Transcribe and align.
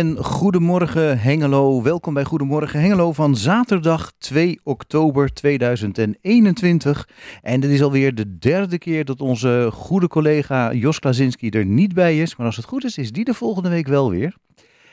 en 0.00 0.16
goedemorgen 0.16 1.18
Hengelo. 1.18 1.82
Welkom 1.82 2.14
bij 2.14 2.24
Goedemorgen 2.24 2.80
Hengelo 2.80 3.12
van 3.12 3.36
zaterdag 3.36 4.12
2 4.18 4.60
oktober 4.62 5.32
2021. 5.32 7.08
En 7.42 7.60
dit 7.60 7.70
is 7.70 7.82
alweer 7.82 8.14
de 8.14 8.38
derde 8.38 8.78
keer 8.78 9.04
dat 9.04 9.20
onze 9.20 9.68
goede 9.72 10.08
collega 10.08 10.72
Jos 10.72 10.98
Klazinski 10.98 11.48
er 11.48 11.64
niet 11.66 11.94
bij 11.94 12.20
is. 12.20 12.36
Maar 12.36 12.46
als 12.46 12.56
het 12.56 12.64
goed 12.64 12.84
is, 12.84 12.98
is 12.98 13.12
die 13.12 13.24
de 13.24 13.34
volgende 13.34 13.68
week 13.68 13.86
wel 13.86 14.10
weer. 14.10 14.36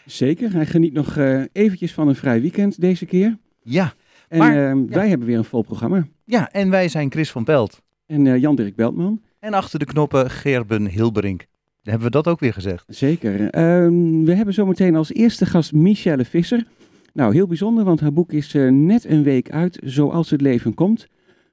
Zeker, 0.06 0.52
hij 0.54 0.66
geniet 0.66 0.94
nog 0.94 1.16
uh, 1.16 1.44
eventjes 1.52 1.94
van 1.94 2.08
een 2.08 2.16
vrij 2.16 2.42
weekend 2.42 2.82
deze 2.82 3.06
keer. 3.06 3.38
Ja. 3.64 3.94
En 4.28 4.38
maar, 4.38 4.76
uh, 4.76 4.90
wij 4.90 5.10
hebben 5.10 5.28
weer 5.28 5.38
een 5.38 5.44
vol 5.44 5.64
programma. 5.64 6.08
Ja, 6.24 6.52
en 6.52 6.70
wij 6.70 6.88
zijn 6.88 7.12
Chris 7.12 7.32
van 7.32 7.44
Pelt. 7.44 7.82
En 8.06 8.26
uh, 8.26 8.38
Jan-Dirk 8.38 8.76
Beltman. 8.76 9.22
En 9.40 9.54
achter 9.54 9.80
de 9.80 9.86
knoppen 9.86 10.30
Gerben 10.30 10.88
Hilberink. 10.88 11.46
Hebben 11.90 12.08
we 12.08 12.14
dat 12.14 12.28
ook 12.28 12.40
weer 12.40 12.54
gezegd? 12.54 12.86
Zeker. 12.88 13.40
Uh, 13.40 13.50
we 14.26 14.34
hebben 14.34 14.54
zometeen 14.54 14.96
als 14.96 15.14
eerste 15.14 15.46
gast 15.46 15.74
Michelle 15.74 16.26
Visser. 16.26 16.64
Nou, 17.14 17.34
heel 17.34 17.48
bijzonder, 17.48 17.84
want 17.84 18.00
haar 18.00 18.14
boek 18.14 18.32
is 18.32 18.54
uh, 18.54 18.72
net 18.72 19.06
een 19.06 19.24
week 19.24 19.52
uit, 19.52 19.80
Zoals 19.84 20.30
het 20.30 20.42
leven 20.42 20.74
komt. 20.74 21.08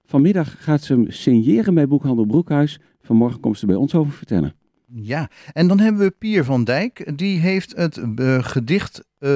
Vanmiddag 0.04 0.62
gaat 0.64 0.82
ze 0.82 0.92
hem 0.92 1.10
signeren 1.10 1.74
bij 1.74 1.88
Boekhandel 1.88 2.24
Broekhuis. 2.24 2.80
Vanmorgen 3.00 3.41
komt 3.41 3.58
ze 3.58 3.66
bij 3.66 3.74
ons 3.74 3.94
over 3.94 4.12
vertellen. 4.12 4.54
Ja, 4.97 5.31
en 5.53 5.69
dan 5.69 5.78
hebben 5.78 6.03
we 6.03 6.11
Pier 6.11 6.45
van 6.45 6.64
Dijk. 6.64 7.19
Die 7.19 7.41
heeft 7.41 7.77
het 7.77 8.00
uh, 8.17 8.45
gedicht, 8.45 9.05
uh, 9.19 9.31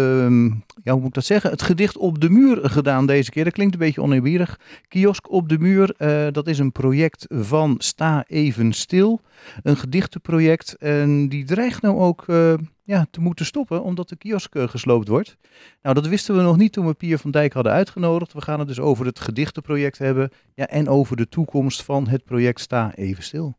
ja, 0.82 0.92
hoe 0.92 0.98
moet 0.98 1.06
ik 1.06 1.14
dat 1.14 1.24
zeggen? 1.24 1.50
Het 1.50 1.62
gedicht 1.62 1.96
op 1.96 2.20
de 2.20 2.30
muur 2.30 2.70
gedaan 2.70 3.06
deze 3.06 3.30
keer. 3.30 3.44
Dat 3.44 3.52
klinkt 3.52 3.72
een 3.72 3.80
beetje 3.80 4.02
oneerbiedig. 4.02 4.60
Kiosk 4.88 5.30
op 5.30 5.48
de 5.48 5.58
muur, 5.58 5.94
uh, 5.98 6.26
dat 6.32 6.46
is 6.46 6.58
een 6.58 6.72
project 6.72 7.26
van 7.28 7.74
Sta 7.78 8.24
Even 8.26 8.72
Stil. 8.72 9.20
Een 9.62 9.76
gedichtenproject. 9.76 10.76
En 10.76 11.28
die 11.28 11.44
dreigt 11.44 11.82
nou 11.82 11.98
ook 11.98 12.24
uh, 12.26 12.54
ja, 12.84 13.06
te 13.10 13.20
moeten 13.20 13.46
stoppen, 13.46 13.82
omdat 13.82 14.08
de 14.08 14.16
kiosk 14.16 14.58
gesloopt 14.58 15.08
wordt. 15.08 15.36
Nou, 15.82 15.94
dat 15.94 16.06
wisten 16.06 16.36
we 16.36 16.42
nog 16.42 16.56
niet 16.56 16.72
toen 16.72 16.86
we 16.86 16.94
Pier 16.94 17.18
van 17.18 17.30
Dijk 17.30 17.52
hadden 17.52 17.72
uitgenodigd. 17.72 18.32
We 18.32 18.40
gaan 18.40 18.58
het 18.58 18.68
dus 18.68 18.80
over 18.80 19.06
het 19.06 19.20
gedichtenproject 19.20 19.98
hebben. 19.98 20.30
Ja, 20.54 20.66
en 20.66 20.88
over 20.88 21.16
de 21.16 21.28
toekomst 21.28 21.82
van 21.82 22.08
het 22.08 22.24
project 22.24 22.60
Sta 22.60 22.94
Even 22.94 23.22
Stil. 23.22 23.56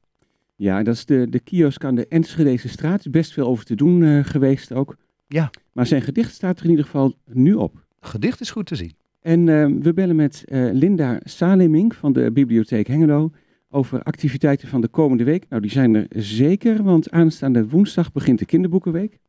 Ja, 0.60 0.84
dat 0.84 0.96
is 0.96 1.06
de, 1.06 1.30
de 1.30 1.40
kiosk 1.40 1.84
aan 1.84 1.96
de 1.96 2.08
Enschedeze 2.08 2.70
straat. 2.70 3.00
is 3.00 3.10
best 3.10 3.34
veel 3.34 3.48
over 3.48 3.66
te 3.66 3.76
doen 3.76 4.02
uh, 4.02 4.24
geweest 4.24 4.74
ook. 4.74 4.96
Ja. 5.28 5.50
Maar 5.74 5.86
zijn 5.88 6.02
gedicht 6.02 6.34
staat 6.34 6.58
er 6.58 6.64
in 6.64 6.70
ieder 6.70 6.86
geval 6.86 7.16
nu 7.26 7.54
op. 7.54 7.86
Gedicht 8.00 8.42
is 8.42 8.52
goed 8.52 8.66
te 8.66 8.76
zien. 8.76 8.94
En 9.22 9.48
uh, 9.48 9.66
we 9.82 9.94
bellen 9.94 10.16
met 10.16 10.44
uh, 10.46 10.70
Linda 10.74 11.20
Saleming 11.24 11.96
van 11.96 12.14
de 12.14 12.32
Bibliotheek 12.32 12.88
Hengelo 12.88 13.32
over 13.70 14.04
activiteiten 14.04 14.68
van 14.68 14.82
de 14.82 14.88
komende 14.88 15.24
week. 15.24 15.46
Nou, 15.50 15.62
die 15.62 15.72
zijn 15.72 15.96
er 15.96 16.08
zeker, 16.10 16.84
want 16.84 17.12
aanstaande 17.12 17.68
woensdag 17.68 18.12
begint 18.12 18.40
de 18.40 18.46
kinderboekenweek. 18.46 19.20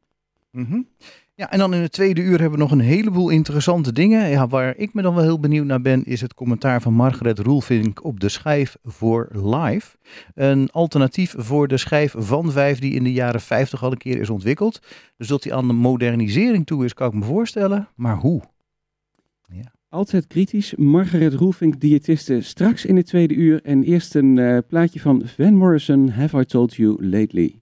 Mm 0.51 0.64
-hmm. 0.64 0.86
Ja, 1.41 1.50
en 1.50 1.58
dan 1.58 1.74
in 1.74 1.80
het 1.80 1.92
tweede 1.92 2.20
uur 2.20 2.41
hebben 2.41 2.58
we 2.58 2.64
nog 2.64 2.70
een 2.70 2.80
heleboel 2.80 3.28
interessante 3.28 3.92
dingen. 3.92 4.28
Ja, 4.28 4.48
waar 4.48 4.77
ik 4.77 4.94
me 4.94 5.02
dan 5.02 5.14
wel 5.14 5.22
heel 5.22 5.41
benieuwd 5.41 5.66
naar 5.66 5.80
ben, 5.80 6.05
is 6.05 6.20
het 6.20 6.34
commentaar 6.34 6.83
van 6.83 6.92
Margaret 6.92 7.38
Roelvink 7.38 8.05
op 8.05 8.20
de 8.20 8.28
schijf 8.28 8.77
voor 8.83 9.28
live. 9.33 9.96
Een 10.34 10.70
alternatief 10.70 11.34
voor 11.36 11.68
de 11.68 11.77
schijf 11.77 12.14
van 12.16 12.52
vijf 12.52 12.78
die 12.78 12.92
in 12.92 13.05
de 13.05 13.12
jaren 13.12 13.40
50 13.40 13.83
al 13.83 13.92
een 13.92 13.98
keer 13.98 14.20
is 14.20 14.30
ontwikkeld. 14.30 14.80
Dus 15.17 15.29
dat 15.29 15.42
die 15.42 15.55
aan 15.55 15.67
de 15.67 15.73
modernisering 15.73 16.67
toe 16.67 16.84
is, 16.84 16.95
kan 16.95 17.08
ik 17.08 17.14
me 17.14 17.24
voorstellen. 17.24 17.89
Maar 17.95 18.17
hoe? 18.17 18.42
Ja. 19.52 19.73
Altijd 19.89 20.27
kritisch. 20.27 20.74
Margaret 20.74 21.34
Roelvink, 21.34 21.80
diëtiste, 21.80 22.40
straks 22.40 22.84
in 22.84 22.96
het 22.96 23.06
tweede 23.06 23.34
uur. 23.34 23.62
En 23.62 23.83
eerst 23.83 24.14
een 24.14 24.36
uh, 24.36 24.58
plaatje 24.68 25.00
van 25.00 25.23
Van 25.24 25.55
Morrison, 25.55 26.08
Have 26.08 26.40
I 26.40 26.45
Told 26.45 26.74
You 26.74 27.06
Lately. 27.06 27.60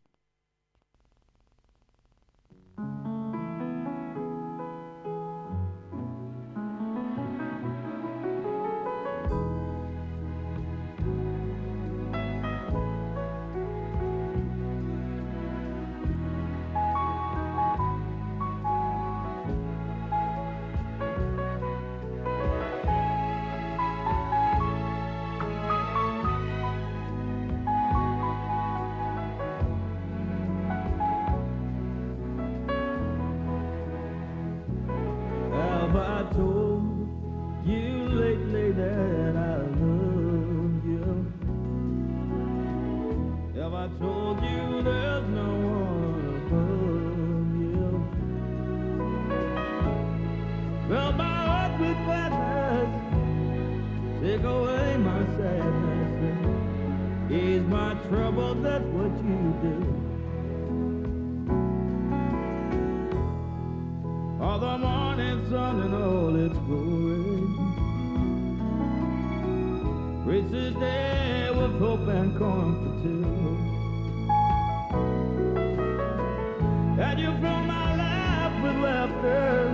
that 77.08 77.18
you 77.18 77.32
fill 77.40 77.62
my 77.62 77.88
life 77.96 78.62
with 78.62 78.76
laughter. 78.84 79.72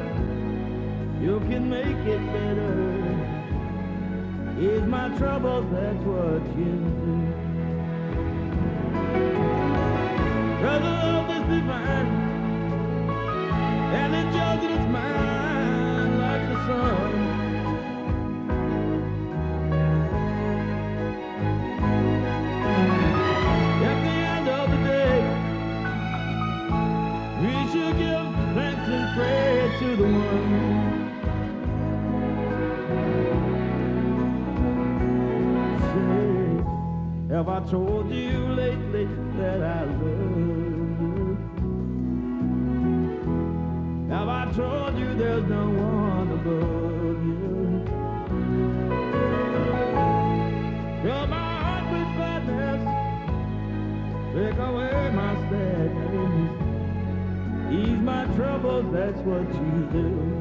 You 1.20 1.40
can 1.48 1.68
make 1.68 2.02
it 2.14 2.22
better. 2.32 2.74
Ease 4.60 4.86
my 4.86 5.08
troubles, 5.18 5.66
that's 5.72 6.04
what 6.04 6.42
you 6.56 6.74
do. 7.02 7.14
Cause 10.62 10.82
love 10.82 11.30
is 11.36 11.44
divine, 11.54 12.08
and 14.00 14.10
it 14.20 14.26
judges 14.32 14.70
its 14.78 14.86
mind 14.92 16.18
like 16.20 16.44
the 16.50 16.58
sun. 16.66 17.33
Have 37.44 37.62
I 37.62 37.70
told 37.70 38.10
you 38.10 38.38
lately 38.54 39.04
that 39.36 39.62
I 39.62 39.84
love 39.84 40.98
you? 40.98 41.36
Have 44.08 44.28
I 44.28 44.50
told 44.52 44.98
you 44.98 45.14
there's 45.14 45.44
no 45.44 45.68
one 45.68 46.30
above 46.32 47.22
you? 47.28 47.84
Fill 51.02 51.26
my 51.26 51.54
heart 51.64 51.84
with 51.92 52.08
gladness, 52.16 52.82
take 54.32 54.58
away 54.58 55.10
my 55.12 55.34
sadness, 55.50 56.50
ease 57.74 58.00
my 58.00 58.24
troubles, 58.36 58.86
that's 58.90 59.18
what 59.18 59.46
you 59.52 59.88
do. 59.92 60.33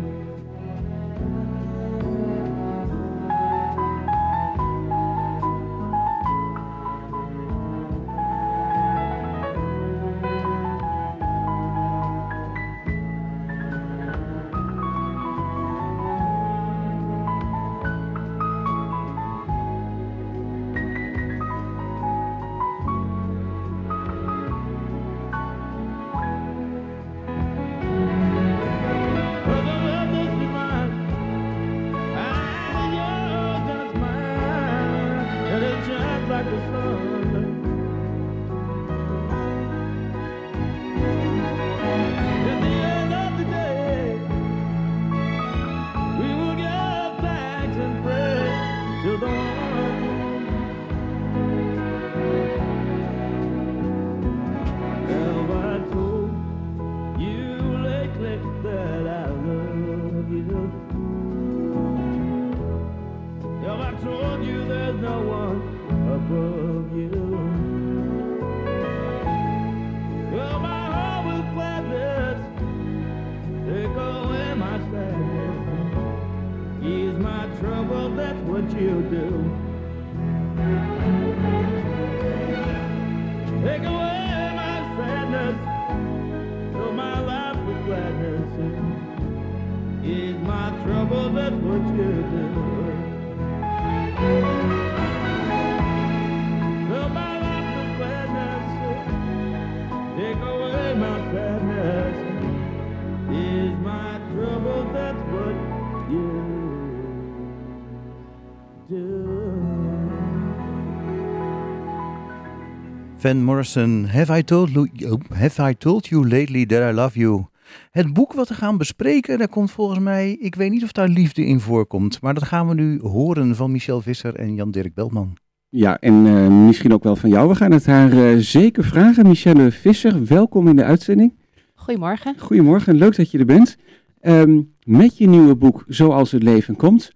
Van 113.23 113.43
Morrison, 113.43 114.05
have 114.05 114.37
I, 114.37 114.43
told 114.43 114.69
you, 114.69 114.89
oh, 115.11 115.19
have 115.37 115.69
I 115.69 115.73
told 115.77 116.07
you 116.07 116.29
lately 116.29 116.65
that 116.65 116.91
I 116.91 116.95
love 116.95 117.19
you? 117.19 117.45
Het 117.91 118.13
boek 118.13 118.33
wat 118.33 118.47
we 118.47 118.53
gaan 118.53 118.77
bespreken, 118.77 119.37
daar 119.37 119.47
komt 119.47 119.71
volgens 119.71 119.99
mij, 119.99 120.37
ik 120.39 120.55
weet 120.55 120.71
niet 120.71 120.83
of 120.83 120.91
daar 120.91 121.07
liefde 121.07 121.45
in 121.45 121.59
voorkomt, 121.59 122.21
maar 122.21 122.33
dat 122.33 122.43
gaan 122.43 122.67
we 122.67 122.73
nu 122.73 122.99
horen 123.01 123.55
van 123.55 123.71
Michel 123.71 124.01
Visser 124.01 124.35
en 124.35 124.55
Jan-Dirk 124.55 124.93
Beltman. 124.93 125.37
Ja, 125.69 125.99
en 125.99 126.25
eh, 126.25 126.47
misschien 126.47 126.93
ook 126.93 127.03
wel 127.03 127.15
van 127.15 127.29
jou. 127.29 127.49
We 127.49 127.55
gaan 127.55 127.71
het 127.71 127.85
haar 127.85 128.11
eh, 128.11 128.37
zeker 128.37 128.83
vragen. 128.83 129.27
Michelle 129.27 129.71
Visser, 129.71 130.25
welkom 130.25 130.67
in 130.67 130.75
de 130.75 130.83
uitzending. 130.83 131.33
Goedemorgen. 131.73 132.35
Goedemorgen, 132.37 132.95
leuk 132.95 133.15
dat 133.15 133.31
je 133.31 133.37
er 133.37 133.45
bent. 133.45 133.77
Ehm, 134.19 134.61
met 134.83 135.17
je 135.17 135.27
nieuwe 135.27 135.55
boek 135.55 135.83
Zoals 135.87 136.31
het 136.31 136.43
leven 136.43 136.75
komt. 136.75 137.11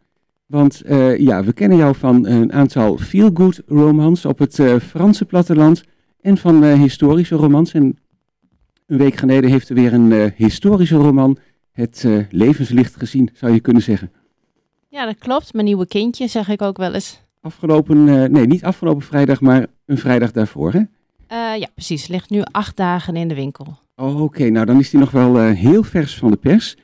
Want 0.45 0.81
eh, 0.81 1.17
ja, 1.17 1.43
we 1.43 1.53
kennen 1.53 1.77
jou 1.77 1.95
van 1.95 2.25
een 2.25 2.53
aantal 2.53 2.97
feel-good 2.97 3.61
romans 3.65 4.25
op 4.25 4.39
het 4.39 4.59
eh, 4.59 4.75
Franse 4.75 5.25
platteland 5.25 5.83
en 6.27 6.37
van 6.37 6.63
eh, 6.63 6.73
historische 6.73 7.35
romans. 7.35 7.73
En 7.73 7.97
een 8.85 8.97
week 8.97 9.15
geleden 9.15 9.49
heeft 9.49 9.69
er 9.69 9.75
weer 9.75 9.93
een 9.93 10.11
eh, 10.11 10.31
historische 10.35 10.95
roman 10.95 11.37
het 11.71 12.03
eh, 12.05 12.17
levenslicht 12.29 12.95
gezien, 12.95 13.29
zou 13.33 13.53
je 13.53 13.59
kunnen 13.59 13.81
zeggen. 13.81 14.11
Ja, 14.89 15.05
dat 15.05 15.17
klopt. 15.17 15.53
Mijn 15.53 15.65
nieuwe 15.65 15.87
kindje, 15.87 16.27
zeg 16.27 16.49
ik 16.49 16.61
ook 16.61 16.77
wel 16.77 16.93
eens. 16.93 17.21
Afgelopen, 17.41 18.03
nee, 18.31 18.47
niet 18.47 18.63
afgelopen 18.63 19.01
vrijdag, 19.01 19.41
maar 19.41 19.65
een 19.85 19.97
vrijdag 19.97 20.31
daarvoor, 20.31 20.73
hè? 20.73 20.81
Ja, 21.55 21.67
precies. 21.73 22.07
Ligt 22.07 22.29
nu 22.29 22.41
acht 22.51 22.77
dagen 22.77 23.15
in 23.15 23.27
de 23.27 23.35
winkel. 23.35 23.77
Oh, 23.95 24.21
Oké, 24.21 24.49
nou 24.49 24.65
dan 24.65 24.79
is 24.79 24.89
die 24.89 24.99
nog 24.99 25.11
wel 25.11 25.39
heel 25.39 25.83
vers 25.83 26.17
van 26.17 26.31
de 26.31 26.37
pers. 26.37 26.77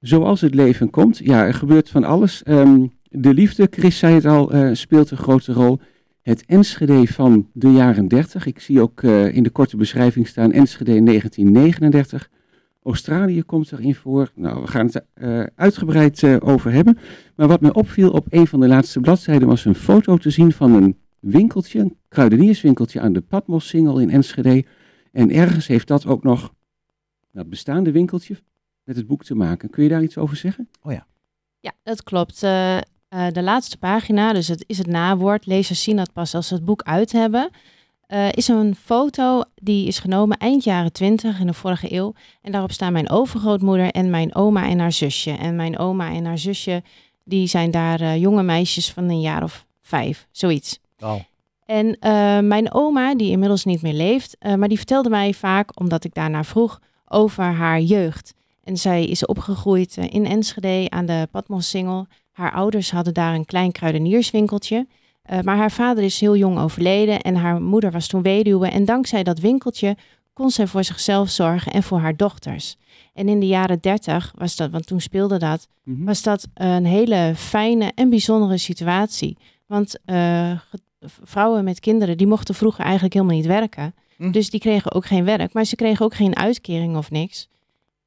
Zoals 0.00 0.40
het 0.40 0.54
leven 0.54 0.90
komt. 0.90 1.18
Ja, 1.18 1.44
er 1.44 1.54
gebeurt 1.54 1.90
van 1.90 2.04
alles. 2.04 2.42
Ehm, 2.42 2.86
de 3.02 3.34
liefde, 3.34 3.68
Chris 3.70 3.98
zei 3.98 4.14
het 4.14 4.24
al, 4.24 4.50
speelt 4.72 5.10
een 5.10 5.16
grote 5.16 5.52
rol. 5.52 5.80
Het 6.26 6.44
Enschede 6.46 7.06
van 7.06 7.50
de 7.52 7.72
jaren 7.72 8.08
30. 8.08 8.46
Ik 8.46 8.60
zie 8.60 8.80
ook 8.80 9.02
eh, 9.02 9.34
in 9.34 9.42
de 9.42 9.50
korte 9.50 9.76
beschrijving 9.76 10.26
staan 10.28 10.52
Enschede 10.52 11.02
1939. 11.02 12.30
Australië 12.82 13.42
komt 13.42 13.72
erin 13.72 13.94
voor. 13.94 14.30
Nou, 14.34 14.60
we 14.60 14.66
gaan 14.66 14.86
het 14.86 15.04
eh, 15.14 15.42
uitgebreid 15.54 16.22
eh, 16.22 16.36
over 16.40 16.72
hebben. 16.72 16.98
Maar 17.36 17.48
wat 17.48 17.60
me 17.60 17.72
opviel 17.72 18.10
op 18.10 18.26
een 18.30 18.46
van 18.46 18.60
de 18.60 18.66
laatste 18.66 19.00
bladzijden 19.00 19.48
was 19.48 19.64
een 19.64 19.74
foto 19.74 20.16
te 20.16 20.30
zien 20.30 20.52
van 20.52 20.72
een 20.72 20.96
winkeltje, 21.20 21.80
een 21.80 21.96
kruidenierswinkeltje 22.08 23.00
aan 23.00 23.12
de 23.12 23.20
Patmos-singel 23.20 23.98
in 23.98 24.10
Enschede. 24.10 24.64
En 25.12 25.30
ergens 25.30 25.66
heeft 25.66 25.86
dat 25.86 26.06
ook 26.06 26.22
nog, 26.22 26.54
dat 27.32 27.48
bestaande 27.48 27.92
winkeltje, 27.92 28.36
met 28.84 28.96
het 28.96 29.06
boek 29.06 29.24
te 29.24 29.34
maken. 29.34 29.70
Kun 29.70 29.82
je 29.82 29.88
daar 29.88 30.02
iets 30.02 30.18
over 30.18 30.36
zeggen? 30.36 30.68
Ja, 31.60 31.72
dat 31.82 32.02
klopt. 32.02 32.42
Eh, 32.42 32.78
eh, 33.08 33.26
de 33.32 33.42
laatste 33.42 33.78
pagina, 33.78 34.32
dus 34.32 34.48
het 34.48 34.64
is 34.66 34.78
het 34.78 34.86
nawoord. 34.86 35.46
Lezers 35.46 35.82
zien 35.82 35.96
dat 35.96 36.12
pas 36.12 36.34
als 36.34 36.48
ze 36.48 36.54
het 36.54 36.64
boek 36.64 36.82
uit 36.82 37.12
hebben. 37.12 37.50
eh, 38.06 38.32
is 38.32 38.48
een 38.48 38.74
foto 38.74 39.42
die 39.54 39.86
is 39.86 39.98
genomen 39.98 40.36
eind 40.36 40.64
jaren 40.64 40.92
20 40.92 41.40
in 41.40 41.46
de 41.46 41.52
vorige 41.52 41.92
eeuw. 41.92 42.14
En 42.42 42.52
daarop 42.52 42.72
staan 42.72 42.92
mijn 42.92 43.10
overgrootmoeder 43.10 43.90
en 43.90 44.10
mijn 44.10 44.34
oma 44.34 44.68
en 44.68 44.78
haar 44.78 44.92
zusje. 44.92 45.30
En 45.30 45.56
mijn 45.56 45.78
oma 45.78 46.12
en 46.12 46.24
haar 46.24 46.38
zusje, 46.38 46.82
die 47.24 47.46
zijn 47.46 47.70
daar 47.70 48.00
eh, 48.00 48.16
jonge 48.16 48.42
meisjes 48.42 48.92
van 48.92 49.08
een 49.08 49.20
jaar 49.20 49.42
of 49.42 49.66
vijf, 49.82 50.26
zoiets. 50.30 50.78
Oh. 51.00 51.14
En 51.64 51.96
mijn 52.48 52.72
oma, 52.72 53.14
die 53.14 53.30
inmiddels 53.30 53.64
niet 53.64 53.82
meer 53.82 53.92
leeft, 53.92 54.36
maar 54.56 54.68
die 54.68 54.76
vertelde 54.76 55.08
mij 55.08 55.34
vaak, 55.34 55.80
omdat 55.80 56.04
ik 56.04 56.14
daarnaar 56.14 56.44
vroeg, 56.44 56.80
over 57.08 57.44
haar 57.44 57.80
jeugd. 57.80 58.34
En 58.64 58.76
zij 58.76 59.04
is 59.04 59.26
opgegroeid 59.26 59.96
in 59.96 60.26
Enschede 60.26 60.86
aan 60.90 61.06
de 61.06 61.28
Patmossingel. 61.30 62.06
Haar 62.36 62.52
ouders 62.52 62.90
hadden 62.90 63.14
daar 63.14 63.34
een 63.34 63.44
klein 63.44 63.72
kruidenierswinkeltje. 63.72 64.86
Eh, 65.22 65.40
maar 65.40 65.56
haar 65.56 65.70
vader 65.70 66.04
is 66.04 66.20
heel 66.20 66.36
jong 66.36 66.58
overleden 66.58 67.20
en 67.20 67.34
haar 67.36 67.60
moeder 67.62 67.90
was 67.90 68.06
toen 68.06 68.22
weduwe. 68.22 68.68
En 68.68 68.84
dankzij 68.84 69.22
dat 69.22 69.38
winkeltje 69.38 69.96
kon 70.32 70.50
zij 70.50 70.66
voor 70.66 70.84
zichzelf 70.84 71.28
zorgen 71.30 71.72
en 71.72 71.82
voor 71.82 71.98
haar 71.98 72.16
dochters. 72.16 72.76
En 73.14 73.28
in 73.28 73.40
de 73.40 73.46
jaren 73.46 73.78
dertig 73.80 74.32
was 74.38 74.56
dat, 74.56 74.70
want 74.70 74.86
toen 74.86 75.00
speelde 75.00 75.38
dat, 75.38 75.68
Mhm. 75.82 76.04
was 76.04 76.22
dat 76.22 76.48
een 76.54 76.84
hele 76.86 77.32
fijne 77.36 77.92
en 77.94 78.10
bijzondere 78.10 78.58
situatie. 78.58 79.36
Want 79.66 79.98
eh, 80.04 80.50
vrouwen 81.22 81.64
met 81.64 81.80
kinderen, 81.80 82.16
die 82.16 82.26
mochten 82.26 82.54
vroeger 82.54 82.84
eigenlijk 82.84 83.14
helemaal 83.14 83.36
niet 83.36 83.46
werken. 83.46 83.94
Hm. 84.16 84.30
Dus 84.30 84.50
die 84.50 84.60
kregen 84.60 84.92
ook 84.92 85.06
geen 85.06 85.24
werk, 85.24 85.52
maar 85.52 85.64
ze 85.64 85.76
kregen 85.76 86.04
ook 86.04 86.14
geen 86.14 86.36
uitkering 86.36 86.96
of 86.96 87.10
niks. 87.10 87.48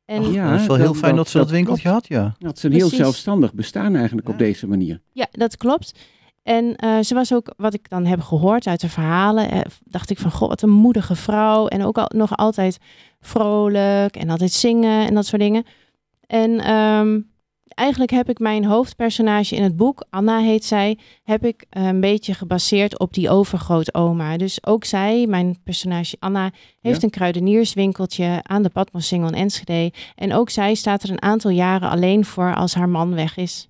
En 0.10 0.32
Ja, 0.32 0.52
dat 0.52 0.60
is 0.60 0.68
wel 0.68 0.76
heel 0.76 0.86
dat- 0.86 0.98
fijn 0.98 1.16
dat, 1.16 1.24
dat- 1.24 1.32
ze 1.32 1.38
dat 1.38 1.50
winkeltje 1.50 1.90
had, 1.90 2.08
ja. 2.08 2.36
Dat 2.40 2.58
is 2.58 2.64
een 2.64 2.72
heel 2.72 2.90
zelfstandig 2.90 3.54
bestaan 3.54 3.96
eigenlijk 3.96 4.30
op 4.30 4.38
deze 4.38 4.68
manier. 4.68 5.02
Ja, 5.12 5.28
dat 5.32 5.58
klopt. 5.58 6.00
En 6.44 6.76
eh, 6.76 7.00
ze 7.00 7.14
was 7.14 7.34
ook, 7.34 7.54
wat 7.58 7.74
ik 7.74 7.90
dan 7.90 8.06
heb 8.06 8.22
gehoord 8.22 8.68
uit 8.68 8.82
de 8.82 8.90
verhalen, 8.90 9.52
eh, 9.52 9.60
dacht 9.84 10.10
ik 10.10 10.18
van, 10.20 10.32
goh, 10.32 10.48
wat 10.50 10.62
een 10.62 10.70
moedige 10.70 11.16
vrouw. 11.16 11.68
En 11.68 11.84
ook 11.84 11.98
al, 11.98 12.10
nog 12.16 12.38
altijd 12.38 12.78
vrolijk 13.22 14.16
en 14.16 14.30
altijd 14.30 14.52
zingen 14.52 15.08
en 15.08 15.14
dat 15.14 15.26
soort 15.26 15.42
dingen. 15.42 15.64
En 16.28 16.60
ehm, 16.60 17.20
eigenlijk 17.80 18.12
heb 18.12 18.30
ik 18.30 18.40
mijn 18.40 18.66
hoofdpersonage 18.66 19.56
in 19.56 19.64
het 19.64 19.76
boek, 19.78 20.06
Anna 20.10 20.40
heet 20.40 20.66
zij, 20.66 20.98
heb 21.24 21.46
ik 21.46 21.66
eh, 21.70 21.86
een 21.86 22.00
beetje 22.00 22.34
gebaseerd 22.34 23.00
op 23.00 23.14
die 23.14 23.30
overgrootoma. 23.30 24.38
Dus 24.38 24.66
ook 24.66 24.84
zij, 24.86 25.26
mijn 25.28 25.58
personage 25.64 26.16
Anna, 26.20 26.52
heeft 26.82 26.98
Ja. 27.00 27.04
een 27.04 27.10
kruidenierswinkeltje 27.10 28.40
aan 28.44 28.64
de 28.64 28.70
Patmossingel 28.70 29.28
in 29.28 29.34
Enschede. 29.34 29.92
En 30.16 30.34
ook 30.34 30.50
zij 30.50 30.74
staat 30.76 31.04
er 31.04 31.10
een 31.10 31.22
aantal 31.22 31.52
jaren 31.52 31.90
alleen 31.90 32.26
voor 32.26 32.56
als 32.56 32.74
haar 32.74 32.90
man 32.90 33.14
weg 33.14 33.38
is. 33.38 33.70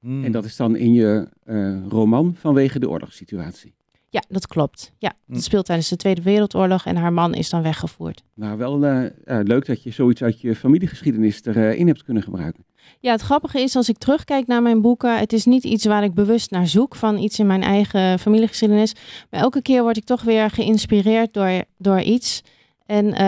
Mm. 0.00 0.24
En 0.24 0.32
dat 0.32 0.44
is 0.44 0.56
dan 0.56 0.76
in 0.76 0.92
je 0.92 1.28
eh, 1.44 1.86
roman 1.88 2.34
vanwege 2.38 2.78
de 2.78 2.88
oorlogssituatie. 2.88 3.74
Ja, 4.08 4.22
dat 4.28 4.46
klopt. 4.46 4.92
Ja, 4.98 5.12
Hm. 5.26 5.32
dat 5.32 5.42
speelt 5.42 5.64
tijdens 5.66 5.88
de 5.88 5.96
Tweede 5.96 6.22
Wereldoorlog 6.22 6.84
en 6.84 6.96
haar 6.96 7.12
man 7.12 7.34
is 7.34 7.50
dan 7.50 7.62
weggevoerd. 7.62 8.22
Nou, 8.34 8.58
wel 8.58 8.84
eh, 8.84 9.04
eh, 9.04 9.12
leuk 9.46 9.66
dat 9.66 9.82
je 9.82 9.90
zoiets 9.90 10.22
uit 10.22 10.40
je 10.40 10.56
familiegeschiedenis 10.56 11.44
erin 11.44 11.86
hebt 11.86 12.04
kunnen 12.04 12.22
gebruiken. 12.22 12.64
Ja, 13.00 13.12
het 13.12 13.20
grappige 13.20 13.60
is 13.60 13.76
als 13.76 13.88
ik 13.88 13.98
terugkijk 13.98 14.46
naar 14.46 14.62
mijn 14.62 14.80
boeken, 14.80 15.18
het 15.18 15.32
is 15.32 15.44
niet 15.44 15.64
iets 15.64 15.84
waar 15.84 16.04
ik 16.04 16.14
bewust 16.14 16.50
naar 16.50 16.66
zoek 16.66 16.94
van 16.94 17.18
iets 17.18 17.38
in 17.38 17.46
mijn 17.46 17.62
eigen 17.62 18.18
familiegeschiedenis. 18.18 18.94
Maar 19.30 19.40
elke 19.40 19.62
keer 19.62 19.82
word 19.82 19.96
ik 19.96 20.04
toch 20.04 20.22
weer 20.22 20.50
geïnspireerd 20.50 21.34
door, 21.34 21.64
door 21.78 22.00
iets. 22.00 22.42
En 22.86 23.12
eh, 23.12 23.26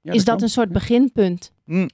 Ja, 0.00 0.12
is 0.12 0.24
dat 0.24 0.34
kan. 0.34 0.42
een 0.42 0.50
soort 0.50 0.72
beginpunt? 0.72 1.52
Mm. 1.64 1.88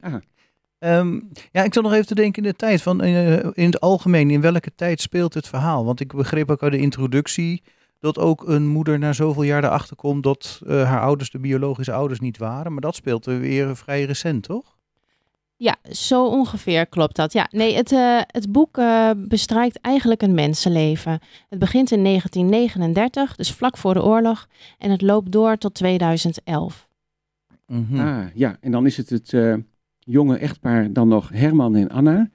Ehm, 0.79 1.21
ja, 1.53 1.63
ik 1.63 1.75
zat 1.75 1.83
nog 1.83 1.93
even 1.93 2.07
te 2.07 2.15
denken 2.15 2.43
in 2.43 2.49
de 2.49 2.57
tijd. 2.57 2.83
Van, 2.83 3.01
eh, 3.01 3.37
in 3.37 3.65
het 3.67 3.81
algemeen, 3.81 4.31
in 4.31 4.41
welke 4.41 4.75
tijd 4.75 5.01
speelt 5.01 5.35
het 5.35 5.49
verhaal? 5.49 5.85
Want 5.85 6.01
ik 6.01 6.13
begreep 6.15 6.51
ook 6.51 6.63
uit 6.63 6.73
de 6.73 6.79
introductie 6.79 7.63
dat 7.99 8.19
ook 8.19 8.49
een 8.49 8.67
moeder 8.67 8.99
na 8.99 9.13
zoveel 9.13 9.43
jaar 9.43 9.65
erachter 9.65 9.97
komt 9.97 10.23
dat 10.23 10.61
eh, 10.67 10.85
haar 10.85 11.01
ouders 11.01 11.31
de 11.31 11.39
biologische 11.39 11.93
ouders 11.93 12.21
niet 12.21 12.39
waren. 12.39 12.73
Maar 12.73 12.81
dat 12.81 12.95
speelt 12.95 13.27
er 13.27 13.41
weer 13.41 13.77
vrij 13.77 14.05
recent, 14.05 14.43
toch? 14.43 14.77
Ja, 15.63 15.77
zo 15.91 16.27
ongeveer 16.27 16.87
klopt 16.87 17.17
dat. 17.17 17.33
Ja, 17.33 17.49
nee, 17.51 17.75
het, 17.75 17.93
eh, 17.93 18.21
het 18.27 18.53
boek 18.53 18.79
eh, 18.79 19.11
bestrijkt 19.17 19.81
eigenlijk 19.81 20.23
een 20.23 20.35
mensenleven. 20.35 21.21
Het 21.49 21.59
begint 21.59 21.91
in 21.91 22.03
1939, 22.03 23.37
dus 23.37 23.53
vlak 23.53 23.77
voor 23.77 23.95
de 23.95 24.03
oorlog, 24.03 24.49
en 24.79 24.91
het 24.91 25.03
loopt 25.03 25.33
door 25.33 25.57
tot 25.57 25.75
2011. 25.75 26.89
Mhm. 27.67 28.01
Ah, 28.01 28.25
ja, 28.35 28.57
en 28.61 28.71
dan 28.71 28.87
is 28.87 28.97
het 28.97 29.11
het 29.11 29.33
eh, 29.33 29.55
jonge 29.99 30.37
echtpaar 30.37 30.93
dan 30.93 31.09
nog 31.09 31.29
Herman 31.33 31.77
en 31.77 31.89
Anna. 31.89 32.31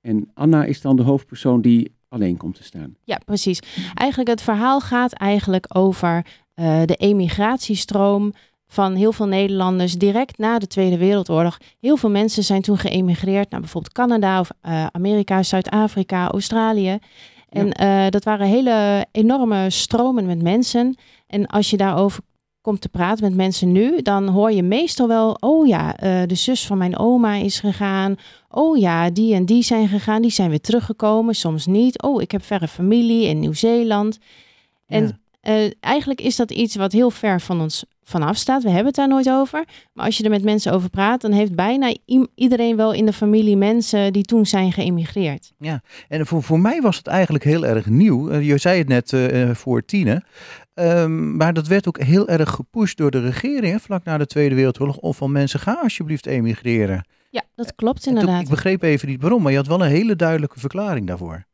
En 0.00 0.30
Anna 0.34 0.64
is 0.64 0.80
dan 0.80 0.96
de 0.96 1.02
hoofdpersoon 1.02 1.60
die 1.60 1.94
alleen 2.08 2.36
komt 2.36 2.54
te 2.54 2.64
staan. 2.64 2.96
Ja, 3.04 3.20
precies. 3.24 3.58
Eigenlijk 3.94 4.30
het 4.30 4.42
verhaal 4.42 4.80
gaat 4.80 5.12
eigenlijk 5.12 5.76
over 5.76 6.26
eh, 6.54 6.82
de 6.84 6.94
emigratiestroom 6.94 8.32
van 8.72 8.94
heel 8.94 9.12
veel 9.12 9.26
Nederlanders 9.26 9.94
direct 9.94 10.38
na 10.38 10.58
de 10.58 10.66
Tweede 10.66 10.98
Wereldoorlog. 10.98 11.58
Heel 11.80 11.96
veel 11.96 12.10
mensen 12.10 12.44
zijn 12.44 12.62
toen 12.62 12.78
geëmigreerd 12.78 13.50
naar 13.50 13.60
bijvoorbeeld 13.60 13.92
Canada 13.92 14.40
of 14.40 14.50
eh, 14.60 14.86
Amerika, 14.86 15.42
Zuid-Afrika, 15.42 16.30
Australië. 16.30 16.98
En 17.48 17.72
eh, 17.72 18.08
dat 18.08 18.24
waren 18.24 18.46
hele 18.46 19.06
enorme 19.10 19.70
stromen 19.70 20.26
met 20.26 20.42
mensen. 20.42 20.96
En 21.26 21.46
als 21.46 21.70
je 21.70 21.76
daarover 21.76 22.22
komt 22.60 22.80
te 22.80 22.88
praten 22.88 23.24
met 23.24 23.34
mensen 23.34 23.72
nu, 23.72 24.02
dan 24.02 24.28
hoor 24.28 24.52
je 24.52 24.62
meestal 24.62 25.08
wel, 25.08 25.36
oh 25.40 25.66
ja, 25.66 25.96
eh, 25.96 26.22
de 26.26 26.34
zus 26.34 26.66
van 26.66 26.78
mijn 26.78 26.98
oma 26.98 27.34
is 27.34 27.60
gegaan. 27.60 28.14
Oh 28.48 28.78
ja, 28.78 29.10
die 29.10 29.34
en 29.34 29.44
die 29.44 29.62
zijn 29.62 29.88
gegaan, 29.88 30.22
die 30.22 30.30
zijn 30.30 30.50
weer 30.50 30.60
teruggekomen, 30.60 31.34
soms 31.34 31.66
niet. 31.66 32.02
Oh, 32.02 32.22
ik 32.22 32.30
heb 32.30 32.44
verre 32.44 32.68
familie 32.68 33.26
in 33.26 33.40
Nieuw-Zeeland. 33.40 34.18
En 34.86 35.18
Ja. 35.42 35.70
eigenlijk 35.80 36.20
is 36.20 36.36
dat 36.36 36.50
iets 36.50 36.76
wat 36.76 36.92
heel 36.92 37.10
ver 37.10 37.40
van 37.40 37.60
ons 37.60 37.84
vanaf 38.04 38.36
staat. 38.36 38.62
We 38.62 38.68
hebben 38.68 38.86
het 38.86 38.94
daar 38.94 39.08
nooit 39.08 39.30
over. 39.30 39.64
Maar 39.92 40.04
als 40.04 40.16
je 40.16 40.24
er 40.24 40.30
met 40.30 40.44
mensen 40.44 40.72
over 40.72 40.90
praat, 40.90 41.20
dan 41.20 41.32
heeft 41.32 41.54
bijna 41.54 41.96
iedereen 42.34 42.76
wel 42.76 42.92
in 42.92 43.06
de 43.06 43.12
familie 43.12 43.56
mensen 43.56 44.12
die 44.12 44.22
toen 44.22 44.46
zijn 44.46 44.72
geëmigreerd. 44.72 45.52
En 46.08 46.26
voor, 46.26 46.42
voor 46.42 46.60
mij 46.60 46.80
was 46.80 46.96
het 46.96 47.06
eigenlijk 47.06 47.44
heel 47.44 47.66
erg 47.66 47.86
nieuw. 47.86 48.30
Eh, 48.30 48.46
je 48.46 48.58
zei 48.58 48.78
het 48.78 48.88
net 48.88 49.12
eh, 49.12 49.42
eh, 49.42 49.54
voor 49.54 49.84
Tine. 49.84 50.22
Ehm, 50.74 51.36
maar 51.36 51.52
dat 51.52 51.66
werd 51.66 51.88
ook 51.88 52.00
heel 52.00 52.28
erg 52.28 52.50
gepusht 52.50 52.96
door 52.96 53.10
de 53.10 53.20
regering 53.20 53.82
vlak 53.82 54.04
na 54.04 54.18
de 54.18 54.26
Tweede 54.26 54.54
Wereldoorlog. 54.54 54.96
Of 54.96 55.16
van 55.16 55.32
mensen, 55.32 55.60
ga 55.60 55.78
alsjeblieft 55.82 56.26
emigreren. 56.26 57.04
Ja, 57.30 57.42
dat 57.54 57.74
klopt 57.74 58.02
toen- 58.02 58.12
inderdaad. 58.12 58.42
ik 58.42 58.48
begreep 58.48 58.82
even 58.82 59.08
niet 59.08 59.20
waarom, 59.20 59.42
maar 59.42 59.50
je 59.52 59.58
had 59.58 59.66
wel 59.66 59.82
een 59.82 59.90
hele 59.90 60.16
duidelijke 60.16 60.60
verklaring 60.60 61.06
daarvoor. 61.06 61.44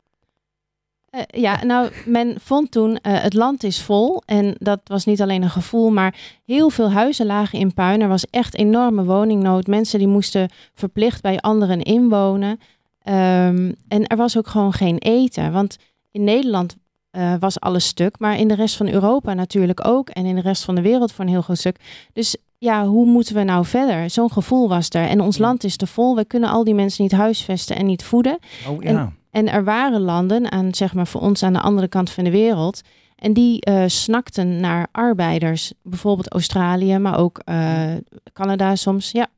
Eh, 1.11 1.21
ja, 1.27 1.65
nou, 1.65 1.91
men 2.05 2.37
vond 2.41 2.71
toen 2.71 2.97
eh, 2.97 3.23
het 3.23 3.35
land 3.35 3.62
is 3.62 3.83
vol. 3.83 4.23
En 4.27 4.55
dat 4.59 4.81
was 4.85 5.05
niet 5.05 5.23
alleen 5.23 5.43
een 5.43 5.50
gevoel, 5.50 5.91
maar 5.91 6.15
heel 6.45 6.71
veel 6.71 6.91
huizen 6.91 7.27
lagen 7.27 7.59
in 7.59 7.75
puin. 7.75 8.00
Er 8.00 8.09
was 8.09 8.27
echt 8.31 8.57
enorme 8.57 9.05
woningnood. 9.05 9.67
Mensen 9.67 9.99
die 9.99 10.09
moesten 10.09 10.50
verplicht 10.75 11.23
bij 11.23 11.38
anderen 11.38 11.83
inwonen. 11.83 12.61
Ehm, 13.03 13.73
en 13.88 14.07
er 14.07 14.17
was 14.17 14.38
ook 14.38 14.47
gewoon 14.47 14.73
geen 14.73 14.99
eten. 14.99 15.53
Want 15.53 15.77
in 16.11 16.25
Nederland 16.25 16.77
eh, 17.11 17.35
was 17.38 17.61
alles 17.61 17.87
stuk, 17.87 18.19
maar 18.19 18.38
in 18.38 18.49
de 18.49 18.55
rest 18.55 18.77
van 18.77 18.88
Europa 18.88 19.35
natuurlijk 19.35 19.87
ook. 19.87 20.09
En 20.09 20.27
in 20.27 20.35
de 20.35 20.41
rest 20.41 20.65
van 20.65 20.75
de 20.75 20.83
wereld 20.83 21.12
voor 21.12 21.25
een 21.25 21.31
heel 21.31 21.43
groot 21.43 21.59
stuk. 21.59 21.77
Dus 22.12 22.37
ja, 22.59 22.87
hoe 22.87 23.07
moeten 23.07 23.35
we 23.35 23.43
nou 23.43 23.65
verder? 23.65 24.11
Zo'n 24.11 24.33
gevoel 24.33 24.69
was 24.69 24.88
er. 24.91 25.09
En 25.09 25.21
ons 25.21 25.38
land 25.38 25.65
is 25.65 25.77
te 25.77 25.87
vol. 25.87 26.17
We 26.17 26.25
kunnen 26.25 26.50
al 26.50 26.65
die 26.65 26.75
mensen 26.75 27.03
niet 27.03 27.12
huisvesten 27.12 27.77
en 27.77 27.87
niet 27.87 28.05
voeden. 28.05 28.38
Oh 28.69 28.83
ja. 28.83 28.88
En 28.88 29.18
er 29.31 29.65
waren 29.65 30.01
landen, 30.01 30.53
aan, 30.53 30.75
zeg 30.75 30.95
maar 30.95 31.07
voor 31.07 31.21
ons 31.21 31.43
aan 31.43 31.53
de 31.53 31.61
andere 31.61 31.89
kant 31.89 32.11
van 32.11 32.25
de 32.25 32.31
wereld, 32.31 32.81
en 33.17 33.33
die 33.33 33.61
eh, 33.61 33.85
snakten 33.87 34.61
naar 34.61 34.89
arbeiders. 34.93 35.73
Bijvoorbeeld 35.83 36.33
Australië, 36.33 36.99
maar 36.99 37.19
ook 37.19 37.41
eh, 37.45 37.95
Canada 38.33 38.77
soms. 38.77 39.11
Ja, 39.11 39.29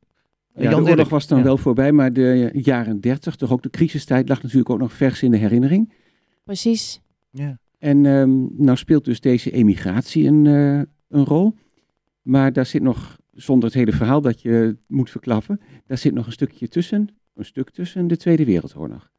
de 0.54 0.76
oorlog 0.76 1.08
was 1.08 1.26
dan 1.26 1.38
ja. 1.38 1.44
wel 1.44 1.56
voorbij, 1.56 1.92
maar 1.92 2.12
de 2.12 2.50
jaren 2.52 3.00
30, 3.00 3.36
toch 3.36 3.52
ook 3.52 3.62
de 3.62 3.70
crisistijd, 3.70 4.28
lag 4.28 4.42
natuurlijk 4.42 4.70
ook 4.70 4.78
nog 4.78 4.92
vers 4.92 5.22
in 5.22 5.30
de 5.30 5.36
herinnering. 5.36 5.92
precies. 6.44 7.00
ja. 7.30 7.58
En 7.78 8.06
ehm, 8.06 8.62
nou 8.64 8.76
speelt 8.76 9.04
dus 9.04 9.20
deze 9.20 9.50
emigratie 9.50 10.26
een, 10.26 10.46
eh, 10.46 11.18
een 11.18 11.24
rol. 11.24 11.54
Maar 12.22 12.52
daar 12.52 12.66
zit 12.66 12.82
nog, 12.82 13.18
zonder 13.32 13.68
het 13.68 13.78
hele 13.78 13.92
verhaal 13.92 14.20
dat 14.20 14.42
je 14.42 14.76
moet 14.86 15.10
verklappen, 15.10 15.60
daar 15.86 15.98
zit 15.98 16.14
nog 16.14 16.26
een 16.26 16.32
stukje 16.32 16.68
tussen, 16.68 17.08
een 17.34 17.44
stuk 17.44 17.70
tussen 17.70 18.06
de 18.06 18.16
Tweede 18.16 18.44
Wereldoorlog. 18.44 19.10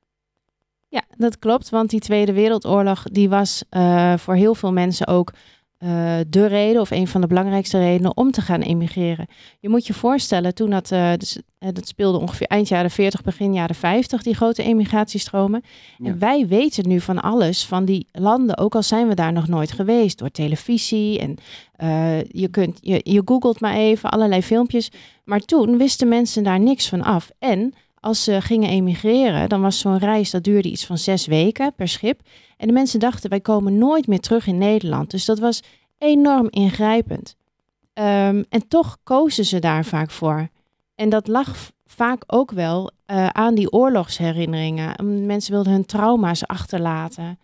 Ja, 0.91 1.03
dat 1.17 1.39
klopt. 1.39 1.69
Want 1.69 1.89
die 1.89 1.99
Tweede 1.99 2.33
Wereldoorlog 2.33 3.03
die 3.03 3.29
was 3.29 3.63
eh, 3.69 4.13
voor 4.17 4.35
heel 4.35 4.55
veel 4.55 4.71
mensen 4.71 5.07
ook 5.07 5.33
eh, 5.77 6.15
de 6.27 6.45
reden 6.45 6.81
of 6.81 6.91
een 6.91 7.07
van 7.07 7.21
de 7.21 7.27
belangrijkste 7.27 7.79
redenen 7.79 8.17
om 8.17 8.31
te 8.31 8.41
gaan 8.41 8.61
emigreren. 8.61 9.27
Je 9.59 9.69
moet 9.69 9.87
je 9.87 9.93
voorstellen, 9.93 10.55
toen 10.55 10.69
dat, 10.69 10.91
eh, 10.91 11.13
dus, 11.17 11.39
dat 11.59 11.87
speelde 11.87 12.19
ongeveer 12.19 12.47
eind 12.47 12.67
jaren 12.67 12.91
40, 12.91 13.23
begin 13.23 13.53
jaren 13.53 13.75
50, 13.75 14.23
die 14.23 14.35
grote 14.35 14.63
emigratiestromen. 14.63 15.63
Ja. 15.97 16.05
En 16.05 16.19
wij 16.19 16.47
weten 16.47 16.87
nu 16.87 16.99
van 16.99 17.21
alles 17.21 17.65
van 17.65 17.85
die 17.85 18.07
landen, 18.11 18.57
ook 18.57 18.75
al 18.75 18.83
zijn 18.83 19.07
we 19.07 19.13
daar 19.13 19.33
nog 19.33 19.47
nooit 19.47 19.71
geweest, 19.71 20.17
door 20.17 20.31
televisie 20.31 21.19
en 21.19 21.37
je, 22.31 22.47
kunt, 22.47 22.77
je, 22.81 23.01
je 23.03 23.21
googelt 23.25 23.59
maar 23.59 23.75
even 23.75 24.11
allerlei 24.11 24.41
filmpjes. 24.41 24.91
Maar 25.23 25.39
toen 25.39 25.77
wisten 25.77 26.07
mensen 26.07 26.43
daar 26.43 26.59
niks 26.59 26.89
van 26.89 27.01
af. 27.01 27.31
En 27.39 27.73
als 28.01 28.23
ze 28.23 28.41
gingen 28.41 28.69
emigreren, 28.69 29.49
dan 29.49 29.61
was 29.61 29.79
zo'n 29.79 29.97
reis, 29.97 30.31
dat 30.31 30.43
duurde 30.43 30.69
iets 30.69 30.85
van 30.85 30.97
zes 30.97 31.25
weken 31.25 31.73
per 31.75 31.87
schip. 31.87 32.21
En 32.57 32.67
de 32.67 32.73
mensen 32.73 32.99
dachten, 32.99 33.29
wij 33.29 33.39
komen 33.39 33.77
nooit 33.77 34.07
meer 34.07 34.19
terug 34.19 34.47
in 34.47 34.57
Nederland. 34.57 35.11
Dus 35.11 35.25
dat 35.25 35.39
was 35.39 35.61
enorm 35.97 36.47
ingrijpend. 36.49 37.35
Ehm, 37.93 38.43
en 38.49 38.67
toch 38.67 38.97
kozen 39.03 39.45
ze 39.45 39.59
daar 39.59 39.85
vaak 39.85 40.11
voor. 40.11 40.49
En 40.95 41.09
dat 41.09 41.27
lag 41.27 41.71
vaak 41.85 42.23
ook 42.27 42.51
wel 42.51 42.91
eh, 43.05 43.27
aan 43.27 43.55
die 43.55 43.71
oorlogsherinneringen. 43.71 45.25
Mensen 45.25 45.53
wilden 45.53 45.73
hun 45.73 45.85
trauma's 45.85 46.45
achterlaten. 46.45 47.39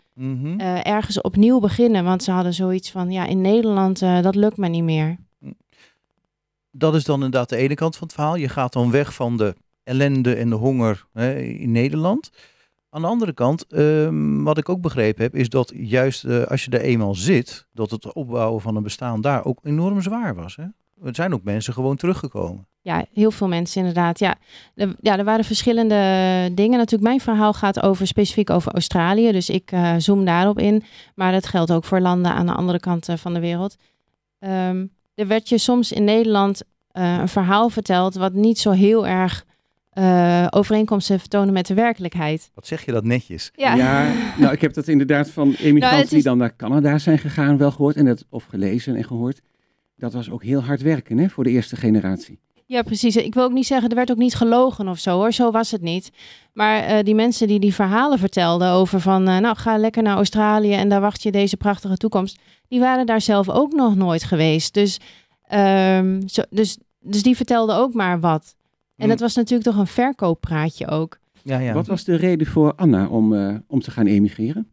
Eh, 0.58 0.86
ergens 0.88 1.22
opnieuw 1.22 1.60
beginnen, 1.60 2.04
want 2.04 2.24
ze 2.24 2.32
hadden 2.32 2.54
zoiets 2.54 2.92
van, 2.92 3.12
ja, 3.12 3.26
in 3.26 3.42
Nederland, 3.42 4.02
eh, 4.02 4.22
dat 4.22 4.36
lukt 4.36 4.58
me 4.58 4.68
niet 4.68 4.84
meer. 4.84 5.18
dat 6.72 6.96
is 6.96 7.04
dan 7.04 7.16
inderdaad 7.16 7.50
de 7.50 7.56
ene 7.56 7.74
kant 7.74 7.96
van 7.96 8.08
het 8.08 8.16
verhaal. 8.16 8.36
Je 8.36 8.50
gaat 8.50 8.74
dan 8.74 8.92
weg 8.92 9.14
van 9.14 9.38
de 9.38 9.56
ellende 9.88 10.36
en 10.36 10.50
de 10.50 10.56
honger 10.56 11.06
hè, 11.14 11.40
in 11.40 11.72
Nederland. 11.72 12.30
Aan 12.90 13.02
de 13.02 13.08
andere 13.08 13.34
kant, 13.34 13.66
ehm, 13.68 14.44
wat 14.44 14.58
ik 14.58 14.70
ook 14.70 14.82
begrepen 14.82 15.24
heb, 15.24 15.36
is 15.36 15.50
dat 15.50 15.72
juist 15.76 16.24
eh, 16.24 16.44
als 16.44 16.66
je 16.66 16.72
er 16.72 16.82
eenmaal 16.82 17.16
zit, 17.16 17.68
dat 17.74 17.92
het 17.92 18.14
opbouwen 18.14 18.62
van 18.62 18.76
een 18.76 18.84
bestaan 18.84 19.22
daar 19.22 19.46
ook 19.46 19.60
enorm 19.64 20.02
zwaar 20.02 20.36
was. 20.36 20.56
Hè? 20.56 20.64
Er 21.04 21.16
zijn 21.16 21.34
ook 21.34 21.44
mensen 21.44 21.74
gewoon 21.74 21.96
teruggekomen. 21.96 22.68
Ja, 22.82 23.06
heel 23.14 23.32
veel 23.32 23.48
mensen 23.48 23.80
inderdaad. 23.80 24.20
Ja, 24.20 24.36
er, 24.76 24.96
ja, 25.02 25.18
er 25.18 25.24
waren 25.24 25.46
verschillende 25.46 25.96
dingen. 26.54 26.78
Natuurlijk, 26.78 27.10
mijn 27.10 27.20
verhaal 27.20 27.54
gaat 27.54 27.82
over 27.82 28.08
specifiek 28.08 28.50
over 28.50 28.74
Australië. 28.74 29.32
Dus 29.32 29.50
ik 29.50 29.72
eh, 29.72 29.96
zoom 29.98 30.26
daarop 30.26 30.60
in. 30.60 30.84
Maar 31.16 31.32
dat 31.32 31.48
geldt 31.48 31.72
ook 31.72 31.84
voor 31.84 32.00
landen 32.00 32.32
aan 32.32 32.46
de 32.46 32.54
andere 32.54 32.80
kant 32.80 33.10
eh, 33.10 33.18
van 33.18 33.34
de 33.34 33.40
wereld. 33.40 33.76
Ehm, 34.40 34.86
er 35.16 35.28
werd 35.28 35.50
je 35.50 35.58
soms 35.58 35.92
in 35.92 36.04
Nederland 36.04 36.62
een 36.92 37.28
verhaal 37.28 37.70
verteld... 37.70 38.16
wat 38.16 38.34
niet 38.34 38.60
zo 38.60 38.72
heel 38.72 39.08
erg 39.08 39.46
eh 39.98 40.48
overeenkomsten 40.50 41.20
vertonen 41.20 41.54
met 41.54 41.68
de 41.68 41.74
werkelijkheid. 41.74 42.52
Wat 42.54 42.68
zeg 42.68 42.86
je 42.86 42.92
dat 42.92 43.04
netjes? 43.04 43.52
Ja, 43.56 44.06
nou 44.38 44.54
ik 44.54 44.62
heb 44.62 44.74
dat 44.74 44.88
inderdaad 44.88 45.30
van 45.30 45.48
emigranten 45.48 45.80
Nou, 45.80 45.96
het 45.96 46.10
die 46.10 46.18
is- 46.18 46.24
dan 46.24 46.38
naar 46.38 46.56
Canada 46.56 46.98
zijn 46.98 47.18
gegaan 47.18 47.58
wel 47.58 47.72
gehoord. 47.72 47.96
En 47.96 48.06
dat, 48.06 48.26
of 48.30 48.44
gelezen 48.46 48.96
en 48.96 49.04
gehoord. 49.04 49.42
Dat 49.96 50.14
was 50.14 50.30
ook 50.30 50.44
heel 50.44 50.62
hard 50.64 50.82
werken 50.82 51.18
hè, 51.18 51.30
voor 51.30 51.44
de 51.44 51.50
eerste 51.50 51.76
generatie. 51.76 52.40
Ja, 52.66 52.82
precies. 52.82 53.16
Ik 53.16 53.34
wil 53.34 53.44
ook 53.44 53.52
niet 53.52 53.66
zeggen, 53.68 53.90
er 53.90 53.96
werd 53.96 54.12
ook 54.12 54.18
niet 54.18 54.36
gelogen 54.36 54.88
of 54.88 55.00
zo 55.00 55.12
hoor. 55.18 55.32
Zo 55.32 55.52
was 55.52 55.72
het 55.72 55.82
niet. 55.82 56.10
Maar 56.54 56.84
eh, 56.84 57.04
die 57.04 57.16
mensen 57.16 57.48
die 57.48 57.60
die 57.60 57.74
verhalen 57.74 58.20
vertelden 58.20 58.70
over 58.72 59.00
van, 59.02 59.28
eh, 59.28 59.38
nou 59.38 59.56
ga 59.58 59.78
lekker 59.78 60.04
naar 60.04 60.16
Australië 60.16 60.74
en 60.74 60.90
daar 60.90 61.02
wacht 61.02 61.24
je 61.24 61.32
deze 61.32 61.58
prachtige 61.58 61.98
toekomst. 61.98 62.40
Die 62.68 62.80
waren 62.80 63.06
daar 63.06 63.22
zelf 63.22 63.50
ook 63.50 63.74
nog 63.74 63.96
nooit 63.96 64.24
geweest. 64.24 64.74
Dus, 64.74 65.00
ehm, 65.48 66.22
zo, 66.28 66.42
dus, 66.50 66.78
dus 67.00 67.24
die 67.24 67.36
vertelden 67.36 67.76
ook 67.76 67.94
maar 67.94 68.20
wat. 68.20 68.56
En 68.98 69.04
Mm. 69.04 69.10
dat 69.10 69.20
was 69.20 69.36
natuurlijk 69.36 69.70
toch 69.70 69.78
een 69.80 69.88
verkooppraatje 69.88 70.88
ook. 70.88 71.18
Ja, 71.44 71.60
ja. 71.60 71.74
Wat 71.74 71.88
was 71.88 72.04
de 72.04 72.16
reden 72.16 72.48
voor 72.48 72.74
Anna 72.76 73.08
om, 73.08 73.34
eh, 73.34 73.56
om 73.68 73.80
te 73.82 73.92
gaan 73.92 74.06
emigreren? 74.06 74.68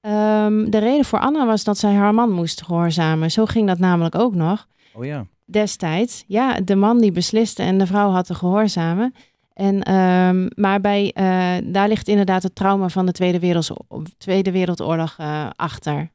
Ehm, 0.00 0.70
de 0.70 0.78
reden 0.78 1.04
voor 1.04 1.18
Anna 1.18 1.46
was 1.46 1.64
dat 1.64 1.78
zij 1.78 1.92
haar 1.92 2.14
man 2.14 2.30
moest 2.32 2.62
gehoorzamen. 2.62 3.30
Zo 3.30 3.44
ging 3.46 3.66
dat 3.66 3.78
namelijk 3.78 4.14
ook 4.14 4.34
nog. 4.34 4.66
Oh 4.94 5.04
ja. 5.04 5.26
destijds. 5.44 6.24
Ja, 6.26 6.60
de 6.60 6.74
man 6.76 6.98
die 6.98 7.12
besliste 7.12 7.62
en 7.62 7.78
de 7.78 7.86
vrouw 7.86 8.10
had 8.10 8.26
te 8.26 8.34
gehoorzamen. 8.34 9.14
En, 9.52 9.82
ehm, 9.82 10.48
maar 10.54 10.80
bij, 10.80 11.12
eh, 11.14 11.56
daar 11.72 11.88
ligt 11.88 12.08
inderdaad 12.08 12.42
het 12.42 12.54
trauma 12.54 12.88
van 12.88 13.06
de 13.06 13.12
Tweede, 13.12 13.38
Werelds- 13.38 13.72
Tweede 14.18 14.50
Wereldoorlog 14.52 15.14
eh, 15.18 15.50
achter. 15.56 16.10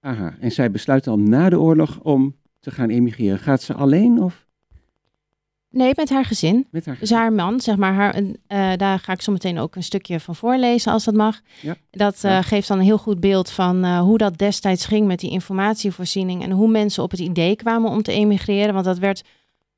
Aha, 0.00 0.34
en 0.40 0.52
zij 0.52 0.70
besluit 0.70 1.06
al 1.06 1.18
na 1.18 1.48
de 1.48 1.60
oorlog 1.60 1.98
om 2.02 2.34
te 2.60 2.70
gaan 2.70 2.88
emigreren. 2.90 3.38
Gaat 3.38 3.62
ze 3.62 3.74
alleen 3.74 4.22
of 4.22 4.46
Nee, 5.72 5.92
met 5.96 6.10
haar 6.10 6.24
gezin. 6.24 6.66
met 6.70 6.86
haar 6.86 6.96
Dus 6.98 7.10
haar 7.10 7.32
man, 7.32 7.60
zeg 7.60 7.76
maar, 7.76 7.94
haar, 7.94 8.14
eh, 8.46 8.72
daar 8.76 8.98
ga 8.98 9.12
ik 9.12 9.22
zo 9.22 9.32
meteen 9.32 9.58
ook 9.58 9.76
een 9.76 9.82
stukje 9.82 10.20
van 10.20 10.36
voorlezen 10.36 10.92
als 10.92 11.04
dat 11.04 11.14
mag. 11.14 11.40
Ja. 11.60 11.76
Dat 11.90 12.24
eh, 12.24 12.38
geeft 12.42 12.68
dan 12.68 12.78
een 12.78 12.84
heel 12.84 12.98
goed 12.98 13.20
beeld 13.20 13.50
van 13.50 13.84
eh, 13.84 14.00
hoe 14.00 14.18
dat 14.18 14.38
destijds 14.38 14.86
ging 14.86 15.06
met 15.06 15.18
die 15.18 15.30
informatievoorziening 15.30 16.42
en 16.42 16.50
hoe 16.50 16.68
mensen 16.68 17.02
op 17.02 17.10
het 17.10 17.20
idee 17.20 17.56
kwamen 17.56 17.90
om 17.90 18.02
te 18.02 18.12
emigreren. 18.12 18.72
Want 18.72 18.84
dat 18.84 18.98
werd 18.98 19.24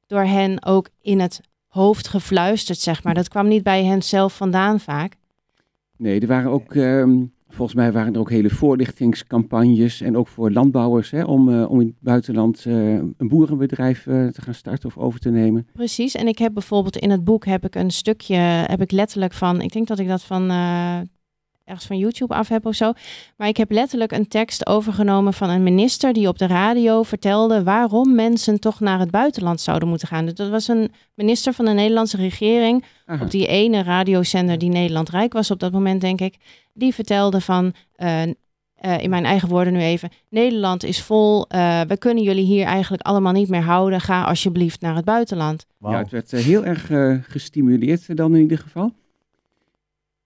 door 0.07 0.25
hen 0.25 0.65
ook 0.65 0.89
in 1.01 1.21
het 1.21 1.41
hoofd 1.67 2.09
gefluisterd, 2.09 2.79
zeg 2.79 3.03
maar. 3.03 3.15
Dat 3.15 3.29
kwam 3.29 3.49
niet 3.49 3.63
bij 3.63 3.85
hen 3.85 4.03
zelf 4.03 4.37
vandaan 4.37 4.81
vaak. 4.81 5.17
Nee, 5.97 6.21
er 6.21 6.27
waren 6.27 6.51
ook, 6.51 6.75
ehm, 6.75 7.25
volgens 7.53 7.77
mij 7.77 7.93
waren 7.93 8.15
er 8.15 8.21
ook 8.21 8.31
hele 8.31 8.51
voorlichtingscampagnes 8.51 10.01
en 10.01 10.17
ook 10.17 10.29
voor 10.29 10.51
landbouwers 10.51 11.11
hè, 11.11 11.23
om, 11.25 11.49
eh, 11.49 11.71
om 11.71 11.81
in 11.81 11.87
het 11.87 11.97
buitenland 12.01 12.65
eh, 12.67 12.95
een 12.95 13.29
boerenbedrijf 13.29 14.07
eh, 14.07 14.27
te 14.27 14.43
gaan 14.43 14.55
starten 14.55 14.89
of 14.89 14.99
over 14.99 15.21
te 15.21 15.31
nemen. 15.31 15.67
Precies. 15.73 16.15
En 16.15 16.29
ik 16.29 16.39
heb 16.39 16.53
bijvoorbeeld 16.53 16.97
in 16.97 17.11
het 17.11 17.25
boek 17.25 17.45
heb 17.45 17.65
ik 17.65 17.75
een 17.75 17.91
stukje, 17.91 18.35
heb 18.37 18.81
ik 18.81 18.91
letterlijk 18.91 19.33
van, 19.33 19.61
ik 19.61 19.73
denk 19.73 19.87
dat 19.87 19.99
ik 19.99 20.09
dat 20.09 20.23
van 20.23 20.51
ergens 21.65 21.87
van 21.87 21.99
YouTube 21.99 22.35
af 22.35 22.49
heb 22.49 22.67
of 22.67 22.75
zo. 22.75 22.93
Maar 23.37 23.49
ik 23.49 23.57
heb 23.57 23.71
letterlijk 23.71 24.13
een 24.13 24.29
tekst 24.29 24.67
overgenomen 24.67 25.33
van 25.33 25.51
een 25.51 25.63
minister 25.63 26.13
die 26.13 26.29
op 26.29 26.39
de 26.39 26.47
radio 26.47 27.03
vertelde 27.03 27.63
waarom 27.63 28.15
mensen 28.15 28.61
toch 28.61 28.81
naar 28.81 28.99
het 28.99 29.11
buitenland 29.11 29.61
zouden 29.61 29.89
moeten 29.89 30.09
gaan. 30.09 30.25
Dus 30.25 30.35
dat 30.35 30.51
was 30.51 30.69
een 30.69 30.93
minister 31.15 31.53
van 31.53 31.65
de 31.65 31.71
Nederlandse 31.73 32.17
regering 32.17 32.85
Aha. 33.05 33.25
op 33.25 33.31
die 33.31 33.47
ene 33.47 33.83
radiozender 33.83 34.59
die 34.59 34.69
Nederland 34.69 35.09
Rijk 35.09 35.33
was 35.33 35.51
op 35.51 35.61
dat 35.61 35.73
moment, 35.73 36.01
denk 36.01 36.21
ik. 36.21 36.37
Die 36.73 36.95
vertelde 36.95 37.41
van, 37.41 37.75
eh, 37.95 38.23
eh, 38.23 38.33
in 38.99 39.11
mijn 39.11 39.25
eigen 39.25 39.49
woorden 39.49 39.73
nu 39.73 39.81
even, 39.81 40.11
Nederland 40.29 40.85
is 40.85 41.03
vol, 41.03 41.49
eh, 41.49 41.81
we 41.81 41.97
kunnen 41.97 42.23
jullie 42.23 42.45
hier 42.45 42.65
eigenlijk 42.65 43.03
allemaal 43.03 43.33
niet 43.33 43.49
meer 43.49 43.63
houden. 43.63 44.01
Ga 44.01 44.25
alsjeblieft 44.25 44.81
naar 44.81 44.97
het 44.97 45.05
buitenland. 45.05 45.67
Ja, 45.79 45.99
het 45.99 46.11
werd 46.11 46.31
heel 46.31 46.65
erg 46.65 46.91
gestimuleerd 47.29 48.17
dan 48.17 48.35
in 48.35 48.43
ieder 48.43 48.59
geval. 48.59 48.93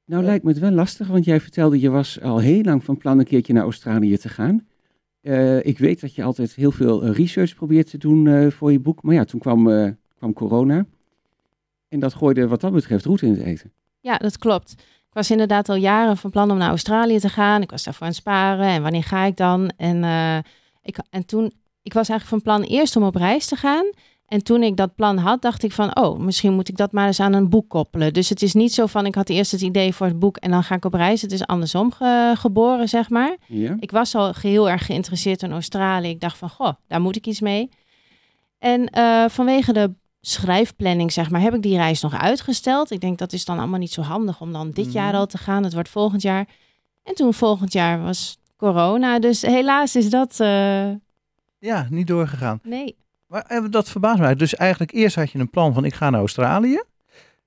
Nou 0.07 0.25
lijkt 0.25 0.45
me 0.45 0.51
het 0.51 0.59
wel 0.59 0.71
lastig, 0.71 1.07
want 1.07 1.25
jij 1.25 1.41
vertelde 1.41 1.81
je 1.81 1.91
was 1.91 2.21
al 2.21 2.39
heel 2.39 2.63
lang 2.63 2.85
van 2.85 2.97
plan 2.97 3.19
een 3.19 3.25
keertje 3.25 3.53
naar 3.53 3.63
Australië 3.63 4.17
te 4.17 4.29
gaan. 4.29 4.67
Eh, 5.21 5.65
ik 5.65 5.79
weet 5.79 6.01
dat 6.01 6.15
je 6.15 6.23
altijd 6.23 6.55
heel 6.55 6.71
veel 6.71 7.03
eh, 7.03 7.15
research 7.15 7.55
probeert 7.55 7.91
te 7.91 7.99
doen 7.99 8.27
eh, 8.27 8.51
voor 8.51 8.73
je 8.73 8.81
boek. 8.81 9.03
Maar 9.03 9.15
ja, 9.15 9.25
toen 9.25 9.41
kwam, 9.41 9.65
kwam 10.17 10.33
corona. 10.33 10.87
En 11.89 12.01
dat 12.01 12.15
gooide 12.15 12.49
wat 12.49 12.61
dat 12.61 12.73
betreft 12.73 13.05
roet 13.05 13.23
in 13.23 13.31
het 13.31 13.41
eten. 13.41 13.73
Ja, 14.01 14.17
dat 14.17 14.39
klopt. 14.39 14.73
Ik 14.79 15.13
was 15.13 15.31
inderdaad 15.31 15.69
al 15.69 15.77
jaren 15.77 16.17
van 16.17 16.31
plan 16.31 16.51
om 16.51 16.59
naar 16.59 16.69
Australië 16.69 17.19
te 17.19 17.29
gaan. 17.29 17.63
Ik 17.63 17.71
was 17.71 17.85
daarvoor 17.85 18.03
aan 18.03 18.09
het 18.09 18.19
sparen 18.19 18.67
en 18.67 18.83
wanneer 18.83 19.03
ga 19.05 19.25
ik 19.25 19.37
dan? 19.37 19.73
En, 19.77 20.05
ik, 20.83 20.99
en 21.11 21.27
toen, 21.27 21.53
ik 21.83 21.93
was 21.93 22.09
eigenlijk 22.09 22.43
van 22.43 22.43
plan 22.43 22.63
eerst 22.63 22.97
om 22.97 23.03
op 23.03 23.15
reis 23.15 23.47
te 23.47 23.57
gaan. 23.57 23.87
En 24.27 24.43
toen 24.43 24.63
ik 24.63 24.77
dat 24.77 24.95
plan 24.95 25.19
had, 25.19 25.43
dacht 25.43 25.63
ik 25.63 25.73
van, 25.73 25.97
oh, 25.97 26.19
misschien 26.19 26.53
moet 26.55 26.69
ik 26.69 26.77
dat 26.77 26.93
maar 26.93 27.07
eens 27.07 27.21
aan 27.21 27.33
een 27.33 27.49
boek 27.49 27.69
koppelen. 27.69 28.13
Dus 28.13 28.29
het 28.29 28.43
is 28.43 28.55
niet 28.55 28.73
zo 28.75 28.87
van, 28.87 29.07
ik 29.07 29.15
had 29.15 29.29
eerst 29.29 29.53
het 29.53 29.61
idee 29.61 29.93
voor 29.93 30.07
het 30.07 30.19
boek 30.19 30.37
en 30.37 30.51
dan 30.51 30.63
ga 30.63 30.75
ik 30.75 30.85
op 30.85 30.95
reis. 30.95 31.23
Het 31.23 31.33
is 31.33 31.47
andersom 31.47 31.93
ge- 31.93 32.33
geboren, 32.37 32.89
zeg 32.89 33.11
maar. 33.11 33.37
Ja? 33.47 33.77
Ik 33.81 33.91
was 33.91 34.15
al 34.15 34.33
heel 34.41 34.71
erg 34.71 34.87
geïnteresseerd 34.87 35.43
in 35.43 35.53
Australië. 35.53 36.09
Ik 36.09 36.21
dacht 36.21 36.39
van, 36.39 36.51
goh, 36.51 36.73
daar 36.89 37.01
moet 37.01 37.17
ik 37.17 37.27
iets 37.27 37.41
mee. 37.41 37.69
En 38.59 38.87
eh, 38.89 39.25
vanwege 39.29 39.73
de 39.73 39.93
schrijfplanning, 40.21 41.13
zeg 41.13 41.31
maar, 41.31 41.41
heb 41.41 41.55
ik 41.55 41.63
die 41.63 41.77
reis 41.77 42.01
nog 42.03 42.15
uitgesteld. 42.21 42.91
Ik 42.91 43.01
denk, 43.01 43.19
dat 43.19 43.33
is 43.33 43.45
dan 43.45 43.59
allemaal 43.59 43.79
niet 43.79 43.93
zo 43.93 44.03
handig 44.03 44.41
om 44.41 44.53
dan 44.53 44.71
dit 44.71 44.87
Mhm. 44.87 44.95
jaar 44.95 45.15
al 45.15 45.27
te 45.27 45.39
gaan. 45.39 45.63
Het 45.65 45.73
wordt 45.75 45.89
volgend 45.89 46.23
jaar. 46.23 46.49
En 47.03 47.15
toen 47.15 47.35
volgend 47.35 47.73
jaar 47.73 48.03
was 48.03 48.39
corona. 48.57 49.19
Dus 49.19 49.43
helaas 49.43 49.97
is 49.97 50.11
dat... 50.11 50.41
eh, 50.41 50.91
Ja, 51.59 51.87
niet 51.91 52.07
doorgegaan. 52.07 52.61
nee. 52.63 52.97
Maar 53.27 53.43
eh, 53.43 53.65
dat 53.71 53.89
verbaast 53.91 54.19
mij. 54.21 54.35
Dus 54.35 54.55
eigenlijk 54.55 54.93
eerst 54.93 55.17
had 55.17 55.31
je 55.31 55.39
een 55.39 55.51
plan 55.51 55.75
van 55.75 55.85
ik 55.85 55.95
ga 55.95 56.11
naar 56.11 56.21
Australië. 56.21 56.83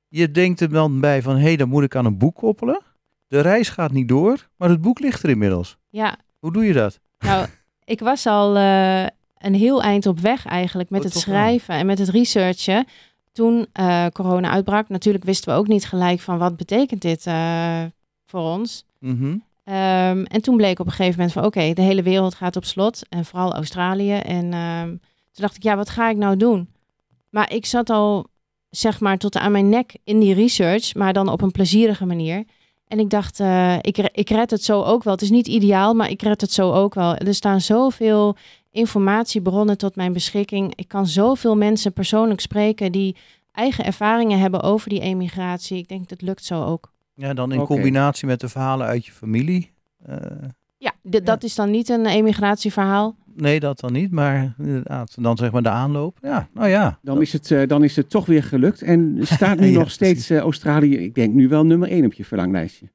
Je 0.07 0.31
denkt 0.31 0.59
er 0.59 0.69
dan 0.69 1.00
bij 1.00 1.21
van 1.21 1.36
hé, 1.36 1.41
hey, 1.41 1.55
dan 1.55 1.69
moet 1.69 1.83
ik 1.83 1.95
aan 1.95 2.05
een 2.05 2.17
boek 2.17 2.36
koppelen. 2.36 2.81
De 3.27 3.39
reis 3.41 3.69
gaat 3.69 3.91
niet 3.91 4.07
door, 4.07 4.48
maar 4.55 4.69
het 4.69 4.81
boek 4.81 5.00
ligt 5.00 5.24
er 5.24 5.29
inmiddels. 5.29 5.77
Ja, 5.89 6.15
Hoe 6.39 6.53
doe 6.53 6.65
je 6.65 6.74
dat? 6.74 7.00
nou, 7.19 7.48
ik 7.83 7.99
was 7.99 8.25
al 8.25 8.56
eh, 8.58 9.06
een 9.38 9.56
heel 9.56 9.82
eind 9.82 10.06
op 10.06 10.19
weg 10.19 10.45
eigenlijk 10.45 10.89
met 10.89 10.99
Oh, 10.99 11.06
het 11.06 11.13
wel. 11.13 11.21
schrijven 11.23 11.75
en 11.75 11.86
met 11.86 11.99
het 11.99 12.10
researchen. 12.10 12.88
Toen 13.32 13.67
eh, 13.71 14.06
corona 14.13 14.49
uitbrak, 14.49 14.89
natuurlijk 14.89 15.25
wisten 15.25 15.54
we 15.54 15.60
ook 15.60 15.67
niet 15.67 15.86
gelijk 15.86 16.19
van 16.19 16.38
wat 16.38 16.58
betekent 16.58 17.01
dit 17.01 17.23
voor 18.25 18.41
ons. 18.41 18.86
Mhm. 18.99 19.38
Ehm, 19.63 20.23
en 20.23 20.41
toen 20.41 20.58
bleek 20.58 20.80
op 20.80 20.86
een 20.86 20.91
gegeven 20.91 21.15
moment 21.15 21.32
van 21.32 21.45
oké, 21.45 21.73
de 21.73 21.82
hele 21.82 22.04
wereld 22.04 22.36
gaat 22.36 22.56
op 22.56 22.65
slot 22.65 23.01
en 23.10 23.25
vooral 23.25 23.54
Australië. 23.54 24.13
En 24.13 24.54
ehm, 24.54 24.95
toen 25.32 25.44
dacht 25.44 25.56
ik, 25.56 25.63
ja, 25.63 25.76
wat 25.76 25.89
ga 25.89 26.10
ik 26.10 26.18
nou 26.18 26.38
doen? 26.38 26.70
Maar 27.30 27.54
ik 27.54 27.65
zat 27.65 27.89
al, 27.89 28.28
zeg 28.70 29.00
maar, 29.00 29.18
tot 29.18 29.38
aan 29.38 29.52
mijn 29.52 29.70
nek 29.70 29.98
in 30.04 30.20
die 30.20 30.34
research, 30.34 30.96
maar 30.96 31.13
dan 31.13 31.30
op 31.30 31.42
een 31.42 31.52
plezierige 31.52 32.06
manier. 32.06 32.44
En 32.88 33.00
ik 33.00 33.10
dacht, 33.10 33.39
eh, 33.39 33.76
ik, 33.82 33.98
ik 33.98 34.30
red 34.30 34.52
het 34.52 34.63
zo 34.63 34.84
ook 34.84 35.04
wel. 35.04 35.13
Het 35.13 35.22
is 35.22 35.30
niet 35.30 35.48
ideaal, 35.48 35.94
maar 35.94 36.10
ik 36.10 36.22
red 36.22 36.42
het 36.42 36.52
zo 36.52 36.74
ook 36.74 36.94
wel. 36.94 37.15
Er 37.15 37.34
staan 37.34 37.62
zoveel 37.62 38.36
informatiebronnen 38.72 39.78
tot 39.78 39.96
mijn 39.96 40.13
beschikking. 40.13 40.76
Ik 40.76 40.88
kan 40.88 41.08
zoveel 41.08 41.56
mensen 41.56 41.94
persoonlijk 41.94 42.39
spreken 42.39 42.92
die 42.92 43.15
eigen 43.52 43.86
ervaringen 43.86 44.39
hebben 44.39 44.62
over 44.62 44.89
die 44.89 45.02
emigratie. 45.02 45.78
Ik 45.78 45.88
denk, 45.88 46.10
dat 46.10 46.22
lukt 46.22 46.44
zo 46.44 46.63
ook. 46.63 46.92
Ja, 47.13 47.34
dan 47.34 47.52
in 47.52 47.65
combinatie 47.65 48.28
met 48.28 48.39
de 48.39 48.50
verhalen 48.50 48.88
uit 48.88 49.06
je 49.06 49.12
familie. 49.12 49.72
Eh, 50.06 50.18
Ja, 50.82 51.22
dat 51.22 51.44
is 51.44 51.56
dan 51.56 51.72
niet 51.72 51.89
een 51.89 52.06
emigratieverhaal. 52.06 53.15
nee, 53.36 53.60
dat 53.60 53.80
dan 53.80 53.94
niet, 53.94 54.12
maar 54.12 54.56
inderdaad, 54.58 55.15
dan 55.24 55.38
zeg 55.38 55.52
maar 55.52 55.62
de 55.63 55.70
aanloop. 55.70 56.18
Ja, 56.22 56.48
nou 56.54 56.68
ja. 56.70 57.00
Dan 57.02 57.22
is, 57.22 57.34
het, 57.34 57.52
eh, 57.52 57.68
dan 57.68 57.84
is 57.84 57.96
het 57.96 58.10
toch 58.10 58.26
weer 58.26 58.44
gelukt. 58.44 58.82
En 58.82 59.18
staat 59.22 59.60
nu 59.60 59.68
Ja, 59.68 59.80
nog 59.80 59.92
steeds 59.92 60.30
eh, 60.30 60.38
Australië, 60.38 60.98
ik 60.98 61.15
denk 61.15 61.34
nu 61.34 61.48
wel 61.48 61.65
nummer 61.65 61.89
één 61.89 62.06
op 62.06 62.13
je 62.13 62.26
verlanglijstje. 62.26 62.89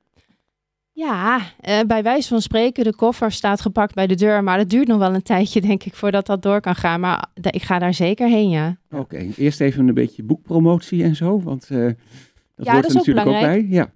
Ja, 0.92 1.40
eh, 1.60 1.80
bij 1.86 2.02
wijze 2.02 2.28
van 2.28 2.40
spreken, 2.40 2.84
de 2.84 2.94
koffer 2.94 3.32
staat 3.32 3.60
gepakt 3.60 3.94
bij 3.94 4.06
de 4.06 4.14
deur. 4.14 4.44
Maar 4.44 4.58
het 4.58 4.70
duurt 4.70 4.86
nog 4.88 4.98
wel 4.98 5.14
een 5.14 5.22
tijdje, 5.22 5.60
denk 5.60 5.84
ik, 5.84 5.94
voordat 5.94 6.26
dat 6.26 6.42
door 6.42 6.60
kan 6.60 6.74
gaan. 6.74 7.00
Maar 7.00 7.26
d- 7.40 7.54
ik 7.54 7.62
ga 7.62 7.78
daar 7.78 7.94
zeker 7.94 8.28
heen, 8.28 8.48
ja. 8.50 8.76
Oké, 8.90 9.16
eerst 9.36 9.60
even 9.60 9.88
een 9.88 9.94
beetje 9.94 10.22
boekpromotie 10.22 11.02
en 11.02 11.16
zo, 11.16 11.40
want 11.40 11.70
eh, 11.70 11.78
dat 11.78 11.94
dat 12.54 12.66
hoort 12.66 12.84
er 12.84 12.90
ook 12.90 12.92
natuurlijk 12.96 13.26
ook 13.26 13.32
belangrijk. 13.32 13.68
bij. 13.68 13.76
Ja. 13.76 13.92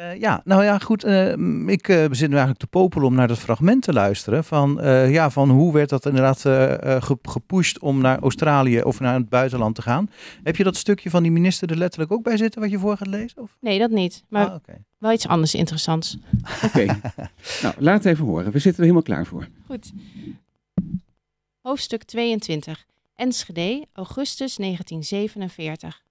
Eh, 0.00 0.20
ja, 0.20 0.40
nou 0.44 0.64
ja, 0.64 0.78
goed. 0.78 1.04
eh, 1.04 1.32
ik 1.66 1.88
eh, 1.88 1.98
zit 2.10 2.28
nu 2.28 2.34
eigenlijk 2.36 2.58
te 2.58 2.66
popelen 2.66 3.06
om 3.06 3.14
naar 3.14 3.28
dat 3.28 3.38
fragment 3.38 3.82
te 3.82 3.92
luisteren. 3.92 4.44
Van, 4.44 4.80
eh, 4.80 5.12
ja, 5.12 5.30
van 5.30 5.50
hoe 5.50 5.72
werd 5.72 5.88
dat 5.88 6.06
inderdaad 6.06 6.40
ge- 6.40 7.18
gepusht 7.22 7.78
om 7.78 8.00
naar 8.00 8.18
Australië 8.18 8.80
of 8.82 9.00
naar 9.00 9.14
het 9.14 9.28
buitenland 9.28 9.74
te 9.74 9.82
gaan. 9.82 10.10
Heb 10.42 10.56
je 10.56 10.64
dat 10.64 10.76
stukje 10.76 11.10
van 11.10 11.22
die 11.22 11.32
minister 11.32 11.70
er 11.70 11.76
letterlijk 11.76 12.12
ook 12.12 12.22
bij 12.22 12.36
zitten 12.36 12.60
wat 12.60 12.70
je 12.70 12.78
voor 12.78 12.96
gaat 12.96 13.06
lezen? 13.08 13.42
Of? 13.42 13.56
Nee, 13.60 13.78
dat 13.78 13.90
niet. 13.90 14.24
Maar 14.28 14.48
Ah, 14.50 14.56
wel 14.98 15.12
iets 15.12 15.26
anders 15.28 15.54
interessants. 15.54 16.18
Oké, 16.64 16.84
nou 17.62 17.74
laat 17.78 18.04
het 18.04 18.12
even 18.12 18.24
horen. 18.24 18.52
We 18.52 18.58
zitten 18.58 18.72
er 18.72 18.80
helemaal 18.90 19.02
klaar 19.02 19.26
voor. 19.26 19.48
Goed. 19.66 19.92
Hoofdstuk 21.60 22.02
22. 22.02 22.86
Enschede, 23.14 23.86
augustus 23.92 24.56
1947. 24.56 26.02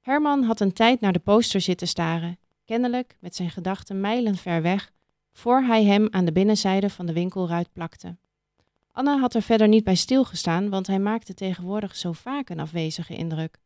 Herman 0.00 0.42
had 0.42 0.60
een 0.60 0.72
tijd 0.72 1.00
naar 1.00 1.12
de 1.12 1.18
poster 1.18 1.60
zitten 1.60 1.88
staren, 1.88 2.38
kennelijk 2.66 3.16
met 3.20 3.36
zijn 3.36 3.50
gedachten 3.50 4.00
mijlen 4.00 4.36
ver 4.36 4.62
weg, 4.62 4.92
voor 5.32 5.60
hij 5.60 5.84
hem 5.84 6.08
aan 6.10 6.24
de 6.24 6.32
binnenzijde 6.32 6.90
van 6.90 7.06
de 7.06 7.12
winkelruit 7.12 7.72
plakte. 7.72 8.16
Anna 8.92 9.18
had 9.18 9.34
er 9.34 9.42
verder 9.42 9.68
niet 9.68 9.84
bij 9.84 9.94
stilgestaan, 9.94 10.68
want 10.68 10.86
hij 10.86 10.98
maakte 10.98 11.34
tegenwoordig 11.34 11.96
zo 11.96 12.12
vaak 12.12 12.50
een 12.50 12.60
afwezige 12.60 13.16
indruk. 13.16 13.58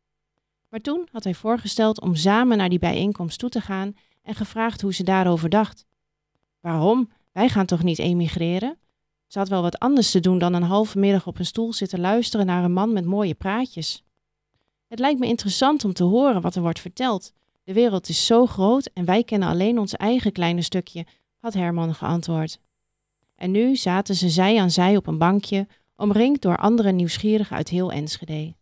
Maar 0.69 0.81
toen 0.81 1.09
had 1.13 1.25
hij 1.25 1.35
voorgesteld 1.35 2.01
om 2.01 2.15
samen 2.15 2.57
naar 2.57 2.69
die 2.69 2.79
bijeenkomst 2.79 3.39
toe 3.39 3.49
te 3.49 3.61
gaan 3.61 3.97
en 4.23 4.35
gevraagd 4.35 4.81
hoe 4.81 4.95
ze 4.95 5.03
daarover 5.03 5.49
dacht. 5.49 5.87
Waarom? 6.61 7.11
Wij 7.33 7.49
gaan 7.49 7.67
toch 7.67 7.83
niet 7.83 7.99
emigreren? 7.99 8.79
Ze 9.27 9.39
had 9.39 9.49
wel 9.49 9.63
wat 9.63 9.79
anders 9.79 10.11
te 10.11 10.21
doen 10.21 10.39
dan 10.39 10.55
een 10.55 10.63
halve 10.63 10.99
middag 10.99 11.27
op 11.27 11.39
een 11.39 11.47
stoel 11.47 11.73
zitten 11.73 12.01
luisteren 12.01 12.47
naar 12.47 12.65
een 12.65 12.73
man 12.73 12.93
met 12.93 13.05
mooie 13.05 13.35
praatjes. 13.35 14.05
Het 14.87 14.99
lijkt 14.99 15.21
me 15.21 15.27
interessant 15.27 15.85
om 15.85 15.93
te 15.93 16.05
horen 16.05 16.41
wat 16.41 16.55
er 16.55 16.63
wordt 16.63 16.81
verteld. 16.81 17.33
De 17.71 17.77
wereld 17.77 18.09
is 18.09 18.27
zo 18.27 18.47
groot 18.47 18.91
en 18.95 19.05
wij 19.05 19.25
kennen 19.25 19.49
alleen 19.49 19.79
ons 19.79 19.95
eigen 19.95 20.33
kleine 20.33 20.63
stukje, 20.63 21.07
had 21.39 21.55
Herman 21.55 21.95
geantwoord. 21.95 22.59
En 23.35 23.51
nu 23.51 23.77
zaten 23.77 24.15
ze 24.15 24.29
zij 24.29 24.61
aan 24.61 24.71
zij 24.71 24.97
op 24.97 25.07
een 25.07 25.19
bankje, 25.19 25.67
omringd 25.97 26.43
door 26.43 26.57
andere 26.57 26.93
nieuwsgierigen 26.93 27.57
uit 27.57 27.69
heel 27.69 27.93
Enschede. 27.93 28.55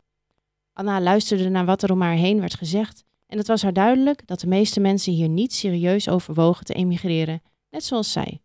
Anna 0.73 1.01
luisterde 1.01 1.49
naar 1.49 1.65
wat 1.65 1.83
er 1.83 1.93
om 1.93 2.01
haar 2.01 2.15
heen 2.15 2.41
werd 2.41 2.55
gezegd, 2.55 3.05
en 3.27 3.39
het 3.39 3.47
was 3.47 3.63
haar 3.63 3.73
duidelijk 3.73 4.27
dat 4.27 4.41
de 4.41 4.47
meeste 4.47 4.81
mensen 4.81 5.13
hier 5.13 5.29
niet 5.29 5.53
serieus 5.53 6.09
overwogen 6.09 6.65
te 6.65 6.75
emigreren, 6.75 7.43
net 7.71 7.85
zoals 7.85 8.13
zij. 8.13 8.41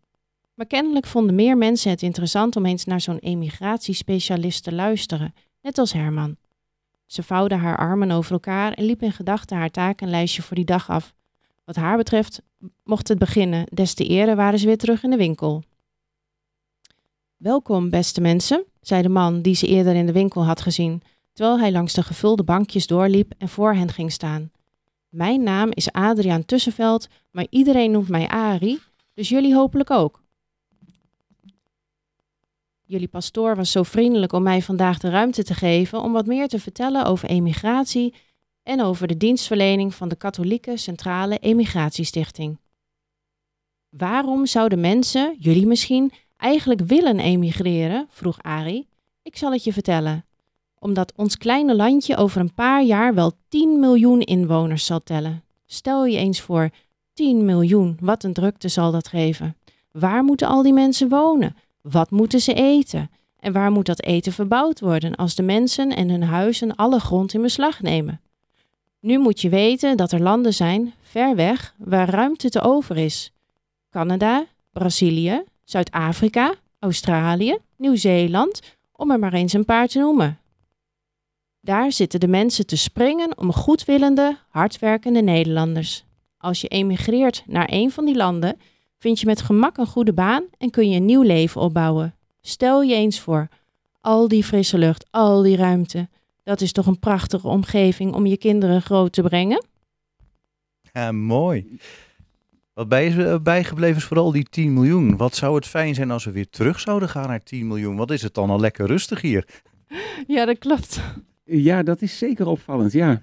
Maar 0.54 0.66
kennelijk 0.66 1.06
vonden 1.06 1.34
meer 1.34 1.56
mensen 1.56 1.90
het 1.90 2.02
interessant 2.02 2.56
om 2.56 2.66
eens 2.66 2.84
naar 2.84 3.00
zo'n 3.00 3.18
emigratiespecialist 3.18 4.64
te 4.64 4.72
luisteren, 4.72 5.34
net 5.62 5.78
als 5.78 5.92
Herman. 5.92 6.36
Ze 7.14 7.22
vouwde 7.22 7.54
haar 7.54 7.76
armen 7.76 8.10
over 8.10 8.32
elkaar 8.32 8.72
en 8.72 8.84
liep 8.84 9.02
in 9.02 9.12
gedachten 9.12 9.56
haar 9.56 9.70
takenlijstje 9.70 10.42
voor 10.42 10.56
die 10.56 10.64
dag 10.64 10.90
af. 10.90 11.14
Wat 11.64 11.76
haar 11.76 11.96
betreft 11.96 12.42
mocht 12.84 13.08
het 13.08 13.18
beginnen, 13.18 13.66
des 13.70 13.94
te 13.94 14.06
eerder 14.06 14.36
waren 14.36 14.58
ze 14.58 14.66
weer 14.66 14.78
terug 14.78 15.02
in 15.02 15.10
de 15.10 15.16
winkel. 15.16 15.62
Welkom, 17.36 17.90
beste 17.90 18.20
mensen, 18.20 18.64
zei 18.80 19.02
de 19.02 19.08
man 19.08 19.42
die 19.42 19.54
ze 19.54 19.66
eerder 19.66 19.94
in 19.94 20.06
de 20.06 20.12
winkel 20.12 20.44
had 20.44 20.60
gezien, 20.60 21.02
terwijl 21.32 21.58
hij 21.58 21.72
langs 21.72 21.92
de 21.92 22.02
gevulde 22.02 22.44
bankjes 22.44 22.86
doorliep 22.86 23.32
en 23.38 23.48
voor 23.48 23.74
hen 23.74 23.92
ging 23.92 24.12
staan. 24.12 24.50
Mijn 25.08 25.42
naam 25.42 25.70
is 25.70 25.92
Adriaan 25.92 26.44
Tussenveld, 26.44 27.08
maar 27.30 27.46
iedereen 27.50 27.90
noemt 27.90 28.08
mij 28.08 28.28
Ari, 28.28 28.78
dus 29.14 29.28
jullie 29.28 29.54
hopelijk 29.54 29.90
ook. 29.90 30.22
Jullie 32.86 33.08
pastoor 33.08 33.56
was 33.56 33.70
zo 33.70 33.82
vriendelijk 33.82 34.32
om 34.32 34.42
mij 34.42 34.62
vandaag 34.62 34.98
de 34.98 35.08
ruimte 35.08 35.44
te 35.44 35.54
geven 35.54 36.00
om 36.00 36.12
wat 36.12 36.26
meer 36.26 36.48
te 36.48 36.58
vertellen 36.58 37.06
over 37.06 37.28
emigratie 37.28 38.14
en 38.62 38.82
over 38.82 39.06
de 39.06 39.16
dienstverlening 39.16 39.94
van 39.94 40.08
de 40.08 40.16
Katholieke 40.16 40.76
Centrale 40.76 41.38
Emigratiestichting. 41.38 42.58
Waarom 43.88 44.46
zouden 44.46 44.80
mensen, 44.80 45.36
jullie 45.38 45.66
misschien, 45.66 46.12
eigenlijk 46.36 46.80
willen 46.80 47.18
emigreren? 47.18 48.06
vroeg 48.10 48.42
Ari. 48.42 48.86
Ik 49.22 49.36
zal 49.36 49.52
het 49.52 49.64
je 49.64 49.72
vertellen. 49.72 50.24
Omdat 50.78 51.12
ons 51.16 51.36
kleine 51.36 51.76
landje 51.76 52.16
over 52.16 52.40
een 52.40 52.54
paar 52.54 52.82
jaar 52.82 53.14
wel 53.14 53.32
10 53.48 53.80
miljoen 53.80 54.20
inwoners 54.20 54.84
zal 54.84 55.02
tellen. 55.02 55.44
Stel 55.66 56.06
je 56.06 56.18
eens 56.18 56.40
voor, 56.40 56.70
10 57.12 57.44
miljoen, 57.44 57.98
wat 58.00 58.24
een 58.24 58.32
drukte 58.32 58.68
zal 58.68 58.92
dat 58.92 59.08
geven. 59.08 59.56
Waar 59.90 60.24
moeten 60.24 60.48
al 60.48 60.62
die 60.62 60.72
mensen 60.72 61.08
wonen? 61.08 61.56
Wat 61.90 62.10
moeten 62.10 62.40
ze 62.40 62.54
eten? 62.54 63.10
En 63.40 63.52
waar 63.52 63.70
moet 63.70 63.86
dat 63.86 64.02
eten 64.02 64.32
verbouwd 64.32 64.80
worden 64.80 65.14
als 65.14 65.34
de 65.34 65.42
mensen 65.42 65.96
en 65.96 66.10
hun 66.10 66.22
huizen 66.22 66.76
alle 66.76 67.00
grond 67.00 67.34
in 67.34 67.42
beslag 67.42 67.80
nemen? 67.80 68.20
Nu 69.00 69.18
moet 69.18 69.40
je 69.40 69.48
weten 69.48 69.96
dat 69.96 70.12
er 70.12 70.22
landen 70.22 70.54
zijn, 70.54 70.94
ver 71.00 71.36
weg, 71.36 71.74
waar 71.78 72.08
ruimte 72.08 72.48
te 72.48 72.60
over 72.60 72.96
is. 72.96 73.32
Canada, 73.90 74.46
Brazilië, 74.72 75.42
Zuid-Afrika, 75.64 76.54
Australië, 76.78 77.58
Nieuw-Zeeland, 77.76 78.60
om 78.92 79.10
er 79.10 79.18
maar 79.18 79.32
eens 79.32 79.52
een 79.52 79.64
paar 79.64 79.88
te 79.88 79.98
noemen. 79.98 80.38
Daar 81.60 81.92
zitten 81.92 82.20
de 82.20 82.28
mensen 82.28 82.66
te 82.66 82.76
springen 82.76 83.38
om 83.38 83.52
goedwillende, 83.52 84.36
hardwerkende 84.48 85.22
Nederlanders. 85.22 86.04
Als 86.38 86.60
je 86.60 86.68
emigreert 86.68 87.44
naar 87.46 87.68
een 87.70 87.90
van 87.90 88.04
die 88.04 88.16
landen, 88.16 88.56
vind 88.98 89.20
je 89.20 89.26
met 89.26 89.42
gemak 89.42 89.76
een 89.76 89.86
goede 89.86 90.12
baan 90.12 90.44
en 90.58 90.70
kun 90.70 90.90
je 90.90 90.96
een 90.96 91.04
nieuw 91.04 91.22
leven 91.22 91.60
opbouwen. 91.60 92.14
Stel 92.40 92.82
je 92.82 92.94
eens 92.94 93.20
voor, 93.20 93.48
al 94.00 94.28
die 94.28 94.44
frisse 94.44 94.78
lucht, 94.78 95.06
al 95.10 95.42
die 95.42 95.56
ruimte. 95.56 96.08
Dat 96.42 96.60
is 96.60 96.72
toch 96.72 96.86
een 96.86 96.98
prachtige 96.98 97.48
omgeving 97.48 98.14
om 98.14 98.26
je 98.26 98.36
kinderen 98.36 98.82
groot 98.82 99.12
te 99.12 99.22
brengen? 99.22 99.66
Ja, 100.92 101.12
mooi. 101.12 101.78
Wat 102.74 102.88
bij 102.88 103.06
is 103.06 103.16
eh, 103.16 103.38
bijgebleven 103.38 103.96
is 103.96 104.04
vooral 104.04 104.32
die 104.32 104.44
10 104.50 104.72
miljoen. 104.72 105.16
Wat 105.16 105.34
zou 105.34 105.54
het 105.54 105.66
fijn 105.66 105.94
zijn 105.94 106.10
als 106.10 106.24
we 106.24 106.30
weer 106.30 106.48
terug 106.50 106.80
zouden 106.80 107.08
gaan 107.08 107.28
naar 107.28 107.42
10 107.42 107.66
miljoen? 107.66 107.96
Wat 107.96 108.10
is 108.10 108.22
het 108.22 108.34
dan 108.34 108.50
al 108.50 108.60
lekker 108.60 108.86
rustig 108.86 109.20
hier? 109.20 109.62
Ja, 110.26 110.44
dat 110.44 110.58
klopt. 110.58 111.00
Ja, 111.44 111.82
dat 111.82 112.02
is 112.02 112.18
zeker 112.18 112.46
opvallend, 112.46 112.92
ja. 112.92 113.22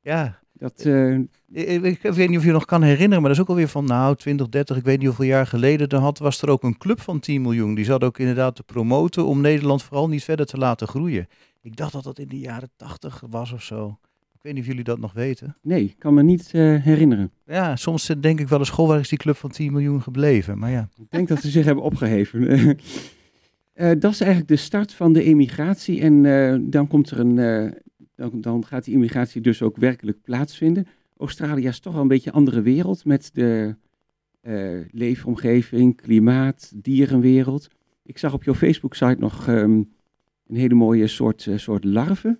Ja, 0.00 0.39
Dat, 0.60 0.80
eh, 0.80 1.14
ik, 1.52 2.02
ik 2.02 2.12
weet 2.12 2.28
niet 2.28 2.38
of 2.38 2.44
je 2.44 2.52
nog 2.52 2.64
kan 2.64 2.82
herinneren, 2.82 3.20
maar 3.22 3.30
dat 3.30 3.38
is 3.38 3.40
ook 3.40 3.48
alweer 3.48 3.68
van 3.68 3.84
nou 3.84 4.16
20, 4.16 4.48
30, 4.48 4.76
ik 4.76 4.84
weet 4.84 4.98
niet 4.98 5.06
hoeveel 5.06 5.24
jaar 5.24 5.46
geleden. 5.46 5.88
Dan 5.88 6.02
had, 6.02 6.18
was 6.18 6.42
er 6.42 6.48
ook 6.48 6.62
een 6.62 6.78
club 6.78 7.00
van 7.00 7.20
10 7.20 7.42
miljoen. 7.42 7.74
Die 7.74 7.84
zat 7.84 8.04
ook 8.04 8.18
inderdaad 8.18 8.56
te 8.56 8.62
promoten 8.62 9.26
om 9.26 9.40
Nederland 9.40 9.82
vooral 9.82 10.08
niet 10.08 10.24
verder 10.24 10.46
te 10.46 10.56
laten 10.56 10.88
groeien. 10.88 11.28
Ik 11.62 11.76
dacht 11.76 11.92
dat 11.92 12.04
dat 12.04 12.18
in 12.18 12.28
de 12.28 12.38
jaren 12.38 12.70
80 12.76 13.22
was 13.30 13.52
of 13.52 13.62
zo. 13.62 13.98
Ik 14.34 14.42
weet 14.42 14.52
niet 14.52 14.62
of 14.62 14.68
jullie 14.68 14.84
dat 14.84 14.98
nog 14.98 15.12
weten. 15.12 15.56
nee, 15.62 15.84
ik 15.84 15.94
kan 15.98 16.14
me 16.14 16.22
niet 16.22 16.50
eh, 16.52 16.76
herinneren. 16.82 17.30
Ja, 17.46 17.76
soms 17.76 18.08
eh, 18.08 18.16
denk 18.20 18.40
ik 18.40 18.48
wel 18.48 18.58
eens, 18.58 18.70
goh, 18.70 18.88
waar 18.88 19.00
is 19.00 19.08
die 19.08 19.18
club 19.18 19.36
van 19.36 19.50
10 19.50 19.72
miljoen 19.72 20.02
gebleven? 20.02 20.58
Maar 20.58 20.70
ja, 20.70 20.88
Ik 20.96 21.10
denk 21.10 21.28
dat 21.28 21.40
ze 21.40 21.50
zich 21.50 21.64
hebben 21.64 21.84
opgeheven. 21.84 22.46
Eh, 23.72 23.90
dat 23.98 24.12
is 24.12 24.20
eigenlijk 24.20 24.50
de 24.50 24.56
start 24.56 24.92
van 24.92 25.12
de 25.12 25.22
emigratie. 25.22 26.00
En 26.00 26.22
dan 26.70 26.86
komt 26.86 27.10
er 27.10 27.20
een. 27.20 27.74
Dan, 28.20 28.40
dan 28.40 28.64
gaat 28.66 28.84
die 28.84 28.94
immigratie 28.94 29.40
dus 29.40 29.62
ook 29.62 29.76
werkelijk 29.76 30.22
plaatsvinden. 30.22 30.86
Australië 31.16 31.66
is 31.66 31.80
toch 31.80 31.92
wel 31.92 32.02
een 32.02 32.08
beetje 32.08 32.30
een 32.30 32.36
andere 32.36 32.62
wereld 32.62 33.04
met 33.04 33.30
de 33.32 33.76
eh, 34.40 34.78
leefomgeving, 34.90 35.96
klimaat, 35.96 36.72
dierenwereld. 36.74 37.68
Ik 38.02 38.18
zag 38.18 38.32
op 38.32 38.44
jouw 38.44 38.54
Facebook-site 38.54 39.16
nog 39.18 39.48
ehm, 39.48 39.70
een 40.46 40.56
hele 40.56 40.74
mooie 40.74 41.06
soort, 41.06 41.46
eh, 41.46 41.56
soort 41.56 41.84
larve. 41.84 42.38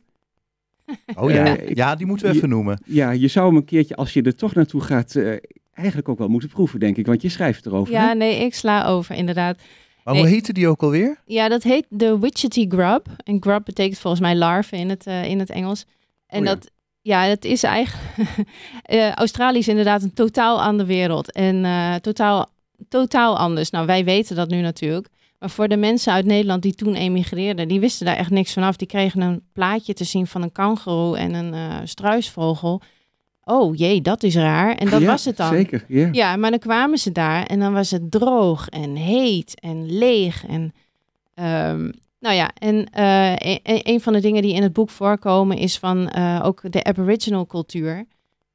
oh 1.15 1.31
ja, 1.31 1.57
Eh, 1.57 1.69
ik- 1.71 1.77
ja 1.77 1.95
die 1.95 2.07
moeten 2.07 2.31
we 2.31 2.35
even 2.35 2.49
noemen. 2.49 2.83
Ja, 2.85 3.11
je 3.11 3.29
zou 3.29 3.47
hem 3.47 3.57
een 3.57 3.65
keertje, 3.65 3.97
als 3.97 4.13
je 4.13 4.23
er 4.23 4.35
toch 4.35 4.55
naartoe 4.55 4.81
gaat, 4.81 5.15
eh, 5.15 5.37
eigenlijk 5.73 6.09
ook 6.09 6.19
wel 6.19 6.29
moeten 6.29 6.49
proeven, 6.49 6.81
denk 6.81 6.97
ik. 6.97 7.07
Want 7.07 7.23
je 7.23 7.29
schrijft 7.29 7.67
erover. 7.67 7.93
Ja, 7.95 8.09
hè? 8.09 8.15
nee, 8.15 8.45
ik 8.45 8.55
sla 8.55 8.87
over, 8.87 9.15
inderdaad. 9.17 9.63
Maar 10.11 10.19
Nee. 10.19 10.29
hoe 10.29 10.39
heette 10.39 10.53
die 10.53 10.69
ook 10.69 10.83
alweer? 10.83 11.21
Ja, 11.25 11.49
dat 11.49 11.63
heet 11.63 11.87
de 11.89 12.19
Wichity 12.19 12.69
grub. 12.69 13.07
En 13.25 13.37
grub 13.43 13.65
betekent 13.65 13.99
volgens 13.99 14.23
mij 14.23 14.37
larve 14.37 14.77
in 14.77 14.89
het, 14.89 15.07
eh, 15.07 15.25
in 15.25 15.39
het 15.39 15.51
Engels. 15.51 15.85
En 16.27 16.39
Oh 16.39 16.45
ja. 16.45 16.55
dat, 16.55 16.71
ja, 17.01 17.29
dat 17.29 17.45
is 17.45 17.63
eigenlijk... 17.63 18.19
eh, 18.83 19.13
Australië 19.13 19.59
is 19.59 19.69
inderdaad 19.69 20.03
een 20.03 20.15
totaal 20.15 20.63
andere 20.63 20.89
wereld. 20.89 21.33
En 21.33 21.65
eh, 21.65 21.95
totaal, 21.95 22.49
totaal 22.89 23.39
anders. 23.39 23.71
Nou, 23.71 23.87
wij 23.87 24.05
weten 24.05 24.37
dat 24.37 24.49
nu 24.49 24.61
natuurlijk. 24.61 25.09
Maar 25.39 25.51
voor 25.51 25.69
de 25.69 25.77
mensen 25.77 26.13
uit 26.13 26.25
Nederland 26.25 26.63
die 26.63 26.75
toen 26.75 26.95
emigreerden, 26.95 27.69
die 27.69 27.81
wisten 27.81 28.07
daar 28.07 28.17
echt 28.17 28.31
niks 28.31 28.53
vanaf. 28.53 28.77
Die 28.77 28.89
kregen 28.89 29.21
een 29.21 29.43
plaatje 29.53 29.95
te 29.95 30.05
zien 30.05 30.27
van 30.27 30.43
een 30.43 30.53
kangoeroe 30.53 31.17
en 31.19 31.35
een 31.35 31.89
struisvogel. 31.89 32.81
Oh 33.45 33.77
jee, 33.77 34.01
dat 34.01 34.23
is 34.23 34.35
raar. 34.35 34.75
En 34.75 34.91
dat 34.91 35.01
Ja, 35.01 35.07
was 35.07 35.25
het 35.25 35.37
dan. 35.37 35.49
Zeker, 35.49 35.85
ja. 35.89 36.09
Ja, 36.13 36.37
maar 36.37 36.51
dan 36.51 36.59
kwamen 36.59 36.99
ze 36.99 37.13
daar 37.13 37.47
en 37.47 37.61
dan 37.61 37.73
was 37.73 37.91
het 37.91 38.11
droog 38.11 38.69
en 38.69 38.97
heet 38.97 39.61
en 39.61 39.93
leeg. 39.99 40.47
En, 40.47 40.73
ehm, 41.35 41.91
nou 42.21 42.35
ja, 42.35 42.51
en 42.59 42.91
eh, 42.93 43.33
e- 43.33 43.59
e- 43.63 43.81
een 43.83 44.01
van 44.01 44.13
de 44.13 44.21
dingen 44.21 44.43
die 44.43 44.55
in 44.55 44.63
het 44.63 44.73
boek 44.73 44.91
voorkomen 44.91 45.57
is 45.57 45.79
van 45.79 46.09
eh, 46.09 46.41
ook 46.45 46.73
de 46.73 46.85
Aboriginal 46.85 47.47
cultuur. 47.47 48.05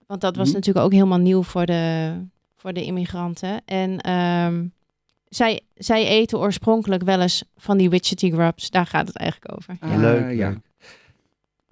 Want 0.08 0.22
dat 0.22 0.36
was 0.36 0.48
Mhm. 0.48 0.56
natuurlijk 0.56 0.86
ook 0.86 0.92
helemaal 0.94 1.18
nieuw 1.18 1.44
voor 1.44 1.66
de, 1.66 2.14
voor 2.56 2.74
de 2.74 2.84
immigranten. 2.84 3.62
En 3.66 4.00
ehm, 4.02 4.66
zij, 5.30 5.62
zij 5.76 6.08
eten 6.08 6.40
oorspronkelijk 6.40 7.04
wel 7.04 7.22
eens 7.22 7.44
van 7.58 7.78
die 7.78 7.90
Wichity 7.90 8.32
grubs. 8.32 8.70
Daar 8.70 8.86
gaat 8.86 9.08
het 9.08 9.18
eigenlijk 9.18 9.56
over. 9.56 9.78
Ah, 9.80 10.00
leuk, 10.00 10.36
ja. 10.38 10.62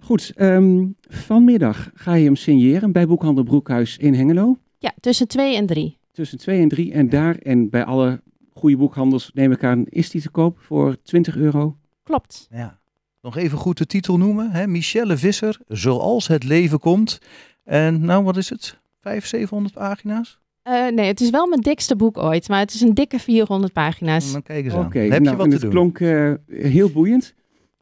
Goed, 0.04 0.32
ehm, 0.36 0.86
vanmiddag 1.08 1.90
ga 1.94 2.14
je 2.14 2.24
hem 2.24 2.36
signeren 2.36 2.92
bij 2.92 3.06
Boekhandel 3.06 3.44
Broekhuis 3.44 3.96
in 3.96 4.14
Hengelo. 4.14 4.58
Ja, 4.78 4.92
tussen 5.00 5.28
twee 5.28 5.56
en 5.56 5.66
drie. 5.66 5.98
Tussen 6.12 6.38
2 6.38 6.60
en 6.60 6.68
3. 6.68 6.92
En 6.92 7.08
daar 7.08 7.36
en 7.36 7.70
bij 7.70 7.84
alle 7.84 8.20
goede 8.52 8.76
boekhandels, 8.76 9.30
neem 9.34 9.52
ik 9.52 9.64
aan, 9.64 9.84
is 9.88 10.10
die 10.10 10.20
te 10.20 10.30
koop 10.30 10.58
voor 10.60 10.96
20 11.02 11.36
euro. 11.36 11.76
Klopt. 12.02 12.46
Ja. 12.50 12.78
Nog 13.22 13.36
even 13.36 13.58
goed 13.58 13.78
de 13.78 13.86
titel 13.86 14.16
noemen. 14.18 14.50
Hè? 14.50 14.66
Michelle 14.66 15.16
Visser, 15.16 15.58
Zoals 15.68 16.26
het 16.26 16.44
leven 16.44 16.78
komt. 16.78 17.18
En 17.64 18.00
nou, 18.04 18.24
wat 18.24 18.36
is 18.36 18.48
het? 18.50 18.78
500, 19.00 19.26
700 19.28 19.74
pagina's? 19.74 20.38
Eh, 20.62 20.86
nee, 20.88 21.06
het 21.06 21.20
is 21.20 21.30
wel 21.30 21.46
mijn 21.46 21.60
dikste 21.60 21.96
boek 21.96 22.18
ooit, 22.18 22.48
maar 22.48 22.58
het 22.58 22.74
is 22.74 22.80
een 22.80 22.94
dikke 22.94 23.18
400 23.18 23.72
pagina's. 23.72 24.32
Dan 24.32 24.42
kijk 24.42 24.64
eens 24.64 24.74
Oké, 24.74 24.98
aan. 25.00 25.10
Heb 25.10 25.22
nou, 25.22 25.30
je 25.30 25.36
wat 25.36 25.44
en 25.44 25.48
te 25.48 25.52
het 25.52 25.60
doen? 25.60 25.70
klonk 25.70 26.00
eh, 26.00 26.32
heel 26.46 26.90
boeiend. 26.90 27.34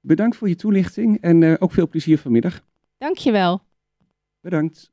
Bedankt 0.05 0.37
voor 0.37 0.49
je 0.49 0.57
toelichting 0.57 1.21
en 1.21 1.43
eh, 1.43 1.55
ook 1.59 1.73
veel 1.73 1.89
plezier 1.89 2.19
vanmiddag. 2.19 2.61
Dankjewel. 2.99 3.63
Bedankt. 4.41 4.91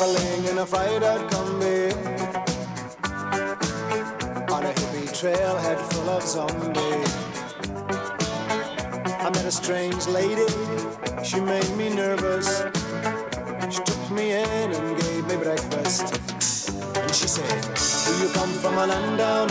traveling 0.00 0.48
in 0.48 0.58
a 0.58 0.66
fried 0.66 1.02
out 1.02 1.30
combi 1.30 1.92
on 4.52 4.64
a 4.64 4.72
hippie 4.72 5.12
trailhead 5.12 5.92
full 5.92 6.08
of 6.08 6.22
zombies. 6.22 6.79
Strange 9.70 10.08
lady, 10.08 10.52
she 11.22 11.38
made 11.38 11.76
me 11.76 11.90
nervous. 11.90 12.64
She 13.70 13.80
took 13.84 14.10
me 14.10 14.32
in 14.32 14.72
and 14.72 15.00
gave 15.00 15.24
me 15.28 15.36
breakfast. 15.36 16.12
And 16.96 17.14
she 17.14 17.28
said, 17.28 17.62
Do 18.04 18.18
you 18.20 18.32
come 18.34 18.50
from 18.50 18.78
a 18.78 18.86
land 18.88 19.18
down 19.18 19.49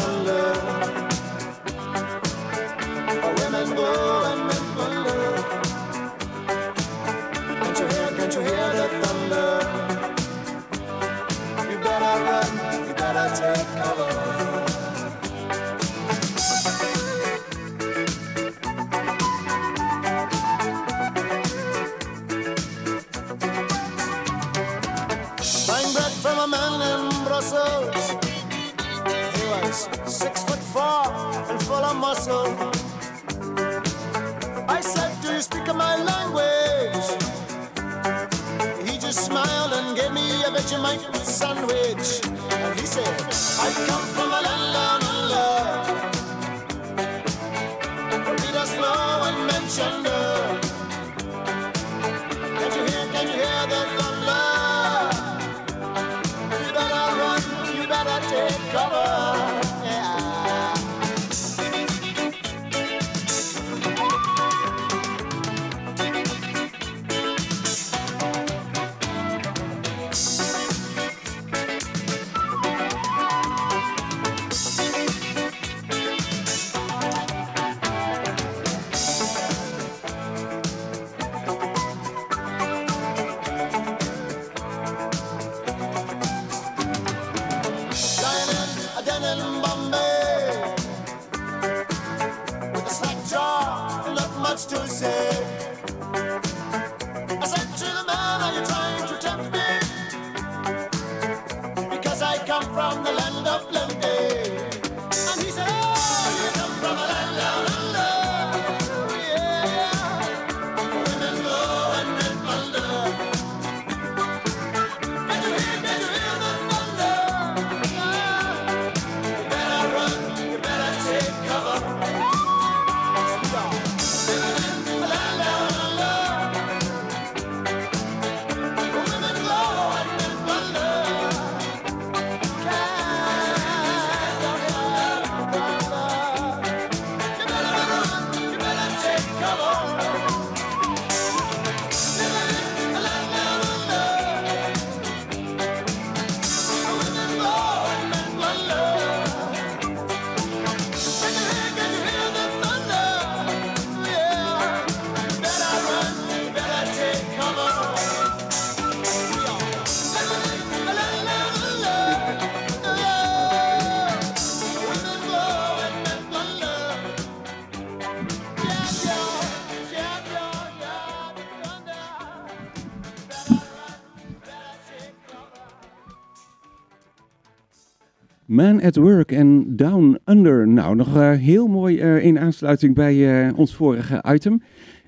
Man 178.60 178.82
at 178.82 178.96
Work 178.96 179.32
en 179.32 179.76
Down 179.76 180.20
Under. 180.26 180.68
Nou, 180.68 180.96
nog 180.96 181.16
eh, 181.16 181.32
heel 181.32 181.68
mooi 181.68 182.00
eh, 182.00 182.26
in 182.26 182.40
aansluiting 182.40 182.96
bij 182.96 183.48
eh, 183.48 183.58
ons 183.58 183.76
vorige 183.76 184.24
item. 184.28 184.62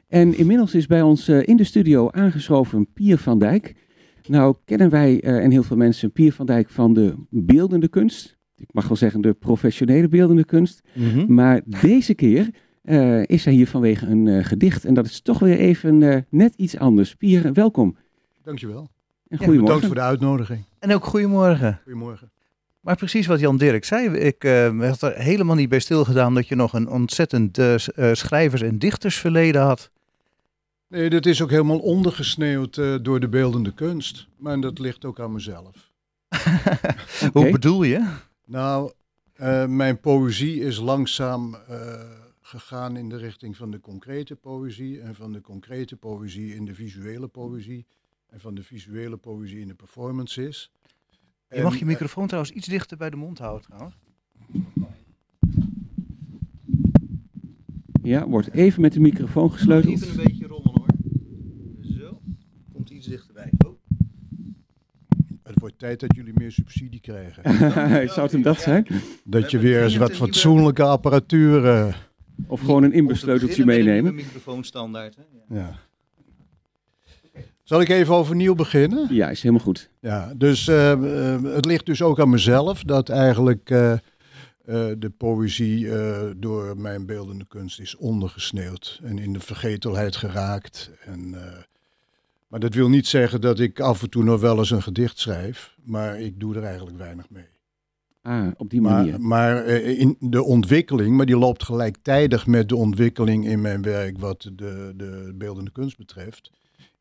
En 0.08 0.38
inmiddels 0.38 0.76
is 0.76 0.88
bij 0.88 1.02
ons 1.02 1.28
eh, 1.28 1.48
in 1.48 1.58
de 1.58 1.64
studio 1.64 2.10
aangeschoven 2.12 2.88
Pier 2.94 3.18
van 3.18 3.40
Dijk. 3.40 3.76
Nou 4.28 4.56
kennen 4.66 4.90
wij 4.90 5.22
eh, 5.22 5.44
en 5.44 5.52
heel 5.52 5.64
veel 5.64 5.78
mensen 5.78 6.12
Pier 6.12 6.34
van 6.34 6.46
Dijk 6.46 6.70
van 6.70 6.94
de 6.94 7.16
beeldende 7.30 7.88
kunst. 7.88 8.38
Ik 8.56 8.68
mag 8.72 8.88
wel 8.88 8.98
zeggen 8.98 9.22
de 9.22 9.34
professionele 9.34 10.08
beeldende 10.08 10.46
kunst. 10.46 10.82
Mhm. 10.94 11.34
Maar 11.34 11.62
deze 11.82 12.14
keer 12.14 12.50
eh, 12.82 13.26
is 13.26 13.46
hij 13.46 13.54
hier 13.54 13.68
vanwege 13.68 14.08
een 14.08 14.28
eh, 14.28 14.46
gedicht. 14.46 14.86
En 14.86 14.94
dat 14.94 15.06
is 15.06 15.22
toch 15.22 15.40
weer 15.40 15.58
even 15.58 16.04
eh, 16.04 16.22
net 16.30 16.54
iets 16.56 16.78
anders. 16.78 17.16
Pier, 17.16 17.54
welkom. 17.54 17.96
Dankjewel. 18.44 18.80
En 18.80 18.88
Ja, 19.28 19.38
goedemorgen. 19.38 19.62
Bedankt 19.64 19.86
voor 19.86 19.96
de 19.96 20.02
uitnodiging. 20.02 20.64
En 20.80 20.94
ook 20.94 21.06
goedemorgen. 21.06 21.80
Goedemorgen. 21.84 22.32
Maar 22.82 22.96
precies 22.96 23.28
wat 23.28 23.40
Jan 23.40 23.58
Dirk 23.58 23.86
zei, 23.86 24.18
ik 24.18 24.44
eh, 24.44 24.80
had 24.90 25.02
er 25.02 25.14
helemaal 25.14 25.56
niet 25.56 25.70
bij 25.70 25.80
stilgedaan 25.80 26.34
dat 26.34 26.48
je 26.48 26.56
nog 26.56 26.74
een 26.74 26.90
ontzettend 26.90 27.58
eh, 27.58 27.74
eh, 27.74 28.14
schrijvers- 28.14 28.62
en 28.62 28.80
dichtersverleden 28.80 29.62
had. 29.62 29.92
Nee, 30.92 31.10
dat 31.10 31.26
is 31.26 31.42
ook 31.42 31.50
helemaal 31.50 31.80
ondergesneeuwd 31.80 32.78
eh, 32.78 32.96
door 33.02 33.20
de 33.20 33.30
beeldende 33.30 33.74
kunst. 33.74 34.28
Maar 34.38 34.60
dat 34.60 34.80
ligt 34.80 35.06
ook 35.06 35.20
aan 35.20 35.32
mezelf. 35.32 35.92
Hoe 37.34 37.52
bedoel 37.52 37.84
je? 37.84 38.14
Nou, 38.46 38.92
eh, 39.34 39.66
mijn 39.66 40.00
poëzie 40.00 40.60
is 40.60 40.78
langzaam 40.78 41.56
eh, 41.56 42.02
gegaan 42.42 42.98
in 42.98 43.10
de 43.10 43.18
richting 43.18 43.58
van 43.58 43.72
de 43.72 43.80
concrete 43.80 44.36
poëzie. 44.36 45.02
En 45.02 45.16
van 45.16 45.32
de 45.32 45.42
concrete 45.42 45.96
poëzie 45.96 46.56
in 46.56 46.66
de 46.66 46.74
visuele 46.74 47.28
poëzie. 47.28 47.86
En 48.30 48.40
van 48.40 48.56
de 48.56 48.64
visuele 48.64 49.18
poëzie 49.18 49.60
in 49.60 49.68
de 49.68 49.74
performances. 49.74 50.72
Je 51.56 51.62
mag 51.64 51.78
je 51.80 51.86
microfoon 51.86 52.26
trouwens 52.28 52.54
iets 52.56 52.68
dichter 52.68 52.98
bij 52.98 53.10
de 53.10 53.16
mond 53.16 53.38
houden 53.40 53.62
trouwens. 53.68 53.96
Ja, 58.04 58.28
wordt 58.28 58.52
even 58.52 58.82
met 58.82 58.94
de 58.94 59.00
microfoon 59.00 59.52
gesleuteld. 59.52 60.02
een 60.08 60.16
beetje 60.24 60.48
rommelen 60.48 60.80
hoor. 60.80 60.88
Zo. 62.00 62.22
Komt 62.74 62.90
iets 62.90 63.08
dichterbij. 63.08 63.50
Oh. 63.66 63.72
Het 65.44 65.60
wordt 65.60 65.80
tijd 65.80 66.00
dat 66.00 66.16
jullie 66.16 66.34
meer 66.36 66.52
subsidie 66.52 67.00
krijgen. 67.00 67.44
Zou 68.10 68.22
het 68.22 68.32
hem 68.32 68.42
dat 68.42 68.60
zijn? 68.60 68.88
Dat 69.24 69.52
je 69.52 69.60
weer 69.60 69.84
eens 69.84 69.98
wat 69.98 70.10
een 70.10 70.16
fatsoenlijke 70.16 70.84
apparatuur... 70.84 71.66
eh, 71.66 71.96
Of 72.48 72.60
gewoon 72.60 72.84
een 72.84 72.94
inbesleuteltje 72.94 73.66
meenemen? 73.66 74.16
microfoonstandaard. 74.16 75.16
Hè? 75.16 75.22
Ja. 75.56 75.60
ja. 75.60 75.80
Zal 77.72 77.82
ik 77.82 77.90
even 77.90 78.16
overnieuw 78.16 78.56
beginnen? 78.56 79.08
Ja, 79.14 79.30
is 79.30 79.42
helemaal 79.42 79.64
goed. 79.64 79.90
Ja, 80.00 80.34
dus 80.36 80.68
eh, 80.68 80.92
eh, 80.92 81.44
het 81.44 81.66
ligt 81.66 81.86
dus 81.86 82.02
ook 82.02 82.20
aan 82.20 82.30
mezelf 82.30 82.84
dat 82.84 83.10
eigenlijk 83.10 83.70
eh, 83.70 83.98
de 84.98 85.12
poëzie 85.18 85.90
door 86.38 86.78
mijn 86.78 87.06
beeldende 87.06 87.46
kunst 87.48 87.80
is 87.80 87.96
ondergesneeuwd 87.96 89.00
en 89.04 89.20
in 89.20 89.34
de 89.34 89.40
vergetelheid 89.40 90.16
geraakt. 90.16 90.92
En, 91.06 91.36
maar 92.48 92.60
dat 92.60 92.74
wil 92.74 92.90
niet 92.90 93.08
zeggen 93.08 93.42
dat 93.42 93.60
ik 93.60 93.80
af 93.80 94.02
en 94.02 94.10
toe 94.10 94.24
nog 94.24 94.42
wel 94.42 94.58
eens 94.58 94.72
een 94.72 94.84
gedicht 94.84 95.20
schrijf, 95.20 95.76
maar 95.84 96.20
ik 96.20 96.40
doe 96.40 96.56
er 96.56 96.64
eigenlijk 96.64 96.98
weinig 96.98 97.30
mee. 97.30 97.48
Ah, 98.22 98.48
op 98.58 98.70
die 98.70 98.82
manier. 98.82 99.20
Maar, 99.20 99.54
maar 99.54 99.66
in 99.68 100.18
de 100.20 100.44
ontwikkeling, 100.44 101.16
maar 101.16 101.26
die 101.26 101.38
loopt 101.38 101.64
gelijktijdig 101.64 102.48
met 102.48 102.70
de 102.70 102.76
ontwikkeling 102.76 103.48
in 103.48 103.62
mijn 103.62 103.82
werk 103.82 104.18
wat 104.18 104.42
de, 104.42 104.94
de 104.96 105.34
beeldende 105.36 105.72
kunst 105.72 105.98
betreft, 105.98 106.52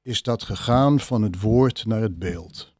is 0.03 0.23
dat 0.23 0.43
gegaan 0.43 1.01
van 1.01 1.23
het 1.23 1.41
woord 1.41 1.87
naar 1.87 2.03
het 2.03 2.19
beeld. 2.19 2.75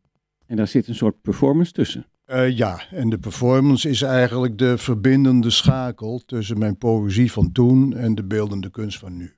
En 0.47 0.57
daar 0.57 0.69
zit 0.69 0.89
een 0.89 0.95
soort 0.95 1.21
performance 1.21 1.73
tussen. 1.73 2.07
Eh, 2.25 2.57
ja, 2.57 2.83
en 2.91 3.11
de 3.11 3.19
performance 3.19 3.89
is 3.89 4.03
eigenlijk 4.03 4.59
de 4.59 4.79
verbindende 4.79 5.51
schakel 5.51 6.23
tussen 6.27 6.59
mijn 6.59 6.77
poëzie 6.77 7.33
van 7.33 7.53
toen 7.53 7.97
en 7.97 8.15
de 8.15 8.25
beeldende 8.25 8.71
kunst 8.71 8.99
van 8.99 9.17
nu. 9.17 9.35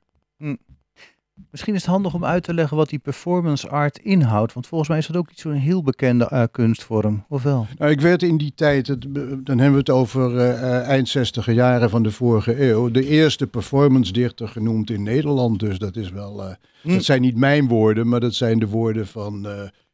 Misschien 1.51 1.75
is 1.75 1.81
het 1.81 1.91
handig 1.91 2.15
om 2.15 2.25
uit 2.25 2.43
te 2.43 2.55
leggen 2.55 2.77
wat 2.77 2.89
die 2.89 2.99
performance 2.99 3.69
art 3.69 3.99
inhoudt. 3.99 4.53
Want 4.53 4.67
volgens 4.67 4.91
mij 4.91 4.99
is 4.99 5.07
dat 5.07 5.17
ook 5.17 5.29
niet 5.29 5.41
zo'n 5.41 5.53
heel 5.53 5.83
bekende 5.83 6.25
eh, 6.29 6.43
kunstvorm, 6.51 7.25
of 7.29 7.43
wel? 7.43 7.67
Nou, 7.79 7.91
ik 7.91 8.01
werd 8.01 8.23
in 8.23 8.37
die 8.37 8.53
tijd, 8.55 8.87
het, 8.87 9.03
dan 9.47 9.59
hebben 9.59 9.73
we 9.73 9.79
het 9.79 9.91
over 9.91 10.39
eh, 10.39 10.51
eh, 10.79 10.89
eind 10.89 11.09
60 11.09 11.53
jaren 11.53 11.91
van 11.91 12.03
de 12.03 12.11
vorige 12.11 12.69
eeuw, 12.69 12.91
de 12.91 13.07
eerste 13.07 13.47
performance 13.47 14.13
dichter 14.13 14.49
genoemd 14.49 14.91
in 14.91 15.03
Nederland. 15.03 15.61
Dus 15.61 15.79
dat 15.79 15.97
is 15.97 16.11
wel, 16.11 16.43
eh, 16.45 16.55
Hm. 16.83 16.89
dat 16.93 17.05
zijn 17.05 17.21
niet 17.21 17.37
mijn 17.37 17.69
woorden, 17.69 18.09
maar 18.09 18.21
dat 18.21 18.35
zijn 18.35 18.59
de 18.59 18.69
woorden 18.69 19.07
van 19.07 19.47
eh, 19.47 19.53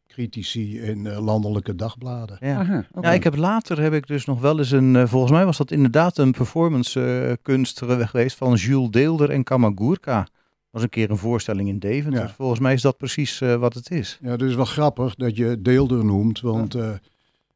critici 0.09 0.81
in 0.81 1.07
eh, 1.07 1.25
landelijke 1.25 1.75
dagbladen. 1.75 2.37
Ja. 2.41 2.59
Aha. 2.59 2.85
Ja, 3.01 3.13
ik 3.13 3.25
heb 3.25 3.37
later 3.37 3.81
heb 3.81 3.93
ik 3.93 4.07
dus 4.07 4.25
nog 4.25 4.41
wel 4.41 4.59
eens 4.59 4.71
een, 4.71 4.97
eh, 4.97 5.07
volgens 5.07 5.33
mij 5.33 5.45
was 5.45 5.57
dat 5.57 5.71
inderdaad 5.71 6.19
een 6.19 6.33
performance 6.33 7.01
eh, 7.29 7.33
kunst 7.43 7.83
geweest 7.87 8.37
van 8.37 8.55
Jules 8.55 8.91
Deelder 8.91 9.31
en 9.31 9.45
Kamagurka. 9.45 10.27
Was 10.71 10.83
een 10.83 10.89
keer 10.89 11.11
een 11.11 11.17
voorstelling 11.17 11.69
in 11.69 11.79
Deventer. 11.79 12.21
Ja. 12.21 12.29
Volgens 12.29 12.61
mij 12.61 12.73
is 12.73 12.83
dat 12.83 12.97
precies 12.97 13.41
eh, 13.41 13.55
wat 13.55 13.75
het 13.75 13.91
is. 13.91 14.19
Ja, 14.23 14.37
dus 14.37 14.55
wel 14.55 14.65
grappig 14.65 15.15
dat 15.15 15.37
je 15.37 15.63
Deelder 15.63 16.05
noemt, 16.05 16.41
want 16.41 16.75
eh, 16.75 16.91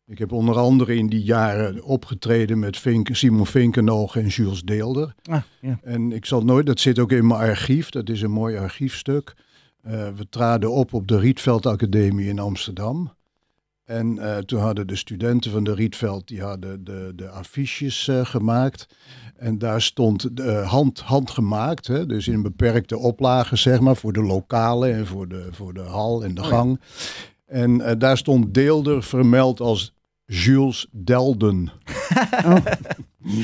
ik 0.07 0.19
heb 0.19 0.33
onder 0.33 0.57
andere 0.57 0.97
in 0.97 1.07
die 1.07 1.23
jaren 1.23 1.83
opgetreden 1.83 2.59
met 2.59 2.79
Vink, 2.79 3.09
Simon 3.13 3.47
Vinkenoog 3.47 4.17
en 4.17 4.27
Jules 4.27 4.63
Deelder. 4.63 5.15
Ah, 5.23 5.43
ja. 5.61 5.79
En 5.83 6.13
ik 6.13 6.27
zal 6.27 6.45
nooit, 6.45 6.67
dat 6.67 6.81
zit 6.81 6.99
ook 6.99 7.13
in 7.13 7.27
mijn 7.27 7.41
archief, 7.41 7.91
dat 7.91 8.09
is 8.09 8.23
een 8.23 8.31
mooi 8.31 8.57
archiefstuk. 8.57 9.35
Eh, 9.83 9.93
we 9.93 10.29
traden 10.29 10.73
op 10.73 10.93
op 10.93 11.09
de 11.09 11.19
Rietveld 11.19 11.67
Academie 11.67 12.29
in 12.29 12.39
Amsterdam. 12.39 13.13
En 13.85 14.19
eh, 14.19 14.39
toen 14.39 14.61
hadden 14.61 14.87
de 14.87 14.97
studenten 14.97 15.51
van 15.51 15.65
de 15.65 15.75
Rietveld, 15.75 16.29
die 16.29 16.43
hadden 16.43 16.85
de, 16.85 17.13
de 17.17 17.29
affiches 17.29 18.09
eh, 18.09 18.25
gemaakt. 18.25 18.87
En 19.37 19.59
daar 19.59 19.83
stond 19.83 20.41
eh, 20.41 20.71
hand, 20.71 21.01
handgemaakt, 21.01 21.87
hè, 21.87 22.07
dus 22.07 22.29
in 22.29 22.35
een 22.35 22.43
beperkte 22.43 22.99
oplage, 22.99 23.57
zeg 23.57 23.81
maar, 23.81 23.97
voor 23.97 24.13
de 24.13 24.23
lokalen 24.23 24.95
en 24.95 25.07
voor 25.07 25.29
de, 25.29 25.49
voor 25.51 25.75
de 25.75 25.81
hal 25.81 26.25
en 26.25 26.35
de 26.35 26.41
Oh 26.41 26.47
ja. 26.49 26.53
gang. 26.57 26.81
En 27.47 27.81
eh, 27.81 27.95
daar 27.99 28.17
stond 28.17 28.55
Deelder 28.55 29.03
vermeld 29.03 29.61
als 29.61 29.93
Jules 30.25 30.87
Delden. 30.91 31.71
Oh. 32.45 32.57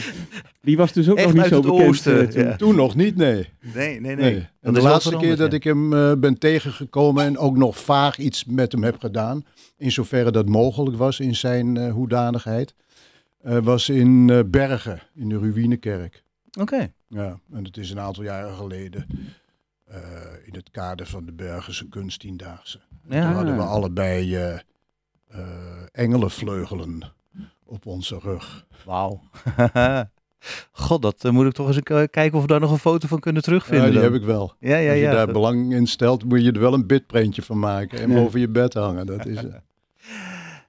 Die 0.60 0.76
was 0.76 0.92
dus 0.92 1.08
ook 1.08 1.16
Echt 1.16 1.26
nog 1.26 1.34
niet 1.36 1.44
zo 1.44 1.54
het 1.54 1.64
bekend. 1.66 1.88
oosten, 1.88 2.30
toen. 2.30 2.42
ja. 2.42 2.56
Toen 2.56 2.74
nog 2.76 2.94
niet, 2.94 3.16
nee. 3.16 3.48
Nee, 3.74 4.00
nee, 4.00 4.16
Nee. 4.16 4.46
En 4.60 4.74
de 4.74 4.80
laatste 4.82 5.16
keer 5.16 5.36
dat 5.36 5.50
ja. 5.50 5.56
ik 5.56 5.64
hem 5.64 5.92
eh, 5.92 6.12
ben 6.18 6.38
tegengekomen 6.38 7.24
en 7.24 7.38
ook 7.38 7.56
nog 7.56 7.78
vaag 7.78 8.18
iets 8.18 8.44
met 8.44 8.72
hem 8.72 8.82
heb 8.82 8.98
gedaan, 8.98 9.44
in 9.78 9.92
zoverre 9.92 10.30
dat 10.30 10.48
mogelijk 10.48 10.96
was 10.96 11.20
in 11.20 11.36
zijn 11.36 11.76
eh, 11.76 11.92
hoedanigheid, 11.92 12.74
eh, 13.40 13.58
was 13.58 13.88
in 13.88 14.30
eh, 14.30 14.40
Bergen, 14.46 15.00
in 15.14 15.28
de 15.28 15.38
Ruïnekerk. 15.38 16.24
Oké. 16.60 16.92
Ja, 17.08 17.38
en 17.52 17.64
het 17.64 17.76
is 17.76 17.90
een 17.90 18.00
aantal 18.00 18.22
jaren 18.22 18.54
geleden 18.54 19.06
in 20.44 20.54
het 20.54 20.70
kader 20.70 21.06
van 21.06 21.24
de 21.24 21.32
Bergense 21.32 21.88
kunsttiendaagse. 21.88 22.80
Ja. 23.08 23.22
Toen 23.26 23.34
hadden 23.34 23.56
we 23.56 23.62
allebei 23.62 24.36
eh, 25.28 25.42
engelenvleugelen 25.92 27.02
op 27.64 27.86
onze 27.86 28.18
rug. 28.18 28.66
Wauw. 28.84 29.20
God, 30.72 31.02
dat 31.02 31.32
moet 31.32 31.46
ik 31.46 31.52
toch 31.52 31.66
eens 31.66 31.82
kijken 31.82 32.32
of 32.32 32.40
we 32.40 32.46
daar 32.46 32.60
nog 32.60 32.70
een 32.70 32.78
foto 32.78 33.08
van 33.08 33.20
kunnen 33.20 33.42
terugvinden. 33.42 33.86
Ja, 33.86 33.92
die 33.92 34.00
dan. 34.00 34.12
heb 34.12 34.20
ik 34.20 34.26
wel. 34.26 34.54
Ja, 34.60 34.76
ja, 34.76 34.90
Als 34.90 34.98
je 34.98 35.04
ja. 35.04 35.12
daar 35.12 35.32
belang 35.32 35.74
in 35.74 35.86
stelt, 35.86 36.24
moet 36.24 36.44
je 36.44 36.52
er 36.52 36.60
wel 36.60 36.74
een 36.74 36.86
bitprintje 36.86 37.42
van 37.42 37.58
maken 37.58 37.98
en 37.98 38.14
boven 38.14 38.40
je 38.40 38.48
bed 38.48 38.74
hangen. 38.74 39.06
Dat 39.06 39.26
is, 39.26 39.38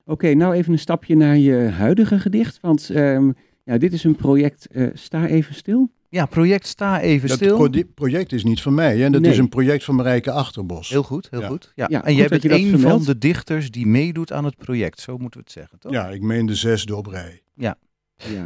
Oké, 0.10 0.34
nou 0.34 0.54
even 0.54 0.72
een 0.74 0.80
stapje 0.80 1.16
naar 1.16 1.38
je 1.38 1.56
huidige 1.56 2.20
gedicht. 2.20 2.60
Want 2.62 2.90
ehm, 2.90 3.32
ja, 3.64 3.78
dit 3.78 3.94
is 3.94 4.04
een 4.04 4.16
project 4.16 4.68
eh, 4.68 4.88
Sta 4.94 5.28
even 5.28 5.56
stil. 5.56 5.92
Ja, 6.10 6.26
project 6.26 6.68
Sta 6.68 7.02
even 7.02 7.28
Dat 7.28 7.38
stil. 7.38 7.58
pro- 7.70 7.82
project 7.96 8.32
is 8.32 8.44
niet 8.44 8.62
van 8.62 8.74
mij, 8.74 8.98
hè? 8.98 9.10
dat 9.10 9.22
Nee. 9.22 9.32
is 9.32 9.38
een 9.38 9.50
project 9.50 9.84
van 9.84 9.96
Marijke 9.96 10.32
Achterbos. 10.32 10.90
Heel 10.90 11.04
goed, 11.04 11.28
heel 11.30 11.40
Ja. 11.42 11.48
goed. 11.48 11.72
Ja. 11.76 11.86
Ja, 11.90 12.04
en 12.06 12.14
jij 12.16 12.22
goed 12.22 12.32
dat 12.32 12.42
bent 12.42 12.42
je 12.42 12.50
dat 12.72 12.74
een 12.82 12.90
van 12.90 13.04
de 13.04 13.18
dichters 13.18 13.72
die 13.72 13.86
meedoet 13.88 14.32
aan 14.32 14.46
het 14.46 14.58
project. 14.58 15.00
Zo 15.00 15.18
moeten 15.18 15.40
we 15.40 15.46
het 15.46 15.54
zeggen, 15.54 15.80
toch? 15.80 15.92
Ja, 15.92 16.08
ik 16.10 16.22
meen 16.22 16.46
de 16.46 16.56
zesde 16.56 16.96
op 16.96 17.06
rij. 17.06 17.42
Ja, 17.54 17.78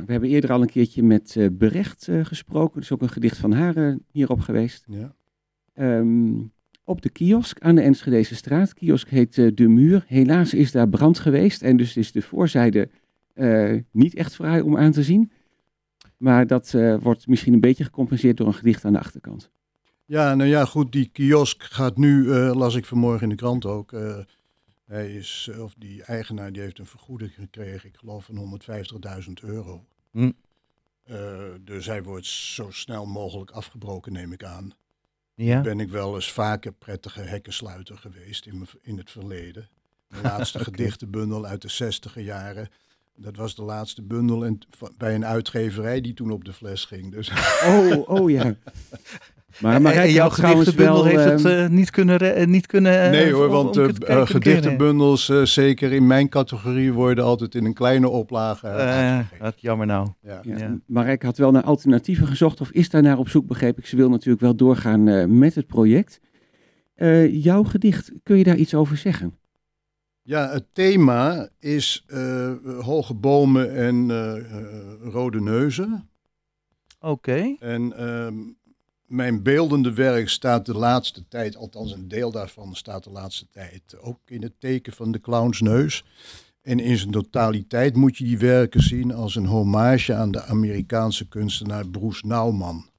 we 0.06 0.12
hebben 0.12 0.30
eerder 0.30 0.52
al 0.52 0.62
een 0.62 0.68
keertje 0.70 1.04
met 1.04 1.36
eh 1.36 1.48
Berecht 1.52 2.08
eh, 2.08 2.26
gesproken. 2.26 2.76
Er 2.76 2.82
is 2.82 2.92
ook 2.92 3.02
een 3.02 3.10
gedicht 3.10 3.38
van 3.38 3.52
haar 3.52 3.76
eh, 3.76 3.96
hierop 4.12 4.40
geweest. 4.40 4.84
Ja. 4.88 5.16
Ehm, 5.74 6.34
op 6.84 7.02
de 7.02 7.10
kiosk 7.10 7.60
aan 7.60 7.76
de 7.76 7.82
Enschedese 7.82 8.36
straat. 8.36 8.74
Kiosk 8.74 9.10
heet 9.10 9.38
eh, 9.38 9.52
De 9.54 9.68
Muur. 9.68 10.04
Helaas 10.08 10.54
is 10.54 10.72
daar 10.72 10.90
brand 10.90 11.20
geweest 11.20 11.62
en 11.62 11.78
dus 11.78 11.98
is 11.98 12.12
de 12.12 12.22
voorzijde 12.22 12.90
eh, 13.34 13.78
niet 13.92 14.16
echt 14.16 14.36
vrij 14.36 14.62
om 14.62 14.78
aan 14.78 14.92
te 14.92 15.04
zien. 15.04 15.32
Maar 16.18 16.48
dat 16.48 16.74
eh, 16.74 16.98
wordt 16.98 17.28
misschien 17.28 17.54
een 17.54 17.60
beetje 17.60 17.84
gecompenseerd 17.84 18.38
door 18.38 18.48
een 18.48 18.54
gedicht 18.54 18.86
aan 18.86 18.94
de 18.94 19.00
achterkant. 19.00 19.52
ja, 20.06 20.36
nou 20.36 20.50
ja, 20.50 20.66
goed, 20.66 20.92
die 20.92 21.10
kiosk 21.10 21.64
gaat 21.64 21.98
nu, 21.98 22.32
eh, 22.32 22.56
las 22.56 22.76
ik 22.76 22.86
vanmorgen 22.86 23.24
in 23.24 23.30
de 23.30 23.36
krant 23.36 23.66
ook, 23.66 23.94
eh, 23.94 24.18
hij 24.86 25.14
is, 25.14 25.50
of 25.60 25.74
die 25.78 26.04
eigenaar 26.04 26.52
die 26.52 26.62
heeft 26.62 26.80
een 26.80 26.86
vergoeding 26.86 27.34
gekregen, 27.34 27.90
ik 27.90 27.98
geloof 27.98 28.26
van 28.26 28.36
150.000 28.36 29.42
euro. 29.42 29.86
Hm. 30.12 30.32
Eh, 31.04 31.42
dus 31.62 31.86
hij 31.86 32.04
wordt 32.04 32.26
zo 32.26 32.72
snel 32.72 33.06
mogelijk 33.06 33.52
afgebroken, 33.52 34.14
neem 34.14 34.32
ik 34.32 34.44
aan. 34.44 34.74
Ja. 35.36 35.62
ben 35.62 35.80
ik 35.80 35.90
wel 35.90 36.16
eens 36.16 36.32
vaker 36.32 36.72
prettige 36.72 37.22
hekkensluiter 37.22 37.98
geweest 37.98 38.46
in, 38.46 38.68
in 38.82 38.98
het 38.98 39.12
verleden. 39.12 39.70
De 40.08 40.22
laatste 40.30 40.60
gedichtenbundel 40.60 41.46
uit 41.46 41.62
de 41.62 41.70
zestiger 41.70 42.22
jaren 42.22 42.70
Dat 43.16 43.36
was 43.36 43.56
de 43.56 43.64
laatste 43.64 44.02
bundel 44.02 44.46
en, 44.46 44.60
bij 44.98 45.16
een 45.16 45.26
uitgeverij 45.26 46.02
die 46.02 46.14
toen 46.14 46.32
op 46.32 46.46
de 46.46 46.54
fles 46.54 46.86
ging. 46.86 47.12
Dus 47.12 47.32
Oh, 47.66 48.10
oh 48.10 48.30
ja. 48.30 48.56
Maar, 49.60 49.82
maar 49.82 49.94
en, 49.94 50.12
jouw 50.12 50.30
gedichtenbundel 50.30 51.06
heeft 51.06 51.24
het 51.24 51.46
eh, 51.46 51.68
niet 51.68 51.90
kunnen... 51.90 52.36
eh, 52.36 52.48
niet 52.48 52.66
kunnen 52.66 53.04
eh, 53.04 53.10
nee 53.10 53.34
hoor, 53.34 53.50
want 53.50 53.80
gedichtenbundels, 54.08 55.30
eh, 55.30 55.42
zeker 55.44 55.92
in 55.92 56.08
mijn 56.08 56.30
categorie, 56.30 56.94
worden 56.94 57.24
altijd 57.24 57.56
in 57.56 57.66
een 57.66 57.74
kleine 57.74 58.10
oplage 58.10 59.26
wat 59.40 59.62
jammer 59.62 59.86
nou. 59.88 60.08
Ja. 60.22 60.40
Ja. 60.44 60.58
Ja. 60.58 60.78
Marijke 60.86 61.26
had 61.26 61.38
wel 61.38 61.52
naar 61.52 61.64
alternatieven 61.64 62.28
gezocht 62.28 62.62
of 62.62 62.72
is 62.72 62.90
daar 62.90 63.02
naar 63.02 63.18
op 63.18 63.30
zoek, 63.30 63.48
begreep 63.48 63.78
ik. 63.78 63.86
Ze 63.86 63.96
wil 63.96 64.10
natuurlijk 64.10 64.42
wel 64.42 64.56
doorgaan 64.56 65.08
eh, 65.08 65.26
met 65.26 65.56
het 65.56 65.68
project. 65.68 66.20
Eh, 66.96 67.44
jouw 67.44 67.64
gedicht, 67.64 68.12
kun 68.24 68.38
je 68.38 68.44
daar 68.44 68.56
iets 68.56 68.74
over 68.74 68.98
zeggen? 68.98 69.38
Ja, 70.22 70.50
het 70.50 70.66
thema 70.74 71.50
is 71.60 72.04
eh, 72.08 72.52
hoge 72.80 73.14
bomen 73.14 73.76
en 73.76 74.12
rode 75.12 75.42
neuzen. 75.42 76.10
Oké. 77.00 77.56
En 77.60 77.98
ehm, 77.98 78.34
mijn 79.14 79.44
beeldende 79.44 79.94
werk 79.94 80.30
staat 80.30 80.66
de 80.66 80.74
laatste 80.74 81.28
tijd, 81.28 81.56
althans 81.56 81.92
een 81.92 82.08
deel 82.08 82.32
daarvan 82.32 82.76
staat 82.76 83.04
de 83.04 83.10
laatste 83.10 83.48
tijd, 83.52 84.00
ook 84.00 84.20
in 84.26 84.42
het 84.42 84.60
teken 84.60 84.94
van 84.94 85.12
de 85.12 85.20
clownsneus. 85.20 86.04
En 86.62 86.80
in 86.80 86.98
zijn 86.98 87.12
totaliteit 87.12 87.96
moet 87.96 88.18
je 88.18 88.24
die 88.24 88.38
werken 88.38 88.82
zien 88.82 89.14
als 89.14 89.36
een 89.36 89.46
hommage 89.46 90.14
aan 90.14 90.32
de 90.32 90.42
Amerikaanse 90.42 91.28
kunstenaar 91.28 91.88
Bruce 91.88 92.28
Nauman. 92.28 92.90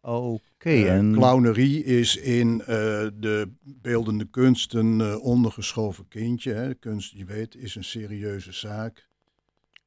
Oké. 0.00 0.40
Eh, 0.58 0.94
en 0.94 1.12
Clownerie 1.12 1.84
is 1.84 2.16
in 2.16 2.60
eh, 2.60 2.66
de 3.14 3.52
beeldende 3.62 4.24
kunst 4.24 4.74
een 4.74 5.00
eh, 5.00 5.24
ondergeschoven 5.24 6.08
kindje. 6.08 6.52
Hè. 6.52 6.74
Kunst, 6.74 7.12
je 7.12 7.24
weet, 7.24 7.54
is 7.54 7.74
een 7.74 7.84
serieuze 7.84 8.52
zaak. 8.52 9.08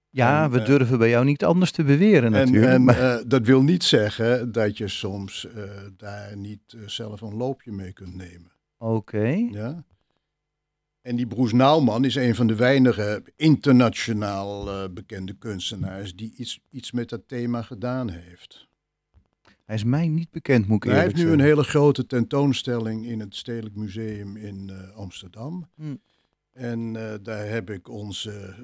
Ja, 0.10 0.44
en, 0.44 0.52
we 0.52 0.60
eh, 0.60 0.66
durven 0.66 0.98
bij 0.98 1.10
jou 1.10 1.26
niet 1.26 1.44
anders 1.44 1.72
te 1.72 1.84
beweren 1.84 2.34
En, 2.34 2.46
natuurlijk. 2.46 2.74
en 2.74 2.84
maar- 2.84 3.18
eh, 3.18 3.24
dat 3.28 3.46
wil 3.46 3.62
niet 3.62 3.84
zeggen 3.84 4.52
dat 4.52 4.78
je 4.78 4.88
soms 4.88 5.48
eh, 5.48 5.64
daar 5.98 6.38
niet 6.38 6.76
zelf 6.86 7.22
een 7.22 7.36
loopje 7.36 7.72
mee 7.72 7.94
kunt 7.94 8.16
nemen. 8.16 8.52
Oké. 8.78 9.48
Ja? 9.52 9.84
En 11.02 11.16
die 11.16 11.28
Broes 11.28 11.54
Nauman 11.54 12.06
is 12.06 12.16
een 12.16 12.36
van 12.36 12.48
de 12.48 12.56
weinige 12.56 13.24
internationaal 13.36 14.90
bekende 14.90 15.34
kunstenaars 15.34 16.16
die 16.16 16.34
iets, 16.38 16.60
iets 16.70 16.92
met 16.92 17.10
dat 17.10 17.22
thema 17.28 17.62
gedaan 17.62 18.10
heeft. 18.10 18.68
Hij 19.66 19.76
is 19.76 19.84
mij 19.84 20.08
niet 20.08 20.32
bekend, 20.32 20.68
moet 20.68 20.86
ik 20.86 20.92
Hij 20.92 21.02
heeft 21.02 21.16
nu 21.16 21.32
een 21.32 21.40
hele 21.40 21.64
grote 21.64 22.06
tentoonstelling 22.06 23.06
in 23.06 23.20
het 23.20 23.36
Stedelijk 23.36 23.76
Museum 23.76 24.38
in 24.38 24.72
Amsterdam. 24.96 25.70
Hmm. 25.76 26.02
En 26.54 26.94
daar 27.24 27.48
heb 27.48 27.70
ik 27.70 27.90
onze 27.90 28.56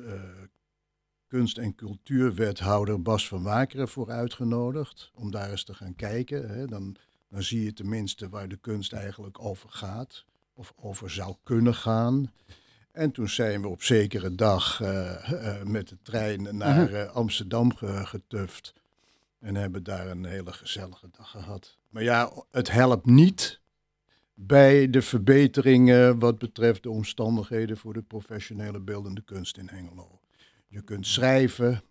kunst- 1.36 1.58
en 1.58 1.76
cultuurwethouder 1.76 3.02
Bas 3.02 3.28
van 3.28 3.44
Wakeren 3.44 3.88
voor 3.88 4.12
uitgenodigd. 4.12 5.12
Om 5.16 5.32
daar 5.32 5.50
eens 5.52 5.64
te 5.64 5.74
gaan 5.74 5.96
kijken. 5.96 6.50
Hè. 6.50 6.66
Dan, 6.66 6.96
dan 7.30 7.44
zie 7.44 7.64
je 7.64 7.74
tenminste 7.74 8.30
waar 8.30 8.48
de 8.48 8.56
kunst 8.58 8.94
eigenlijk 8.94 9.40
over 9.44 9.70
gaat. 9.70 10.26
Of 10.54 10.74
over 10.76 11.10
zou 11.10 11.36
kunnen 11.44 11.76
gaan. 11.76 12.32
En 12.92 13.12
toen 13.12 13.30
zijn 13.30 13.62
we 13.62 13.68
op 13.68 13.84
zekere 13.84 14.36
dag 14.36 14.82
eh, 14.82 15.60
eh, 15.60 15.64
met 15.66 15.88
de 15.88 15.98
trein 16.02 16.58
naar 16.58 16.94
eh, 16.94 17.12
Amsterdam 17.12 17.76
ge- 17.76 18.06
getuft. 18.06 18.74
En 19.40 19.56
hebben 19.56 19.84
daar 19.84 20.08
een 20.08 20.26
hele 20.26 20.54
gezellige 20.54 21.08
dag 21.18 21.30
gehad. 21.30 21.78
Maar 21.90 22.04
ja, 22.04 22.32
het 22.52 22.72
helpt 22.72 23.06
niet 23.06 23.60
bij 24.34 24.90
de 24.90 25.02
verbeteringen 25.02 26.20
wat 26.20 26.38
betreft 26.38 26.84
de 26.84 26.90
omstandigheden 26.90 27.78
voor 27.78 27.94
de 27.94 28.02
professionele 28.02 28.80
beeldende 28.80 29.22
kunst 29.22 29.58
in 29.58 29.68
Hengelo. 29.68 30.20
Je 30.76 30.82
kunt 30.82 31.08
schrijven 31.08 31.82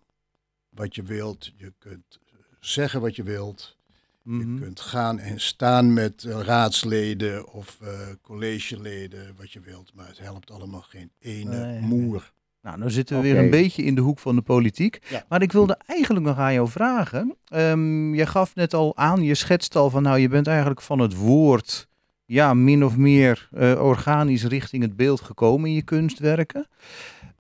wat 0.68 0.94
je 0.94 1.02
wilt, 1.02 1.52
je 1.56 1.72
kunt 1.78 2.18
zeggen 2.60 3.00
wat 3.00 3.16
je 3.16 3.22
wilt. 3.22 3.76
Mhm. 4.22 4.54
Je 4.54 4.60
kunt 4.60 4.80
gaan 4.80 5.18
en 5.18 5.40
staan 5.40 5.92
met 5.92 6.24
eh, 6.24 6.40
raadsleden 6.40 7.52
of 7.52 7.78
eh, 7.80 7.88
collegeleden, 8.22 9.34
wat 9.36 9.52
je 9.52 9.60
wilt. 9.60 9.94
Maar 9.94 10.06
het 10.06 10.18
helpt 10.18 10.50
allemaal 10.50 10.80
geen 10.80 11.10
ene 11.18 11.66
Nee, 11.66 11.80
moer. 11.80 12.32
Nou, 12.62 12.78
dan 12.78 12.90
zitten 12.90 13.16
we 13.16 13.22
weer 13.22 13.38
een 13.38 13.50
beetje 13.50 13.82
in 13.82 13.94
de 13.94 14.00
hoek 14.00 14.18
van 14.18 14.34
de 14.34 14.42
politiek. 14.42 14.98
Ja. 15.08 15.24
Maar 15.28 15.42
ik 15.42 15.52
wilde 15.52 15.78
eigenlijk 15.86 16.26
nog 16.26 16.38
aan 16.38 16.52
jou 16.52 16.68
vragen. 16.68 17.36
Ehm 17.44 18.14
je 18.14 18.26
gaf 18.26 18.54
net 18.54 18.74
al 18.74 18.96
aan, 18.96 19.22
je 19.22 19.34
schetst 19.34 19.76
al 19.76 19.90
van 19.90 20.02
nou, 20.02 20.18
je 20.18 20.28
bent 20.28 20.46
eigenlijk 20.46 20.80
van 20.80 20.98
het 20.98 21.14
woord, 21.14 21.88
ja, 22.24 22.54
min 22.54 22.84
of 22.84 22.96
meer 22.96 23.48
eh, 23.52 23.84
organisch 23.84 24.44
richting 24.44 24.82
het 24.82 24.96
beeld 24.96 25.20
gekomen 25.20 25.68
in 25.68 25.74
je 25.74 25.82
kunstwerken. 25.82 26.68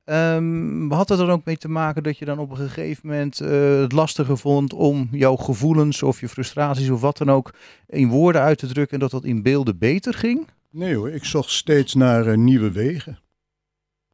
Ehm 0.04 0.90
had 0.90 1.08
het 1.08 1.18
er 1.18 1.30
ook 1.30 1.44
mee 1.44 1.56
te 1.56 1.68
maken 1.68 2.02
dat 2.02 2.18
je 2.18 2.24
dan 2.24 2.38
op 2.38 2.50
een 2.50 2.56
gegeven 2.56 3.08
moment 3.08 3.40
eh, 3.40 3.80
het 3.80 3.92
lastiger 3.92 4.38
vond 4.38 4.72
om 4.72 5.08
jouw 5.10 5.36
gevoelens 5.36 6.02
of 6.02 6.20
je 6.20 6.28
frustraties 6.28 6.90
of 6.90 7.00
wat 7.00 7.16
dan 7.16 7.30
ook 7.30 7.54
in 7.86 8.08
woorden 8.08 8.40
uit 8.40 8.58
te 8.58 8.66
drukken 8.66 8.94
en 8.94 9.00
dat 9.00 9.10
dat 9.10 9.24
in 9.24 9.42
beelden 9.42 9.78
beter 9.78 10.14
ging? 10.14 10.48
Nee 10.70 10.94
hoor, 10.96 11.10
ik 11.10 11.24
zocht 11.24 11.50
steeds 11.50 11.94
naar 11.94 12.26
eh, 12.26 12.36
nieuwe 12.36 12.70
wegen. 12.70 13.18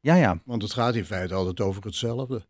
Ja, 0.00 0.14
ja. 0.14 0.40
Want 0.44 0.62
het 0.62 0.72
gaat 0.72 0.94
in 0.94 1.04
feite 1.04 1.34
altijd 1.34 1.60
over 1.60 1.82
hetzelfde. 1.84 2.42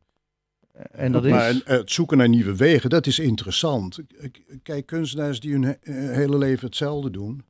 En 0.90 1.12
dat 1.12 1.24
is... 1.24 1.30
Maar 1.30 1.60
het 1.64 1.90
zoeken 1.90 2.16
naar 2.16 2.28
nieuwe 2.28 2.56
wegen, 2.56 2.90
dat 2.90 3.06
is 3.06 3.18
interessant. 3.18 3.98
Kijk, 4.62 4.86
kunstenaars 4.86 5.40
die 5.40 5.52
hun 5.52 5.64
eh, 5.64 5.94
hele 5.94 6.38
leven 6.38 6.66
hetzelfde 6.66 7.10
doen. 7.10 7.44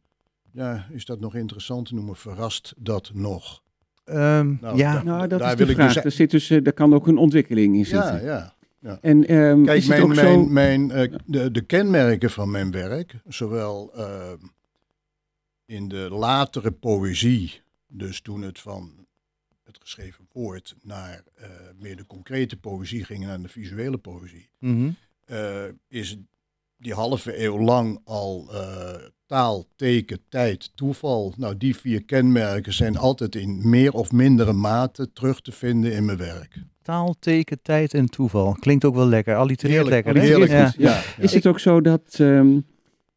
Ja, 0.53 0.87
is 0.91 1.05
dat 1.05 1.21
nog 1.21 1.35
interessant 1.35 1.87
te 1.87 1.95
noemen? 1.95 2.17
Verrast 2.17 2.75
dat 2.77 3.11
nog? 3.15 3.63
Ehm, 4.11 4.55
Nou, 4.61 4.77
ja, 4.77 4.93
da- 4.95 5.03
Nou, 5.03 5.29
dat 5.29 5.39
daar 5.39 5.51
is 5.53 5.57
wil 5.57 5.67
de 5.67 5.73
ik 5.73 5.79
vraag. 5.79 5.95
dus- 5.95 6.05
er, 6.05 6.11
zit 6.11 6.31
dus, 6.31 6.51
eh, 6.51 6.67
er 6.67 6.73
kan 6.73 6.95
ook 6.95 7.07
een 7.07 7.17
ontwikkeling 7.19 7.77
in 7.77 7.87
zitten. 7.87 8.25
Ja, 8.25 8.55
ja. 8.79 8.99
En 9.01 9.27
ehm, 9.27 9.65
Kijk, 9.65 9.87
mijn, 9.87 10.03
ook 10.03 10.15
zo... 10.15 10.23
mijn, 10.23 10.53
mijn, 10.53 10.91
eh, 10.91 11.19
de, 11.27 11.51
de 11.51 11.61
kenmerken 11.61 12.31
van 12.31 12.51
mijn 12.51 12.71
werk, 12.71 13.15
zowel 13.29 13.93
eh, 13.95 14.33
in 15.67 15.89
de 15.89 16.09
latere 16.11 16.71
poëzie, 16.71 17.61
dus 17.87 18.21
toen 18.21 18.43
het 18.43 18.59
van 18.61 18.93
het 19.65 19.79
geschreven 19.81 20.27
woord 20.33 20.77
naar 20.83 21.23
eh, 21.35 21.49
meer 21.79 21.97
de 21.97 22.07
concrete 22.07 22.57
poëzie 22.57 23.05
ging, 23.05 23.25
naar 23.25 23.43
de 23.43 23.49
visuele 23.49 23.99
poëzie, 23.99 24.49
mhm. 24.59 24.91
eh, 25.27 25.63
is 25.89 26.17
die 26.77 26.95
halve 26.95 27.43
eeuw 27.43 27.59
lang 27.59 28.01
al 28.05 28.49
eh, 28.53 28.95
taal, 29.31 29.65
teken, 29.77 30.19
tijd, 30.29 30.71
toeval. 30.75 31.33
Nou, 31.37 31.57
die 31.57 31.77
vier 31.77 32.05
kenmerken 32.05 32.73
zijn 32.73 32.97
altijd 32.97 33.35
in 33.35 33.69
meer 33.69 33.93
of 33.93 34.13
mindere 34.13 34.53
mate 34.53 35.13
terug 35.13 35.41
te 35.41 35.53
vinden 35.53 35.93
in 35.93 36.05
mijn 36.05 36.19
werk. 36.19 36.59
Taal, 36.83 37.15
teken, 37.19 37.63
tijd 37.63 37.95
en 37.95 38.07
toeval. 38.07 38.53
Klinkt 38.53 38.85
ook 38.85 38.95
wel 38.95 39.07
lekker. 39.07 39.37
Allitereert 39.37 39.87
lekker, 39.87 40.15
hè? 40.15 40.21
heerlijk 40.21 40.51
Ja. 40.51 40.59
Ja, 40.59 40.73
ja. 40.77 41.03
Is 41.19 41.35
het 41.35 41.47
ook 41.47 41.59
zo 41.59 41.81
dat, 41.81 42.17
ehm, 42.19 42.61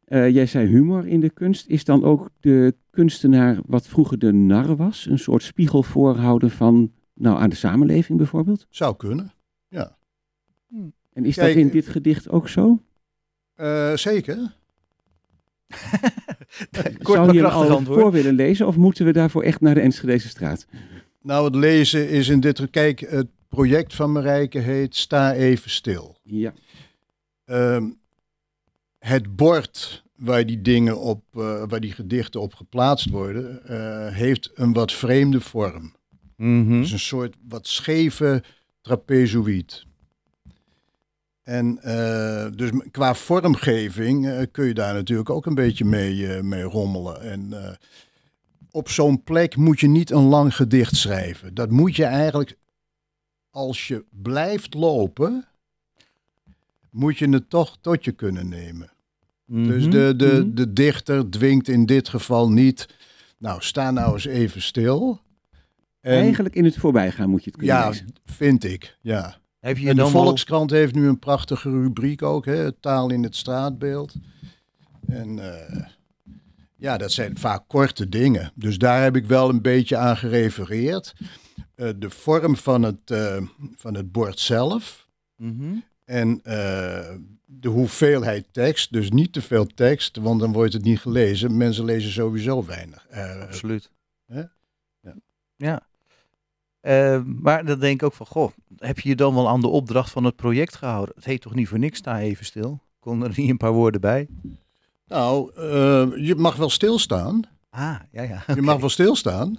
eh, 0.04 0.28
jij 0.28 0.46
zei 0.46 0.66
humor 0.66 1.06
in 1.06 1.20
de 1.20 1.30
kunst, 1.30 1.66
is 1.66 1.84
dan 1.84 2.04
ook 2.04 2.30
de 2.40 2.74
kunstenaar 2.90 3.58
wat 3.66 3.86
vroeger 3.86 4.18
de 4.18 4.32
nar 4.32 4.76
was? 4.76 5.06
Een 5.06 5.18
soort 5.18 5.42
spiegel 5.42 5.82
voorhouden 5.82 6.50
van, 6.50 6.92
nou, 7.14 7.38
aan 7.38 7.50
de 7.50 7.56
samenleving 7.56 8.18
bijvoorbeeld? 8.18 8.66
Zou 8.70 8.96
kunnen. 8.96 9.32
En 11.12 11.24
is 11.24 11.34
Kijk, 11.34 11.54
dat 11.54 11.62
in 11.62 11.70
dit 11.70 11.88
gedicht 11.88 12.28
ook 12.28 12.48
zo? 12.48 12.78
Eh, 13.54 13.96
zeker. 13.96 14.56
Kort 17.02 17.06
Zou 17.06 17.26
maar 17.26 17.34
je 17.34 17.40
hem 17.40 17.50
krachtig 17.50 17.70
al 17.70 17.76
antwoord. 17.76 18.00
voor 18.00 18.12
willen 18.12 18.34
lezen 18.34 18.66
of 18.66 18.76
moeten 18.76 19.04
we 19.04 19.12
daarvoor 19.12 19.42
echt 19.42 19.60
naar 19.60 19.74
de 19.74 19.80
Enschedeze 19.80 20.28
straat? 20.28 20.66
Nou, 21.22 21.44
het 21.44 21.54
lezen 21.54 22.08
is 22.08 22.28
in 22.28 22.40
dit... 22.40 22.70
Kijk, 22.70 23.00
het 23.00 23.26
project 23.48 23.94
van 23.94 24.12
Marijke 24.12 24.58
heet 24.58 24.96
Sta 24.96 25.32
even 25.32 25.70
stil. 25.70 26.16
Ja. 26.22 26.52
Ehm, 27.44 27.90
het 28.98 29.36
bord 29.36 30.04
waar 30.16 30.46
die 30.46 30.62
dingen 30.62 31.00
op, 31.00 31.22
eh, 31.32 31.62
waar 31.68 31.80
die 31.80 31.92
gedichten 31.92 32.40
op 32.40 32.54
geplaatst 32.54 33.10
worden, 33.10 33.66
eh, 33.66 34.14
heeft 34.14 34.50
een 34.54 34.72
wat 34.72 34.92
vreemde 34.92 35.40
vorm. 35.40 35.94
Het 36.36 36.84
is 36.84 36.92
een 36.92 36.98
soort 36.98 37.36
wat 37.48 37.66
scheve 37.66 38.42
trapezoïd. 38.80 39.86
En 41.44 41.78
eh, 41.82 42.46
dus 42.56 42.70
qua 42.90 43.14
vormgeving 43.14 44.28
eh, 44.28 44.42
kun 44.52 44.66
je 44.66 44.74
daar 44.74 44.94
natuurlijk 44.94 45.30
ook 45.30 45.46
een 45.46 45.54
beetje 45.54 45.84
mee, 45.84 46.34
eh, 46.34 46.42
mee 46.42 46.62
rommelen. 46.62 47.20
En 47.20 47.52
op 48.70 48.88
zo'n 48.88 49.22
plek 49.22 49.56
moet 49.56 49.80
je 49.80 49.86
niet 49.88 50.10
een 50.10 50.22
lang 50.22 50.56
gedicht 50.56 50.96
schrijven. 50.96 51.54
Dat 51.54 51.70
moet 51.70 51.96
je 51.96 52.04
eigenlijk, 52.04 52.56
als 53.50 53.88
je 53.88 54.04
blijft 54.10 54.74
lopen, 54.74 55.46
moet 56.90 57.18
je 57.18 57.28
het 57.28 57.50
toch 57.50 57.78
tot 57.80 58.04
je 58.04 58.12
kunnen 58.12 58.48
nemen. 58.48 58.92
Dus 59.46 59.82
Mhm. 59.82 59.90
de, 59.90 60.14
de, 60.16 60.42
mhm. 60.44 60.54
de 60.54 60.72
dichter 60.72 61.30
dwingt 61.30 61.68
in 61.68 61.86
dit 61.86 62.08
geval 62.08 62.50
niet, 62.50 62.88
nou 63.38 63.62
sta 63.62 63.90
nou 63.90 64.12
eens 64.12 64.24
even 64.24 64.62
stil. 64.62 65.20
En, 66.00 66.12
Eigenlijk 66.12 66.54
in 66.54 66.64
het 66.64 66.76
voorbijgaan 66.76 67.28
moet 67.30 67.44
je 67.44 67.50
het 67.50 67.58
kunnen 67.58 67.76
ja, 67.76 67.88
lezen. 67.88 68.06
vind 68.24 68.64
ik, 68.64 68.96
ja. 69.00 69.36
Heb 69.64 69.76
je 69.76 69.82
je 69.82 69.88
En 69.90 69.96
de. 69.96 70.06
Volkskrant 70.06 70.70
heeft 70.70 70.94
nu 70.94 71.08
een 71.08 71.18
prachtige 71.18 71.70
rubriek 71.70 72.22
ook, 72.22 72.44
hè, 72.44 72.72
taal 72.72 73.10
in 73.10 73.22
het 73.22 73.36
straatbeeld. 73.36 74.14
En 75.06 75.38
eh, 75.38 75.80
ja, 76.76 76.96
dat 76.96 77.12
zijn 77.12 77.38
vaak 77.38 77.62
korte 77.68 78.08
dingen. 78.08 78.52
Dus 78.54 78.78
daar 78.78 79.02
heb 79.02 79.16
ik 79.16 79.26
wel 79.26 79.48
een 79.48 79.62
beetje 79.62 79.96
aan 79.96 80.16
gerefereerd. 80.16 81.14
eh, 81.74 81.88
de 81.96 82.10
vorm 82.10 82.56
van 82.56 82.82
het, 82.82 83.10
eh, 83.10 83.42
van 83.76 83.94
het 83.94 84.12
bord 84.12 84.38
zelf 84.38 85.08
Mhm. 85.36 85.74
en 86.04 86.40
de 87.46 87.68
hoeveelheid 87.68 88.46
tekst. 88.52 88.92
Dus 88.92 89.10
niet 89.10 89.32
te 89.32 89.42
veel 89.42 89.66
tekst, 89.66 90.16
want 90.16 90.40
dan 90.40 90.52
wordt 90.52 90.72
het 90.72 90.84
niet 90.84 91.00
gelezen. 91.00 91.56
Mensen 91.56 91.84
lezen 91.84 92.10
sowieso 92.10 92.64
weinig. 92.64 93.06
Absoluut. 93.42 93.90
Hè? 94.26 94.42
Ja. 95.00 95.14
Ja. 95.56 95.86
Eh, 96.84 97.20
maar 97.24 97.64
dan 97.64 97.78
denk 97.78 97.94
ik 97.94 98.02
ook 98.02 98.12
van, 98.12 98.26
goh, 98.26 98.50
heb 98.78 99.00
je 99.00 99.08
je 99.08 99.16
dan 99.16 99.34
wel 99.34 99.48
aan 99.48 99.60
de 99.60 99.68
opdracht 99.68 100.10
van 100.10 100.24
het 100.24 100.36
project 100.36 100.76
gehouden? 100.76 101.14
Het 101.14 101.24
heet 101.24 101.40
toch 101.40 101.54
niet 101.54 101.68
voor 101.68 101.78
niks, 101.78 101.98
sta 101.98 102.20
even 102.20 102.44
stil. 102.44 102.80
Kon 103.00 103.22
er 103.24 103.32
niet 103.36 103.50
een 103.50 103.56
paar 103.56 103.72
woorden 103.72 104.00
bij? 104.00 104.28
nou, 105.06 105.52
eh, 105.56 106.26
je 106.26 106.34
mag 106.36 106.56
wel 106.56 106.70
stilstaan. 106.70 107.42
Ah, 107.70 107.96
ja, 108.10 108.22
ja. 108.22 108.44
Je 108.54 108.62
mag 108.62 108.80
wel 108.80 108.88
stilstaan. 108.88 109.58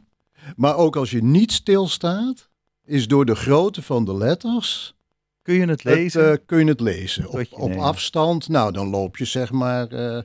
Maar 0.56 0.76
ook 0.76 0.96
als 0.96 1.12
je 1.12 1.24
niet 1.24 1.52
stilstaat, 1.52 2.50
is 2.84 3.08
door 3.08 3.26
de 3.26 3.36
grootte 3.36 3.82
van 3.82 4.06
de 4.06 4.16
letters 4.16 4.96
Kun 5.42 5.54
je 5.54 5.66
het 5.66 5.84
lezen? 5.84 6.26
Het, 6.26 6.40
eh, 6.40 6.46
kun 6.46 6.60
je 6.60 6.66
het 6.66 6.80
lezen. 6.80 7.30
Op, 7.30 7.46
op 7.50 7.76
afstand, 7.78 8.48
nou 8.48 8.72
dan 8.72 8.90
loop 8.90 9.18
je 9.18 9.26
zeg 9.26 9.52
maar 9.52 9.88
eh 9.88 10.22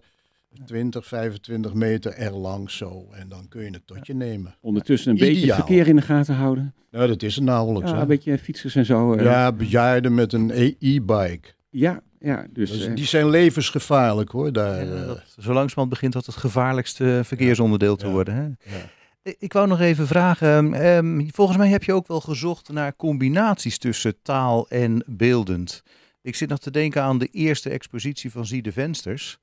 20, 0.64 1.06
25 1.06 1.74
meter 1.74 2.12
erlang 2.12 2.70
zo. 2.70 3.06
En 3.12 3.28
dan 3.28 3.48
kun 3.48 3.62
je 3.64 3.70
het 3.70 3.86
tot 3.86 4.06
je 4.06 4.14
nemen. 4.14 4.54
Ondertussen 4.60 5.10
een 5.10 5.18
beetje 5.18 5.36
Ideaal. 5.42 5.56
verkeer 5.56 5.88
in 5.88 5.96
de 5.96 6.02
gaten 6.02 6.34
houden. 6.34 6.74
Nou, 6.90 7.06
dat 7.08 7.22
is 7.22 7.34
het 7.34 7.44
nauwelijks. 7.44 7.88
Ja, 7.90 7.96
hè? 7.96 8.02
een 8.02 8.08
beetje 8.08 8.38
fietsers 8.38 8.74
en 8.74 8.84
zo. 8.84 9.12
eh. 9.14 9.24
ja, 9.24 9.52
bejaarden 9.52 10.14
met 10.14 10.32
een 10.32 10.50
e- 10.50 10.74
e-bike. 10.78 11.48
ja, 11.70 12.00
ja, 12.20 12.46
dus... 12.50 12.70
Dus 12.70 12.86
eh, 12.86 12.94
die 12.94 13.04
zijn 13.06 13.28
levensgevaarlijk 13.30 14.30
hoor. 14.30 14.52
Daar, 14.52 14.84
Ja, 14.86 14.92
eh, 15.00 15.06
dat, 15.06 15.22
zo 15.38 15.52
langzamerhand 15.52 15.88
begint 15.88 16.12
dat 16.12 16.26
het 16.26 16.36
gevaarlijkste 16.36 17.20
verkeersonderdeel 17.24 17.96
te 17.96 18.08
worden. 18.10 18.34
Hè? 18.34 18.42
ja. 18.76 18.84
Ik- 19.22 19.36
Ik 19.38 19.52
wou 19.52 19.66
nog 19.68 19.80
even 19.80 20.06
vragen, 20.06 20.74
ehm, 20.74 21.28
volgens 21.32 21.58
mij 21.58 21.68
heb 21.68 21.82
je 21.82 21.92
ook 21.92 22.06
wel 22.08 22.20
gezocht 22.20 22.68
naar 22.72 22.96
combinaties 22.96 23.78
tussen 23.78 24.14
taal 24.22 24.68
en 24.68 25.04
beeldend. 25.06 25.82
Ik 26.22 26.34
zit 26.34 26.48
nog 26.48 26.58
te 26.58 26.70
denken 26.70 27.02
aan 27.02 27.18
de 27.18 27.26
eerste 27.26 27.70
expositie 27.70 28.30
van 28.30 28.46
Zie 28.46 28.62
de 28.62 28.72
Vensters. 28.72 29.38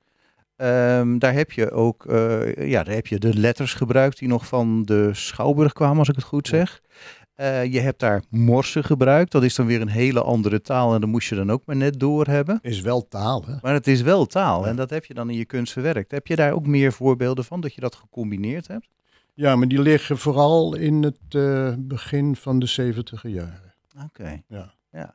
Ehm, 0.58 1.18
daar 1.18 1.32
heb 1.32 1.52
je 1.52 1.70
ook 1.70 2.06
eh, 2.06 2.68
ja, 2.68 2.82
daar 2.82 2.94
heb 2.94 3.06
je 3.06 3.18
de 3.18 3.38
letters 3.38 3.74
gebruikt 3.74 4.18
die 4.18 4.28
nog 4.28 4.46
van 4.46 4.82
de 4.82 5.10
Schouwburg 5.12 5.72
kwamen, 5.72 5.98
als 5.98 6.08
ik 6.08 6.14
het 6.14 6.24
goed 6.24 6.46
zeg. 6.48 6.80
Eh, 7.34 7.64
je 7.64 7.80
hebt 7.80 8.00
daar 8.00 8.22
morsen 8.30 8.84
gebruikt, 8.84 9.32
dat 9.32 9.42
is 9.42 9.54
dan 9.54 9.66
weer 9.66 9.80
een 9.80 9.88
hele 9.88 10.22
andere 10.22 10.60
taal 10.60 10.94
en 10.94 11.00
dat 11.00 11.10
moest 11.10 11.28
je 11.28 11.34
dan 11.34 11.50
ook 11.50 11.62
maar 11.66 11.76
net 11.76 12.00
door 12.00 12.26
hebben. 12.26 12.58
Is 12.62 12.80
wel 12.80 13.08
taal 13.08 13.44
hè. 13.46 13.54
Maar 13.62 13.72
het 13.72 13.86
is 13.86 14.02
wel 14.02 14.26
taal 14.26 14.62
Ja. 14.62 14.68
en 14.68 14.76
dat 14.76 14.90
heb 14.90 15.04
je 15.04 15.14
dan 15.14 15.30
in 15.30 15.36
je 15.36 15.44
kunst 15.44 15.72
verwerkt. 15.72 16.10
Heb 16.10 16.26
je 16.26 16.36
daar 16.36 16.52
ook 16.52 16.66
meer 16.66 16.92
voorbeelden 16.92 17.44
van, 17.44 17.60
dat 17.60 17.74
je 17.74 17.80
dat 17.80 17.94
gecombineerd 17.94 18.66
hebt? 18.68 18.88
Ja, 19.34 19.56
maar 19.56 19.68
die 19.68 19.82
liggen 19.82 20.18
vooral 20.18 20.74
in 20.74 21.02
het 21.02 21.18
eh, 21.28 21.72
begin 21.78 22.36
van 22.36 22.58
de 22.58 22.66
70 22.66 23.22
jaren. 23.22 23.74
Oké. 24.04 24.42
Ja. 24.48 24.74
ja. 24.92 25.14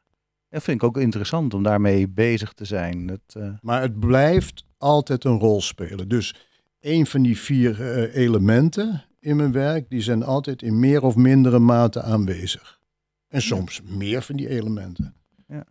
Dat 0.50 0.64
vind 0.64 0.82
ik 0.82 0.88
ook 0.88 0.98
interessant 0.98 1.54
om 1.54 1.64
daarmee 1.64 2.08
bezig 2.10 2.54
te 2.54 2.66
zijn. 2.66 3.08
Het, 3.08 3.60
Maar 3.62 3.82
het 3.82 4.00
blijft 4.00 4.66
altijd 4.84 5.24
een 5.24 5.40
rol 5.40 5.62
spelen. 5.62 6.10
Dus 6.10 6.36
een 6.80 7.06
van 7.06 7.22
die 7.22 7.38
vier 7.38 7.82
eh, 7.82 8.16
elementen 8.16 9.06
in 9.20 9.36
mijn 9.36 9.52
werk, 9.52 9.90
die 9.90 10.02
zijn 10.02 10.24
altijd 10.24 10.62
in 10.62 10.80
meer 10.80 11.04
of 11.04 11.16
mindere 11.16 11.60
mate 11.60 12.02
aanwezig. 12.02 12.82
En 13.28 13.42
soms 13.42 13.82
meer 13.82 14.22
van 14.22 14.36
die 14.36 14.50
elementen. 14.50 15.16
Ja. 15.48 15.66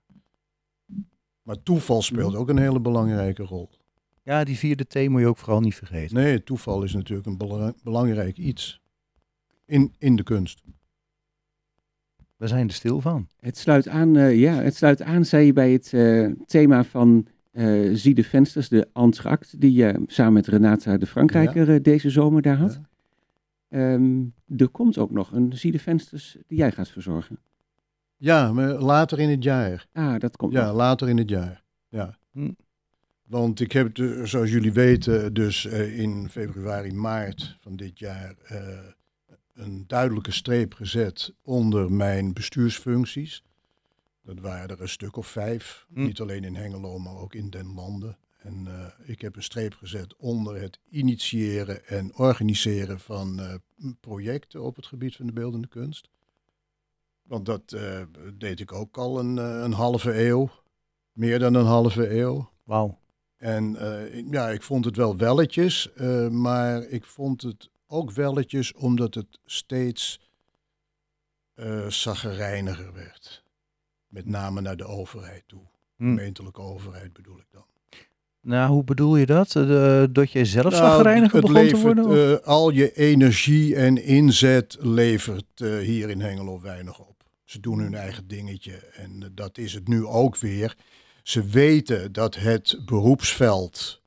Maar 1.43 1.63
toeval 1.63 2.03
speelt 2.03 2.35
ook 2.35 2.49
een 2.49 2.59
hele 2.59 2.81
belangrijke 2.81 3.43
rol. 3.43 3.71
ja, 4.23 4.45
die 4.45 4.59
vierde 4.59 4.85
T 4.85 5.09
moet 5.09 5.21
je 5.21 5.27
ook 5.27 5.39
vooral 5.39 5.61
niet 5.61 5.75
vergeten. 5.75 6.17
Nee, 6.17 6.43
toeval 6.43 6.83
is 6.83 6.93
natuurlijk 6.95 7.27
een 7.27 7.37
bela- 7.39 7.75
belangrijk 7.83 8.37
iets 8.37 8.81
in, 9.67 9.95
in 9.99 10.17
de 10.17 10.23
kunst. 10.23 10.63
We 12.37 12.47
zijn 12.47 12.69
er 12.69 12.75
stil 12.75 13.01
van. 13.01 13.29
Het 13.41 13.59
sluit 13.59 13.89
aan, 13.89 14.17
eh, 14.17 14.39
ja, 14.41 14.55
het 14.55 14.77
sluit 14.77 15.03
aan, 15.03 15.25
zei 15.25 15.47
je 15.47 15.53
bij 15.53 15.73
het 15.73 15.93
eh, 15.93 16.31
thema 16.47 16.85
van 16.85 17.27
eh 17.53 17.91
Zie 17.93 18.15
de 18.15 18.25
Vensters, 18.25 18.69
de 18.69 18.89
Antract, 18.93 19.61
die 19.61 19.73
je 19.73 20.03
samen 20.07 20.33
met 20.33 20.47
Renata 20.47 20.97
de 20.97 21.07
Frankrijker 21.07 21.71
eh, 21.75 21.83
deze 21.83 22.11
zomer 22.11 22.43
daar 22.43 22.57
had. 22.57 22.73
Ja. 22.73 22.89
Ehm, 23.95 24.23
er 24.57 24.69
komt 24.69 24.99
ook 24.99 25.11
nog 25.11 25.33
een 25.33 25.57
Zie 25.57 25.73
de 25.73 25.79
Vensters 25.79 26.37
die 26.47 26.59
jij 26.59 26.73
gaat 26.73 26.89
verzorgen. 26.89 27.39
Ja, 28.17 28.53
maar 28.53 28.69
later 28.75 29.19
in 29.21 29.29
het 29.31 29.43
jaar. 29.45 29.87
Ah, 29.93 30.19
dat 30.19 30.37
komt 30.37 30.53
Ja, 30.53 30.67
nog. 30.67 30.77
later 30.77 31.09
in 31.09 31.17
het 31.19 31.29
jaar. 31.31 31.63
Ja. 31.89 32.19
Hm. 32.33 32.51
Want 33.27 33.61
ik 33.61 33.73
heb, 33.73 33.95
de- 33.95 34.27
zoals 34.27 34.51
jullie 34.51 34.73
weten, 34.73 35.35
dus 35.35 35.67
eh, 35.67 35.99
in 35.99 36.29
februari, 36.29 36.93
maart 36.93 37.57
van 37.61 37.77
dit 37.77 37.99
jaar 37.99 38.35
eh, 38.45 38.59
een 39.55 39.85
duidelijke 39.87 40.33
streep 40.33 40.75
gezet 40.75 41.35
onder 41.43 41.93
mijn 41.93 42.33
bestuursfuncties. 42.33 43.43
Dat 44.23 44.39
waren 44.41 44.69
er 44.69 44.81
een 44.81 44.89
stuk 44.89 45.17
of 45.17 45.27
vijf. 45.27 45.87
Hm. 45.93 46.03
Niet 46.05 46.21
alleen 46.21 46.45
in 46.45 46.55
Hengelo, 46.55 46.99
maar 46.99 47.17
ook 47.17 47.35
in 47.35 47.51
Den 47.51 47.75
Landen. 47.75 48.19
En 48.39 48.67
eh, 48.67 49.09
ik 49.09 49.21
heb 49.21 49.37
een 49.37 49.43
streep 49.43 49.75
gezet 49.75 50.17
onder 50.17 50.61
het 50.61 50.79
initiëren 50.91 51.87
en 51.87 52.15
organiseren 52.17 53.01
van 53.01 53.41
eh, 53.41 53.55
projecten 54.01 54.63
op 54.63 54.77
het 54.77 54.87
gebied 54.87 55.17
van 55.17 55.27
de 55.27 55.33
beeldende 55.33 55.69
kunst. 55.69 56.09
Want 57.23 57.47
dat 57.47 57.73
eh, 57.73 58.03
deed 58.35 58.61
ik 58.61 58.73
ook 58.73 58.97
al 58.97 59.19
een, 59.19 59.37
een 59.37 59.73
halve 59.73 60.25
eeuw. 60.27 60.51
Meer 61.13 61.39
dan 61.39 61.55
een 61.55 61.65
halve 61.65 62.11
eeuw. 62.11 62.51
Wauw. 62.65 62.99
En 63.37 63.77
ik- 64.17 64.33
ja, 64.33 64.51
ik 64.51 64.63
vond 64.63 64.85
het 64.85 64.97
wel 64.97 65.17
welletjes, 65.17 65.89
maar 66.31 66.83
ik 66.83 67.05
vond 67.05 67.43
het 67.43 67.71
ook 67.87 68.13
welletjes 68.13 68.73
omdat 68.73 69.15
het 69.15 69.39
steeds 69.45 70.21
zaggerijniger 71.89 72.93
werd. 72.93 73.42
Met 74.13 74.27
name 74.27 74.61
naar 74.61 74.77
de 74.77 74.85
overheid 74.87 75.43
toe. 75.47 75.61
Hm. 75.97 76.05
Gemeentelijke 76.05 76.61
overheid 76.61 77.13
bedoel 77.13 77.39
ik 77.39 77.47
dan. 77.51 77.65
Nou, 78.41 78.71
hoe 78.73 78.85
bedoel 78.85 79.17
je 79.17 79.27
dat? 79.27 79.53
Dat 80.15 80.31
jij 80.31 80.45
zelf 80.45 80.73
Nou, 80.73 80.85
zagrijniger 80.85 81.41
begon 81.41 81.57
te 81.57 81.63
levert, 81.63 81.83
worden? 81.83 82.07
of? 82.07 82.41
eh, 82.41 82.47
al 82.47 82.71
je 82.71 82.93
energie 82.93 83.77
en 83.77 84.05
inzet 84.05 84.77
levert 84.81 85.45
eh, 85.61 85.79
hier 85.79 86.11
in 86.11 86.21
Hengelo 86.21 86.61
weinig 86.61 86.99
op. 86.99 87.25
Ze 87.45 87.61
doen 87.61 87.79
hun 87.79 87.95
eigen 87.95 88.29
dingetje 88.29 88.73
en 88.77 89.23
eh, 89.23 89.29
dat 89.33 89.59
is 89.59 89.73
het 89.75 89.89
nu 89.89 90.05
ook 90.07 90.37
weer. 90.37 90.77
Ze 91.23 91.45
weten 91.45 92.13
dat 92.13 92.35
het 92.35 92.81
beroepsveld 92.85 94.03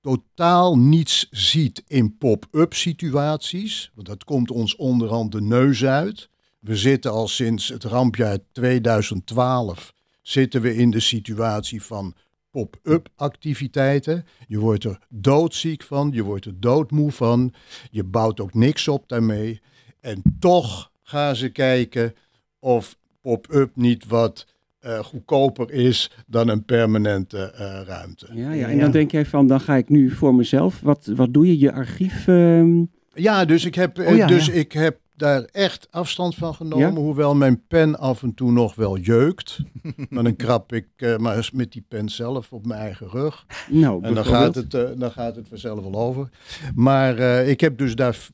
totaal 0.00 0.78
niets 0.78 1.26
ziet 1.30 1.82
in 1.86 2.16
pop-up 2.16 2.74
situaties. 2.74 3.90
Want 3.94 4.06
dat 4.06 4.24
komt 4.24 4.50
ons 4.50 4.76
onderhand 4.76 5.32
de 5.32 5.40
neus 5.42 5.84
uit. 5.84 6.28
We 6.58 6.76
zitten 6.76 7.10
al 7.10 7.28
sinds 7.28 7.68
het 7.68 7.84
rampjaar 7.84 8.38
2012 8.52 9.94
zitten 10.22 10.60
we 10.60 10.74
in 10.76 10.90
de 10.90 11.00
situatie 11.00 11.82
van 11.82 12.14
pop-up 12.50 13.08
activiteiten. 13.16 14.26
Je 14.48 14.58
wordt 14.58 14.84
er 14.84 14.98
doodziek 15.08 15.82
van, 15.82 16.10
je 16.12 16.22
wordt 16.22 16.44
er 16.44 16.60
doodmoe 16.60 17.12
van. 17.12 17.52
Je 17.90 18.04
bouwt 18.04 18.40
ook 18.40 18.54
niks 18.54 18.88
op 18.88 19.08
daarmee. 19.08 19.60
En 20.00 20.22
toch 20.38 20.90
gaan 21.02 21.36
ze 21.36 21.48
kijken 21.48 22.14
of 22.58 22.96
pop-up 23.20 23.76
niet 23.76 24.06
wat 24.06 24.46
eh, 24.78 24.98
goedkoper 24.98 25.70
is 25.70 26.10
dan 26.26 26.48
een 26.48 26.64
permanente 26.64 27.50
eh, 27.50 27.80
ruimte. 27.86 28.26
Ja, 28.32 28.52
ja, 28.52 28.68
en 28.68 28.78
dan 28.78 28.90
denk 28.90 29.10
jij 29.10 29.26
van, 29.26 29.46
dan 29.46 29.60
ga 29.60 29.74
ik 29.76 29.88
nu 29.88 30.10
voor 30.10 30.34
mezelf. 30.34 30.80
Wat, 30.80 31.06
wat 31.14 31.32
doe 31.34 31.46
je? 31.46 31.58
Je 31.58 31.72
archief? 31.72 32.28
ehm, 32.28 32.84
Ja, 33.14 33.44
dus 33.44 33.64
ik 33.64 33.74
heb, 33.74 33.98
eh, 33.98 34.08
Oh 34.08 34.16
ja, 34.16 34.26
dus 34.26 34.46
ja. 34.46 34.52
ik 34.52 34.72
heb 34.72 34.98
daar 35.16 35.42
echt 35.42 35.88
afstand 35.90 36.34
van 36.34 36.54
genomen. 36.54 36.86
Ja? 36.88 36.92
Hoewel 37.00 37.34
mijn 37.34 37.62
pen 37.68 37.98
af 37.98 38.22
en 38.22 38.34
toe 38.34 38.52
nog 38.52 38.74
wel 38.74 38.98
jeukt. 38.98 39.58
maar 40.10 40.22
dan 40.22 40.36
krap 40.36 40.72
ik 40.72 40.86
eh, 40.96 41.16
maar 41.16 41.36
eens 41.36 41.50
met 41.50 41.72
die 41.72 41.84
pen 41.88 42.08
zelf 42.08 42.52
op 42.52 42.66
mijn 42.66 42.80
eigen 42.80 43.08
rug. 43.08 43.46
nou, 43.70 44.04
En 44.04 44.14
dan 44.14 44.24
gaat, 44.24 44.54
het, 44.54 44.74
eh, 44.74 44.84
dan 44.96 45.10
gaat 45.10 45.36
het 45.36 45.48
vanzelf 45.48 45.80
wel 45.80 45.94
over. 45.94 46.28
Maar 46.74 47.18
eh, 47.18 47.48
ik 47.48 47.60
heb 47.60 47.78
dus 47.78 47.94
daar 47.94 48.28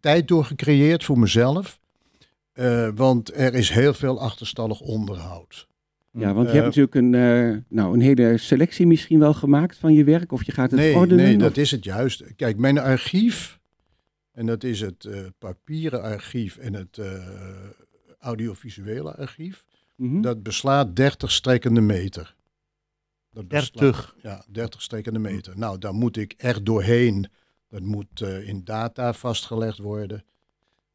tijd 0.00 0.28
door 0.28 0.44
gecreëerd 0.44 1.04
voor 1.04 1.18
mezelf. 1.18 1.80
Want 2.94 3.36
er 3.36 3.54
is 3.54 3.70
heel 3.70 3.94
veel 3.94 4.20
achterstallig 4.20 4.80
onderhoud. 4.80 5.66
Ja, 6.10 6.34
want 6.34 6.46
je 6.48 6.52
hebt 6.54 6.64
natuurlijk 6.76 6.94
een, 6.94 7.10
nou, 7.68 7.94
een 7.94 8.00
hele 8.00 8.38
selectie 8.38 8.86
misschien 8.86 9.18
wel 9.18 9.34
gemaakt 9.34 9.76
van 9.78 9.94
je 9.94 10.04
werk. 10.04 10.32
Of 10.32 10.44
je 10.44 10.52
gaat 10.52 10.70
het 10.70 10.80
Nee, 10.80 10.94
ordenen. 10.94 11.24
nee, 11.24 11.34
of- 11.36 11.42
dat 11.42 11.56
is 11.56 11.70
het 11.70 11.84
juist. 11.84 12.22
Kijk, 12.36 12.56
mijn 12.58 12.78
archief, 12.78 13.58
en 14.34 14.46
dat 14.46 14.64
is 14.64 14.80
het 14.80 15.04
eh, 15.04 15.20
papieren 15.38 16.02
archief 16.02 16.56
en 16.56 16.74
het 16.74 16.98
eh, 16.98 17.28
audiovisuele 18.18 19.16
archief, 19.16 19.64
Mhm. 19.96 20.20
dat 20.20 20.42
beslaat 20.42 20.96
30 20.96 21.30
strekkende 21.30 21.80
meter. 21.80 22.34
Dat 23.30 23.48
beslaat- 23.48 23.78
30. 23.80 24.14
Ja, 24.22 24.44
30 24.48 24.82
strekkende 24.82 25.18
meter. 25.18 25.58
Nou, 25.58 25.78
daar 25.78 25.94
moet 25.94 26.16
ik 26.16 26.34
echt 26.36 26.64
doorheen. 26.66 27.26
Dat 27.68 27.80
moet 27.82 28.20
eh, 28.20 28.48
in 28.48 28.64
data 28.64 29.12
vastgelegd 29.12 29.78
worden. 29.78 30.24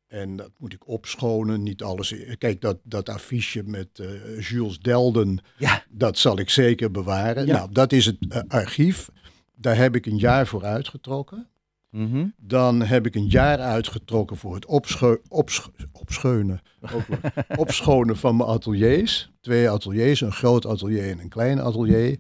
En 0.08 0.36
dat 0.36 0.52
moet 0.58 0.74
ik 0.74 0.88
opschonen. 0.88 1.64
Niet 1.64 1.84
alles. 1.84 2.14
Kijk, 2.38 2.62
dat, 2.62 2.78
dat 2.84 3.10
affiche 3.10 3.64
met 3.64 4.02
Jules 4.40 4.80
Delden, 4.80 5.40
Ja. 5.58 5.84
dat 5.90 6.18
zal 6.18 6.40
ik 6.40 6.50
zeker 6.50 6.92
bewaren. 6.92 7.46
Ja. 7.46 7.58
Nou, 7.58 7.72
dat 7.72 7.92
is 7.92 8.06
het 8.06 8.18
archief. 8.48 9.10
Daar 9.56 9.76
heb 9.78 9.96
ik 9.96 10.06
een 10.06 10.18
jaar 10.18 10.48
voor 10.48 10.64
uitgetrokken. 10.64 11.48
Mhm. 11.90 12.28
Dan 12.38 12.82
heb 12.82 13.06
ik 13.06 13.16
een 13.16 13.28
jaar 13.28 13.60
uitgetrokken 13.60 14.38
voor 14.38 14.56
het 14.56 14.66
opsche- 14.66 15.22
opsch- 15.28 15.68
opscheunen, 15.92 16.62
ook 16.96 17.08
weer, 17.08 17.46
opschonen 17.58 18.18
van 18.18 18.38
mijn 18.38 18.50
ateliers. 18.50 19.32
Twee 19.42 19.70
ateliers, 19.70 20.22
een 20.22 20.32
groot 20.32 20.66
atelier 20.66 21.10
en 21.10 21.20
een 21.20 21.30
klein 21.30 21.62
atelier. 21.62 22.20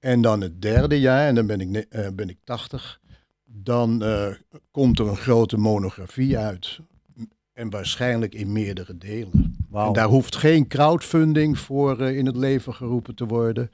En 0.00 0.20
dan 0.20 0.40
het 0.40 0.62
derde 0.62 1.00
jaar, 1.00 1.26
en 1.26 1.34
dan 1.34 1.46
ben 1.46 1.60
ik, 1.60 1.76
eh, 1.76 2.08
ben 2.14 2.28
ik 2.28 2.38
80, 2.44 3.00
dan 3.44 4.02
eh, 4.02 4.26
komt 4.70 4.98
er 4.98 5.06
een 5.08 5.16
grote 5.16 5.56
monografie 5.56 6.38
uit. 6.38 6.78
En 7.52 7.70
waarschijnlijk 7.70 8.34
in 8.34 8.52
meerdere 8.52 8.98
delen. 8.98 9.56
En 9.72 9.92
daar 9.92 10.08
hoeft 10.08 10.36
geen 10.36 10.66
crowdfunding 10.66 11.58
voor 11.58 12.00
eh, 12.00 12.16
in 12.16 12.26
het 12.26 12.36
leven 12.36 12.74
geroepen 12.74 13.14
te 13.14 13.26
worden. 13.26 13.70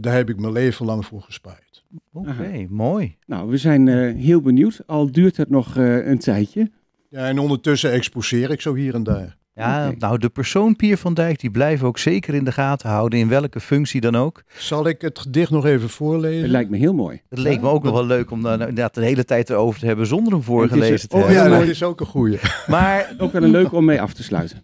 Daar 0.00 0.14
heb 0.14 0.28
ik 0.28 0.40
mijn 0.40 0.52
leven 0.52 0.86
lang 0.86 1.06
voor 1.06 1.22
gespaard. 1.22 1.73
Oké, 2.12 2.66
mooi. 2.68 3.16
Nou, 3.26 3.48
we 3.50 3.56
zijn 3.56 3.88
eh, 3.88 4.14
heel 4.14 4.40
benieuwd. 4.40 4.80
Al 4.86 5.12
duurt 5.12 5.36
het 5.36 5.50
nog 5.50 5.76
eh, 5.76 6.06
een 6.06 6.18
tijdje. 6.18 6.70
Ja, 7.08 7.26
en 7.28 7.38
ondertussen 7.38 7.90
exposeer 7.92 8.50
ik 8.50 8.60
zo 8.60 8.74
hier 8.74 8.94
en 8.94 9.02
daar. 9.02 9.36
Ja, 9.54 9.92
nou 9.98 10.18
de 10.18 10.28
persoon 10.28 10.76
Pier 10.76 10.96
van 10.98 11.14
Dijk, 11.14 11.40
die 11.40 11.50
blijven 11.50 11.80
we 11.80 11.86
ook 11.86 11.98
zeker 11.98 12.34
in 12.34 12.44
de 12.44 12.52
gaten 12.52 12.88
houden, 12.88 13.18
in 13.18 13.28
welke 13.28 13.60
functie 13.60 14.00
dan 14.00 14.14
ook. 14.16 14.42
Zal 14.56 14.86
ik 14.88 15.00
het 15.00 15.18
gedicht 15.18 15.50
nog 15.50 15.64
even 15.64 15.88
voorlezen? 15.88 16.42
Het 16.42 16.50
lijkt 16.50 16.70
me 16.70 16.76
heel 16.76 16.94
mooi. 16.94 17.20
Het 17.28 17.38
leek 17.38 17.60
me 17.60 17.68
ook 17.68 17.82
nog 17.82 17.92
wel 17.92 18.06
leuk 18.06 18.30
om 18.30 18.42
daar 18.42 18.56
nou, 18.58 18.68
inderdaad 18.68 18.94
de 18.94 19.04
hele 19.04 19.24
tijd 19.24 19.50
erover 19.50 19.80
te 19.80 19.86
hebben 19.86 20.06
zonder 20.06 20.32
hem 20.32 20.42
voorgelezen 20.42 21.08
te 21.08 21.16
Oh 21.16 21.22
hebben. 21.22 21.42
ja, 21.42 21.48
mooi. 21.48 21.60
dat 21.60 21.68
is 21.68 21.82
ook 21.82 22.00
een 22.00 22.06
goeie. 22.06 22.38
Maar 22.66 23.14
Ook 23.18 23.32
wel 23.32 23.42
een 23.42 23.50
leuk 23.50 23.72
om 23.72 23.84
mee 23.84 24.00
af 24.00 24.12
te 24.12 24.22
sluiten. 24.22 24.62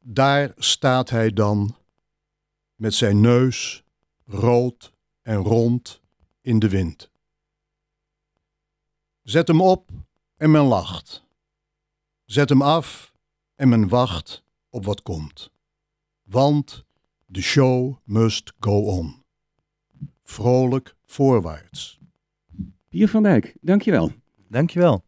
Daar 0.00 0.52
staat 0.56 1.10
hij 1.10 1.30
dan 1.32 1.76
met 2.74 2.94
zijn 2.94 3.20
neus 3.20 3.83
rood 4.24 4.92
en 5.22 5.36
rond 5.36 6.00
in 6.40 6.58
de 6.58 6.68
wind. 6.68 7.10
Zet 9.22 9.48
hem 9.48 9.60
op 9.60 9.90
en 10.36 10.50
men 10.50 10.62
lacht. 10.62 11.24
Zet 12.24 12.48
hem 12.48 12.62
af 12.62 13.14
en 13.54 13.68
men 13.68 13.88
wacht 13.88 14.44
op 14.68 14.84
wat 14.84 15.02
komt. 15.02 15.50
Want 16.22 16.84
de 17.26 17.42
show 17.42 17.96
must 18.04 18.52
go 18.60 18.84
on. 18.84 19.22
Vrolijk 20.22 20.96
voorwaarts. 21.04 21.98
Pier 22.88 23.08
van 23.08 23.22
Dijk, 23.22 23.56
dankjewel. 23.60 24.12
dankjewel. 24.48 25.04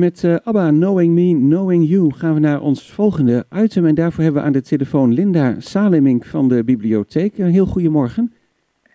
En 0.00 0.06
met 0.06 0.24
eh, 0.24 0.36
ABBA, 0.42 0.68
Knowing 0.68 1.14
Me, 1.14 1.46
Knowing 1.46 1.88
You, 1.88 2.12
gaan 2.12 2.34
we 2.34 2.40
naar 2.40 2.60
ons 2.60 2.92
volgende 2.92 3.44
item. 3.54 3.86
En 3.86 3.94
daarvoor 3.94 4.22
hebben 4.24 4.40
we 4.40 4.46
aan 4.46 4.52
de 4.52 4.62
telefoon 4.62 5.12
Linda 5.12 5.54
Salemink 5.58 6.24
van 6.24 6.48
de 6.48 6.64
bibliotheek. 6.64 7.38
Een 7.38 7.50
heel 7.50 7.66
goedemorgen. 7.66 8.32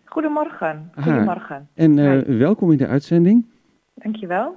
Goedemorgen. 0.05 0.91
Aha. 0.93 1.11
Goedemorgen. 1.11 1.67
En 1.73 1.99
eh, 1.99 2.37
welkom 2.37 2.71
in 2.71 2.77
de 2.77 2.87
uitzending. 2.87 3.45
Dankjewel. 3.93 4.55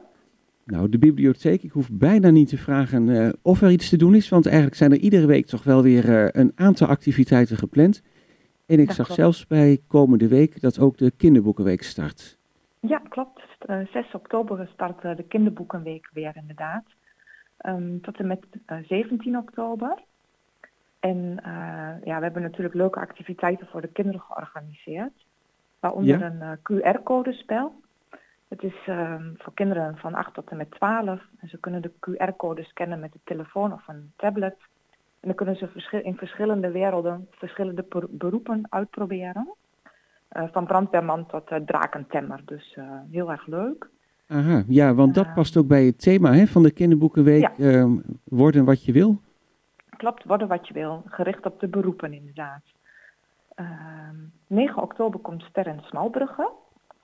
Nou, 0.65 0.89
de 0.89 0.99
bibliotheek, 0.99 1.63
ik 1.63 1.71
hoef 1.71 1.91
bijna 1.93 2.31
niet 2.31 2.49
te 2.49 2.59
vragen 2.59 3.09
eh, 3.09 3.29
of 3.43 3.63
er 3.63 3.71
iets 3.71 3.89
te 3.89 3.97
doen 3.97 4.15
is, 4.15 4.29
want 4.29 4.47
eigenlijk 4.47 4.77
zijn 4.77 4.93
er 4.93 4.99
iedere 4.99 5.27
week 5.27 5.47
toch 5.47 5.65
wel 5.65 5.83
weer 5.83 6.37
een 6.37 6.53
aantal 6.55 6.87
activiteiten 6.87 7.57
gepland. 7.57 8.03
En 8.67 8.79
ik 8.79 8.87
Dat 8.87 8.97
zag 8.97 9.07
klopt. 9.07 9.21
zelfs 9.21 9.47
bij 9.47 9.79
komende 9.87 10.29
week 10.29 10.61
dat 10.61 10.79
ook 10.79 10.97
de 10.97 11.13
kinderboekenweek 11.17 11.83
start. 11.83 12.38
Ja, 12.81 12.99
klopt. 12.99 13.43
Eh, 13.59 13.87
6 13.87 14.15
oktober 14.15 14.69
start 14.73 15.05
eh, 15.05 15.17
de 15.17 15.23
kinderboekenweek 15.23 16.11
weer 16.13 16.37
inderdaad. 16.37 16.85
Ehm, 17.57 18.01
tot 18.01 18.17
en 18.19 18.27
met 18.27 18.47
eh, 18.67 18.79
17 18.87 19.37
oktober. 19.39 20.03
En 21.01 21.41
eh, 21.43 22.05
ja, 22.05 22.17
we 22.17 22.23
hebben 22.25 22.43
natuurlijk 22.43 22.75
leuke 22.75 23.01
activiteiten 23.01 23.67
voor 23.67 23.81
de 23.81 23.89
kinderen 23.93 24.21
georganiseerd. 24.21 25.27
Waaronder 25.81 26.19
Ja. 26.19 26.27
een 26.27 26.43
eh, 26.43 26.53
QR-codespel. 26.63 27.81
Het 28.49 28.63
is 28.63 28.75
ehm, 28.87 29.33
voor 29.37 29.55
kinderen 29.55 29.97
van 29.97 30.15
8 30.15 30.35
tot 30.35 30.51
en 30.51 30.57
met 30.57 30.71
12. 30.71 31.23
En 31.39 31.49
ze 31.49 31.59
kunnen 31.59 31.83
de 31.83 31.93
QR-code 32.01 32.63
scannen 32.65 33.01
met 33.01 33.13
de 33.13 33.21
telefoon 33.25 33.73
of 33.73 33.89
een 33.89 34.13
tablet. 34.17 34.57
En 35.21 35.29
dan 35.29 35.35
kunnen 35.35 35.57
ze 35.57 36.03
in 36.03 36.17
verschillende 36.17 36.71
werelden 36.71 37.27
verschillende 37.31 38.07
beroepen 38.11 38.67
uitproberen. 38.69 39.55
Eh, 40.29 40.45
van 40.53 40.67
brandweerman 40.67 41.27
tot 41.27 41.49
eh, 41.49 41.59
drakentemmer. 41.67 42.41
Dus 42.45 42.75
eh, 42.75 42.85
heel 43.11 43.31
erg 43.31 43.47
leuk. 43.47 43.89
Aha, 44.27 44.63
ja, 44.67 44.95
want 44.95 45.15
dat 45.15 45.35
past 45.35 45.57
ook 45.57 45.67
bij 45.67 45.85
het 45.85 46.01
thema 46.01 46.33
hè, 46.33 46.47
van 46.47 46.63
de 46.63 46.71
kinderboekenweek. 46.71 47.41
Ja. 47.41 47.53
ehm, 47.59 47.97
worden 48.25 48.65
wat 48.65 48.85
je 48.85 48.93
wil. 48.93 49.21
Klopt, 49.97 50.25
worden 50.25 50.49
wat 50.49 50.69
je 50.69 50.75
wil. 50.75 51.03
Gericht 51.07 51.47
op 51.47 51.61
de 51.61 51.69
beroepen 51.69 52.13
inderdaad. 52.13 52.63
Ehm 53.55 54.17
9 54.47 54.83
oktober 54.83 55.21
komt 55.21 55.43
Sterren 55.43 55.81
Smalbrugge. 55.83 56.51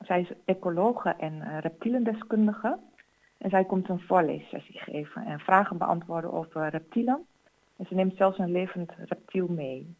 Zij 0.00 0.20
is 0.20 0.32
ecologe 0.44 1.14
en 1.18 1.60
reptielendeskundige. 1.60 2.78
En 3.38 3.50
zij 3.50 3.64
komt 3.64 3.88
een 3.88 4.00
voorleessessie 4.00 4.78
geven 4.78 5.26
en 5.26 5.38
vragen 5.38 5.78
beantwoorden 5.78 6.32
over 6.32 6.68
reptielen. 6.68 7.26
En 7.76 7.86
ze 7.86 7.94
neemt 7.94 8.16
zelfs 8.16 8.38
een 8.38 8.52
levend 8.52 8.92
reptiel 9.04 9.46
mee. 9.48 9.94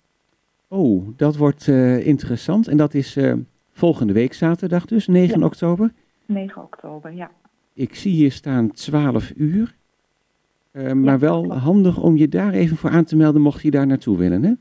Oh, 0.75 1.09
dat 1.17 1.37
wordt 1.37 1.69
eh, 1.69 2.07
interessant. 2.07 2.69
En 2.69 2.77
dat 2.77 2.95
is 2.95 3.17
eh, 3.17 3.33
volgende 3.73 4.13
week 4.13 4.35
zaterdag 4.35 4.85
dus, 4.85 5.07
9 5.07 5.39
Ja. 5.39 5.45
oktober. 5.47 5.93
9 6.27 6.63
oktober, 6.63 7.13
ja. 7.13 7.31
Ik 7.73 7.95
zie 7.95 8.13
hier 8.13 8.33
staan 8.33 8.71
12 8.73 9.33
uur. 9.37 9.75
Eh, 10.71 10.93
maar 10.93 11.19
wel 11.19 11.43
klopt. 11.43 11.61
handig 11.61 12.01
om 12.03 12.17
je 12.17 12.29
daar 12.29 12.53
even 12.53 12.77
voor 12.77 12.91
aan 12.91 13.05
te 13.05 13.17
melden 13.17 13.41
mocht 13.41 13.63
je 13.63 13.71
daar 13.71 13.87
naartoe 13.87 14.17
willen, 14.19 14.43
hè? 14.45 14.53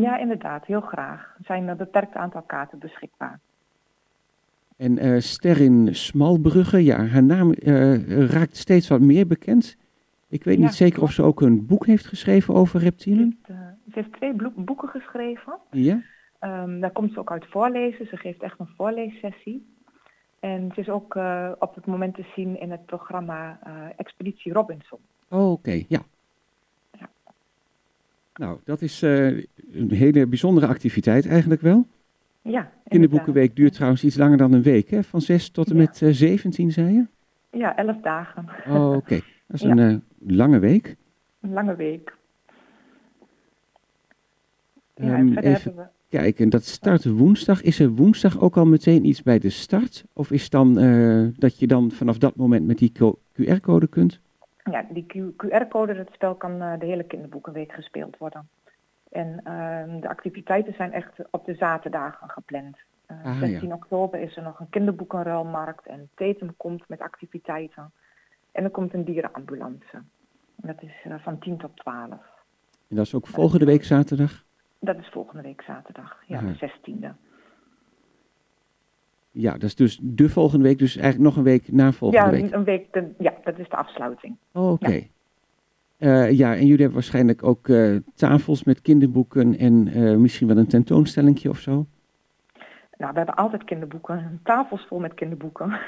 Ja, 0.00 0.18
inderdaad, 0.18 0.66
heel 0.66 0.80
graag. 0.80 1.34
Er 1.38 1.44
zijn 1.44 1.68
een 1.68 1.76
beperkt 1.76 2.14
aantal 2.14 2.42
kaarten 2.42 2.78
beschikbaar. 2.78 3.40
En 4.76 5.22
Sterrin 5.22 5.88
Smalbrugge, 5.94 6.84
ja, 6.84 7.04
haar 7.06 7.22
naam 7.22 7.52
raakt 8.08 8.56
steeds 8.56 8.88
wat 8.88 9.00
meer 9.00 9.26
bekend. 9.26 9.76
Ik 10.28 10.44
weet 10.44 10.56
Ja, 10.58 10.62
niet 10.64 10.74
zeker 10.74 11.02
of 11.02 11.12
ze 11.12 11.22
ook 11.22 11.40
een 11.40 11.66
boek 11.66 11.86
heeft 11.86 12.06
geschreven 12.06 12.54
over 12.54 12.80
reptielen. 12.80 13.38
Ze 13.92 13.98
heeft 13.98 14.12
twee 14.12 14.34
boeken 14.54 14.88
geschreven. 14.88 15.58
Ja? 15.70 16.02
Ehm, 16.38 16.80
daar 16.80 16.90
komt 16.90 17.12
ze 17.12 17.18
ook 17.18 17.30
uit 17.30 17.46
voorlezen. 17.46 18.06
Ze 18.06 18.16
geeft 18.16 18.42
echt 18.42 18.58
een 18.58 18.68
voorleessessie. 18.76 19.66
En 20.40 20.70
ze 20.74 20.80
is 20.80 20.88
ook 20.88 21.16
eh, 21.16 21.52
op 21.58 21.74
het 21.74 21.86
moment 21.86 22.14
te 22.14 22.24
zien 22.36 22.60
in 22.60 22.70
het 22.70 22.86
programma 22.86 23.58
eh, 23.62 23.72
Expeditie 23.96 24.52
Robinson. 24.52 24.98
Oh, 25.28 25.50
oké, 25.52 25.84
ja. 25.88 26.00
Ja. 26.98 27.08
Nou, 28.34 28.58
dat 28.64 28.80
is 28.80 29.02
eh, 29.02 29.26
een 29.72 29.90
hele 29.90 30.26
bijzondere 30.26 30.66
activiteit 30.66 31.26
eigenlijk 31.28 31.60
wel. 31.60 31.86
Ja, 32.42 32.70
Kinderboekenweek 32.88 33.56
duurt 33.56 33.72
trouwens 33.72 34.04
iets 34.04 34.16
langer 34.16 34.36
dan 34.36 34.52
een 34.52 34.62
week, 34.62 34.90
hè? 34.90 35.02
Van 35.02 35.20
6 35.20 35.50
tot 35.50 35.70
en 35.70 35.76
Ja. 35.76 35.80
met 35.82 36.02
eh, 36.02 36.08
17, 36.12 36.70
zei 36.72 36.92
je? 36.92 37.06
Ja, 37.58 37.76
elf 37.76 38.00
dagen. 38.00 38.48
Oh, 38.68 38.92
oké. 38.96 39.14
Dat 39.46 39.60
is 39.60 39.60
Ja. 39.68 39.76
een 39.76 40.04
lange 40.26 40.58
week. 40.58 40.96
Een 41.40 41.52
lange 41.52 41.74
week. 41.76 42.16
Ja, 44.98 45.16
even 45.16 45.44
hebben 45.52 45.76
we... 45.76 45.86
kijken, 46.08 46.48
dat 46.48 46.64
start 46.64 47.04
woensdag. 47.04 47.62
Is 47.62 47.80
er 47.80 47.88
woensdag 47.90 48.40
ook 48.40 48.56
al 48.56 48.66
meteen 48.66 49.04
iets 49.04 49.22
bij 49.22 49.38
de 49.38 49.50
start? 49.50 50.04
Of 50.12 50.30
is 50.30 50.50
dan 50.50 50.78
eh, 50.78 51.26
dat 51.36 51.58
je 51.58 51.66
dan 51.66 51.90
vanaf 51.90 52.18
dat 52.18 52.36
moment 52.36 52.66
met 52.66 52.78
die 52.78 52.92
co- 52.92 53.18
QR-code 53.32 53.86
kunt? 53.86 54.20
Ja, 54.70 54.86
die 54.90 55.06
QR-code, 55.36 55.94
dat 55.94 56.08
spel 56.12 56.34
kan 56.34 56.60
eh, 56.62 56.78
de 56.78 56.86
hele 56.86 57.04
kinderboekenweek 57.04 57.72
gespeeld 57.72 58.16
worden. 58.18 58.48
En 59.10 59.40
ehm, 59.44 60.00
de 60.00 60.08
activiteiten 60.08 60.74
zijn 60.74 60.92
echt 60.92 61.12
op 61.30 61.44
de 61.46 61.54
zaterdagen 61.54 62.28
gepland. 62.28 62.76
Eh, 63.06 63.24
Ah, 63.24 63.38
16 63.38 63.68
ja. 63.68 63.74
oktober 63.74 64.20
is 64.20 64.36
er 64.36 64.42
nog 64.42 64.60
een 64.60 64.68
kinderboekenruilmarkt 64.70 65.86
en 65.86 66.08
Tetum 66.14 66.54
komt 66.56 66.88
met 66.88 67.00
activiteiten. 67.00 67.90
En 68.52 68.64
er 68.64 68.70
komt 68.70 68.94
een 68.94 69.04
dierenambulance. 69.04 69.92
En 70.62 70.66
dat 70.66 70.82
is 70.82 71.06
van 71.22 71.38
10 71.38 71.56
tot 71.56 71.76
12. 71.76 72.10
En 72.88 72.96
dat 72.96 73.06
is 73.06 73.14
ook 73.14 73.26
volgende 73.26 73.64
week 73.64 73.84
zaterdag? 73.84 74.44
Dat 74.80 74.96
is 74.98 75.08
volgende 75.08 75.42
week 75.42 75.62
zaterdag, 75.62 76.16
ja, 76.26 76.38
Aha. 76.38 76.46
de 76.46 76.54
16e. 76.58 77.08
Ja, 79.30 79.52
dat 79.52 79.62
is 79.62 79.74
dus 79.74 79.98
de 80.02 80.28
volgende 80.28 80.64
week, 80.64 80.78
dus 80.78 80.96
eigenlijk 80.96 81.24
nog 81.24 81.36
een 81.36 81.50
week 81.50 81.72
na 81.72 81.92
volgende 81.92 82.24
Ja, 82.24 82.30
week. 82.30 82.42
een- 82.42 82.54
een 82.58 82.64
week, 82.64 82.92
de, 82.92 83.14
ja, 83.18 83.34
dat 83.44 83.58
is 83.58 83.68
de 83.68 83.76
afsluiting. 83.76 84.36
Oh, 84.52 84.70
Oké. 84.72 85.00
Eh, 85.96 86.30
ja, 86.30 86.50
en 86.52 86.58
jullie 86.60 86.76
hebben 86.76 86.92
waarschijnlijk 86.92 87.42
ook 87.44 87.68
eh, 87.68 87.96
tafels 88.14 88.64
met 88.64 88.82
kinderboeken 88.82 89.56
en 89.58 89.88
eh, 89.88 90.16
misschien 90.16 90.48
wel 90.48 90.56
een 90.56 90.66
tentoonstellingje 90.66 91.48
of 91.50 91.58
zo. 91.58 91.86
Nou, 92.96 93.10
we 93.12 93.16
hebben 93.16 93.34
altijd 93.34 93.64
kinderboeken, 93.64 94.40
tafels 94.44 94.86
vol 94.86 94.98
met 94.98 95.14
kinderboeken. 95.14 95.78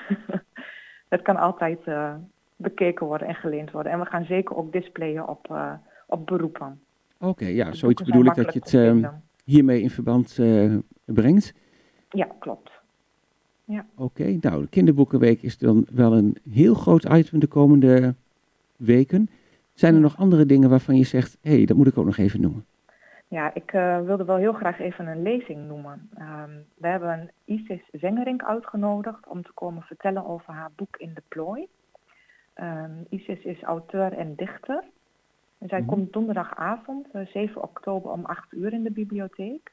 dat 1.08 1.22
kan 1.22 1.36
altijd 1.36 1.78
bekeken 2.56 3.06
worden 3.06 3.28
en 3.28 3.34
geleend 3.34 3.70
worden. 3.70 3.92
En 3.92 3.98
we 3.98 4.04
gaan 4.06 4.24
zeker 4.24 4.56
ook 4.56 4.72
displayen 4.72 5.28
op, 5.28 5.56
op 6.06 6.26
beroepen. 6.26 6.80
Oké, 7.20 7.46
ja, 7.46 7.70
De 7.70 7.76
zoiets 7.76 8.02
bedoel 8.02 8.24
ik 8.24 8.34
dat 8.34 8.52
je 8.52 8.58
het 8.58 8.74
ehm, 8.74 9.10
hiermee 9.44 9.82
in 9.82 9.90
verband 9.90 10.38
eh, 10.38 10.76
brengt. 11.04 11.54
Ja, 12.08 12.28
klopt. 12.38 12.70
Oké, 13.96 14.36
nou, 14.40 14.62
de 14.62 14.68
kinderboekenweek 14.68 15.42
is 15.42 15.58
dan 15.58 15.86
wel 15.92 16.12
een 16.16 16.36
heel 16.50 16.74
groot 16.74 17.04
item 17.04 17.38
de 17.38 17.46
komende 17.46 18.14
weken. 18.76 19.28
Zijn 19.74 19.92
er 19.94 19.98
Ja. 20.00 20.04
nog 20.04 20.16
andere 20.16 20.46
dingen 20.46 20.70
waarvan 20.70 20.96
je 20.96 21.04
zegt, 21.04 21.38
hé, 21.40 21.54
hey, 21.56 21.64
dat 21.64 21.76
moet 21.76 21.86
ik 21.86 21.98
ook 21.98 22.04
nog 22.04 22.16
even 22.16 22.40
noemen? 22.40 22.64
Ja, 23.28 23.54
ik 23.54 23.72
eh, 23.72 24.00
wilde 24.00 24.24
wel 24.24 24.36
heel 24.36 24.52
graag 24.52 24.78
even 24.80 25.06
een 25.06 25.22
lezing 25.22 25.66
noemen. 25.66 26.08
Ehm, 26.14 26.50
we 26.74 26.86
hebben 26.86 27.30
Isis 27.44 27.82
Zengerink 27.92 28.42
uitgenodigd 28.42 29.26
om 29.28 29.42
te 29.42 29.52
komen 29.54 29.82
vertellen 29.82 30.26
over 30.26 30.52
haar 30.54 30.70
boek 30.76 30.96
In 30.96 31.14
de 31.14 31.22
Plooi. 31.28 31.66
Ehm, 32.54 32.92
Isis 33.08 33.42
is 33.44 33.62
auteur 33.62 34.12
en 34.12 34.34
dichter. 34.36 34.84
En 35.60 35.68
zij 35.68 35.80
Mhm. 35.80 35.88
komt 35.88 36.12
donderdagavond, 36.12 37.06
eh, 37.12 37.26
7 37.26 37.62
oktober 37.62 38.10
om 38.10 38.24
8 38.24 38.52
uur 38.52 38.72
in 38.72 38.82
de 38.82 38.90
bibliotheek. 38.90 39.72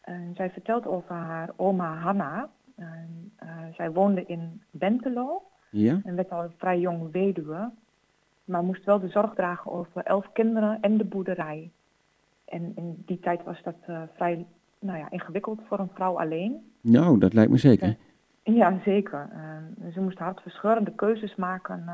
En 0.00 0.32
zij 0.34 0.50
vertelt 0.50 0.86
over 0.86 1.14
haar 1.14 1.50
oma 1.56 1.94
Hanna. 1.96 2.48
En, 2.76 3.32
eh, 3.36 3.48
zij 3.74 3.90
woonde 3.92 4.24
in 4.26 4.62
Bentelo 4.70 5.42
Ja? 5.70 6.00
en 6.04 6.14
werd 6.14 6.30
al 6.30 6.50
vrij 6.56 6.80
jong 6.80 7.12
weduwe. 7.12 7.70
Maar 8.44 8.62
moest 8.62 8.84
wel 8.84 9.00
de 9.00 9.08
zorg 9.08 9.34
dragen 9.34 9.70
over 9.72 10.04
elf 10.04 10.32
kinderen 10.32 10.78
en 10.80 10.96
de 10.96 11.04
boerderij. 11.04 11.70
En 12.44 12.72
in 12.76 13.02
die 13.06 13.20
tijd 13.20 13.42
was 13.44 13.62
dat 13.62 13.76
eh, 13.86 14.02
vrij 14.14 14.46
nou 14.78 14.98
ja, 14.98 15.10
ingewikkeld 15.10 15.60
voor 15.68 15.78
een 15.78 15.90
vrouw 15.94 16.18
alleen. 16.20 16.72
Nou, 16.80 17.18
dat 17.18 17.32
lijkt 17.32 17.50
me 17.50 17.56
zeker. 17.58 17.96
Ja. 18.42 18.78
Zeker. 18.84 19.28
Eh, 19.32 19.92
ze 19.92 20.00
moest 20.00 20.18
hartverscheurende 20.18 20.92
keuzes 20.94 21.34
maken. 21.36 21.84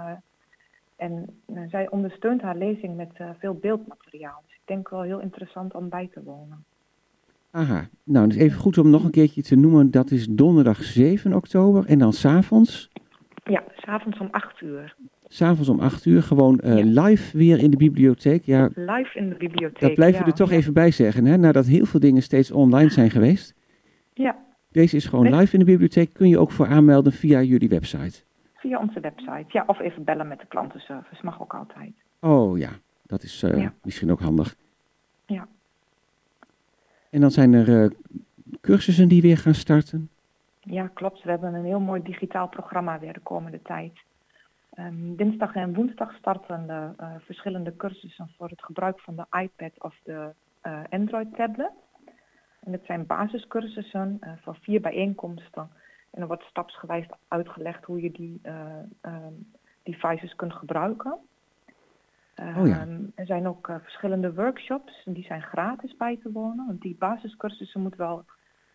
En 0.96 1.26
eh, 1.46 1.62
zij 1.68 1.90
ondersteunt 1.90 2.42
haar 2.42 2.56
lezing 2.56 2.96
met 2.96 3.10
eh, 3.14 3.30
veel 3.38 3.54
beeldmateriaal. 3.54 4.42
Dus 4.46 4.54
ik 4.54 4.60
denk 4.64 4.88
wel 4.88 5.02
heel 5.02 5.20
interessant 5.20 5.74
om 5.74 5.88
bij 5.88 6.08
te 6.12 6.22
wonen. 6.22 6.64
Aha, 7.50 7.88
nou, 8.04 8.28
is 8.28 8.36
even 8.36 8.58
goed 8.60 8.78
om 8.78 8.90
nog 8.90 9.04
een 9.04 9.10
keertje 9.10 9.42
te 9.42 9.56
noemen. 9.56 9.90
Dat 9.90 10.10
is 10.10 10.26
donderdag 10.26 10.82
7 10.82 11.32
oktober 11.34 11.86
en 11.86 11.98
dan 11.98 12.12
s'avonds, 12.12 12.88
Ja, 13.44 13.62
s'avonds 13.76 14.18
om 14.18 14.28
8 14.30 14.60
uur. 14.60 14.94
s'avonds 15.26 15.68
om 15.68 15.80
8 15.80 16.04
uur, 16.04 16.22
gewoon 16.22 16.58
eh, 16.60 16.78
Ja. 16.78 17.02
live 17.02 17.36
weer 17.38 17.58
in 17.58 17.70
de 17.70 17.76
bibliotheek. 17.76 18.44
Ja, 18.44 18.70
Live 18.74 19.18
in 19.18 19.28
de 19.28 19.34
bibliotheek. 19.36 19.80
dat 19.80 19.94
blijven 19.94 20.18
we 20.20 20.24
ja. 20.26 20.30
er 20.30 20.36
toch 20.38 20.50
even 20.50 20.72
bij 20.72 20.90
zeggen, 20.90 21.24
hè, 21.24 21.36
nadat 21.36 21.66
heel 21.66 21.86
veel 21.86 22.00
dingen 22.00 22.22
steeds 22.22 22.50
online 22.50 22.90
zijn 22.90 23.10
geweest. 23.10 23.54
Ja, 24.14 24.44
Deze 24.70 24.96
is 24.96 25.06
gewoon 25.06 25.34
live 25.34 25.52
in 25.52 25.58
de 25.58 25.64
bibliotheek, 25.64 26.12
kun 26.12 26.28
je 26.28 26.38
ook 26.38 26.50
voor 26.50 26.66
aanmelden 26.66 27.12
via 27.12 27.42
jullie 27.42 27.68
website. 27.68 28.24
Via 28.66 28.78
onze 28.78 29.00
website. 29.00 29.44
Ja, 29.48 29.64
of 29.66 29.78
even 29.78 30.04
bellen 30.04 30.28
met 30.28 30.40
de 30.40 30.46
klantenservice. 30.46 31.24
Mag 31.24 31.40
ook 31.40 31.54
altijd. 31.54 31.92
Oh 32.20 32.58
ja, 32.58 32.70
dat 33.02 33.22
is 33.22 33.42
eh, 33.42 33.60
Ja. 33.60 33.72
misschien 33.82 34.10
ook 34.10 34.20
handig. 34.20 34.54
Ja. 35.26 35.46
En 37.10 37.20
dan 37.20 37.30
zijn 37.30 37.52
er 37.52 37.82
eh, 37.82 37.90
cursussen 38.60 39.08
die 39.08 39.22
weer 39.22 39.38
gaan 39.38 39.54
starten. 39.54 40.10
Ja, 40.60 40.86
klopt. 40.94 41.22
We 41.22 41.30
hebben 41.30 41.54
een 41.54 41.64
heel 41.64 41.80
mooi 41.80 42.02
digitaal 42.02 42.48
programma 42.48 42.98
weer 42.98 43.12
de 43.12 43.20
komende 43.20 43.62
tijd. 43.62 43.92
En 44.74 45.16
dinsdag 45.16 45.54
en 45.54 45.74
woensdag 45.74 46.14
starten 46.14 46.66
de 46.66 46.88
eh, 46.96 47.10
verschillende 47.18 47.76
cursussen 47.76 48.30
voor 48.36 48.48
het 48.48 48.64
gebruik 48.64 49.00
van 49.00 49.16
de 49.16 49.26
iPad 49.42 49.72
of 49.78 49.94
de 50.04 50.28
eh, 50.60 50.80
Android-tablet. 50.90 51.70
En 52.60 52.72
het 52.72 52.84
zijn 52.86 53.06
basiscursussen 53.06 54.20
voor 54.42 54.56
vier 54.60 54.80
bijeenkomsten. 54.80 55.68
En 56.10 56.20
er 56.20 56.26
wordt 56.26 56.42
stapsgewijs 56.42 57.06
uitgelegd 57.28 57.84
hoe 57.84 58.00
je 58.00 58.10
die 58.12 58.38
eh, 58.42 58.78
ehm, 59.00 59.32
devices 59.82 60.34
kunt 60.34 60.52
gebruiken. 60.52 61.12
Oh 62.56 62.66
ja. 62.66 62.80
Ehm, 62.80 63.00
Er 63.14 63.26
zijn 63.26 63.48
ook 63.48 63.68
eh, 63.68 63.76
verschillende 63.82 64.34
workshops, 64.34 65.02
en 65.04 65.12
die 65.12 65.24
zijn 65.24 65.42
gratis 65.42 65.96
bij 65.96 66.16
te 66.22 66.32
wonen. 66.32 66.66
Want 66.66 66.80
die 66.80 66.96
basiscursussen 66.98 67.80
moet 67.80 67.96
wel 67.96 68.24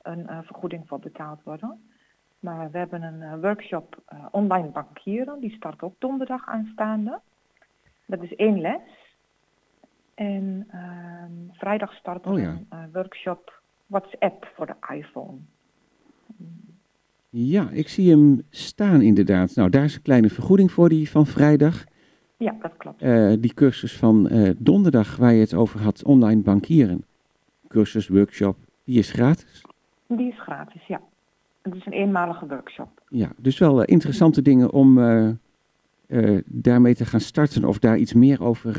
een 0.02 0.28
eh, 0.28 0.40
vergoeding 0.44 0.88
voor 0.88 1.00
betaald 1.00 1.44
worden. 1.44 1.90
Maar 2.40 2.72
we 2.72 2.78
hebben 2.78 3.02
een 3.02 3.42
workshop 3.42 4.02
online 4.32 4.68
bankieren, 4.68 5.40
die 5.40 5.56
start 5.56 5.82
ook 5.82 5.96
donderdag 6.00 6.46
aanstaande. 6.48 7.20
Dat 8.06 8.22
is 8.24 8.36
één 8.36 8.62
les. 8.62 8.82
En 10.14 10.68
ehm, 10.72 11.32
vrijdag 11.52 11.94
start 11.94 12.26
Oh 12.26 12.40
ja. 12.40 12.58
een 12.70 12.92
workshop 12.92 13.62
WhatsApp 13.86 14.52
voor 14.56 14.66
de 14.66 14.76
iPhone. 14.94 15.38
Ja, 17.34 17.70
ik 17.70 17.88
zie 17.88 18.10
hem 18.10 18.42
staan 18.50 19.02
inderdaad. 19.02 19.56
Nou, 19.56 19.70
daar 19.70 19.84
is 19.84 19.96
een 19.96 20.02
kleine 20.02 20.30
vergoeding 20.30 20.72
voor 20.72 20.90
die 20.90 21.10
van 21.10 21.26
vrijdag. 21.26 21.84
Ja, 22.38 22.56
dat 22.62 22.72
klopt. 22.78 23.02
Eh, 23.02 23.34
die 23.40 23.54
cursus 23.54 23.98
van 23.98 24.30
eh, 24.30 24.50
donderdag 24.58 25.16
waar 25.16 25.34
je 25.34 25.40
het 25.40 25.54
over 25.54 25.82
had, 25.82 26.04
online 26.04 26.42
bankieren. 26.42 27.04
Cursus, 27.68 28.08
workshop, 28.08 28.58
die 28.84 29.00
is 29.00 29.12
gratis. 29.12 29.66
Die 30.08 30.28
is 30.28 30.42
gratis, 30.42 30.86
ja. 30.88 31.02
Het 31.62 31.76
is 31.76 31.86
een 31.86 31.92
eenmalige 31.92 32.48
workshop. 32.48 33.02
Ja, 33.08 33.32
dus 33.38 33.60
wel 33.60 33.84
eh, 33.84 33.94
interessante 33.94 34.42
dingen 34.42 34.72
om 34.72 35.00
daarmee 36.46 36.96
te 36.96 37.06
gaan 37.06 37.20
starten 37.20 37.66
of 37.66 37.80
daar 37.80 37.98
iets 37.98 38.14
meer 38.14 38.44
over 38.44 38.74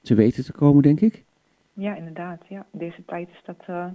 te 0.00 0.14
weten 0.14 0.44
te 0.44 0.52
komen, 0.52 0.82
denk 0.82 1.00
ik. 1.00 1.24
Ja, 1.72 1.96
inderdaad. 1.96 2.40
Ja. 2.48 2.66
Deze 2.70 3.04
tijd 3.06 3.28
is 3.28 3.42
dat 3.44 3.92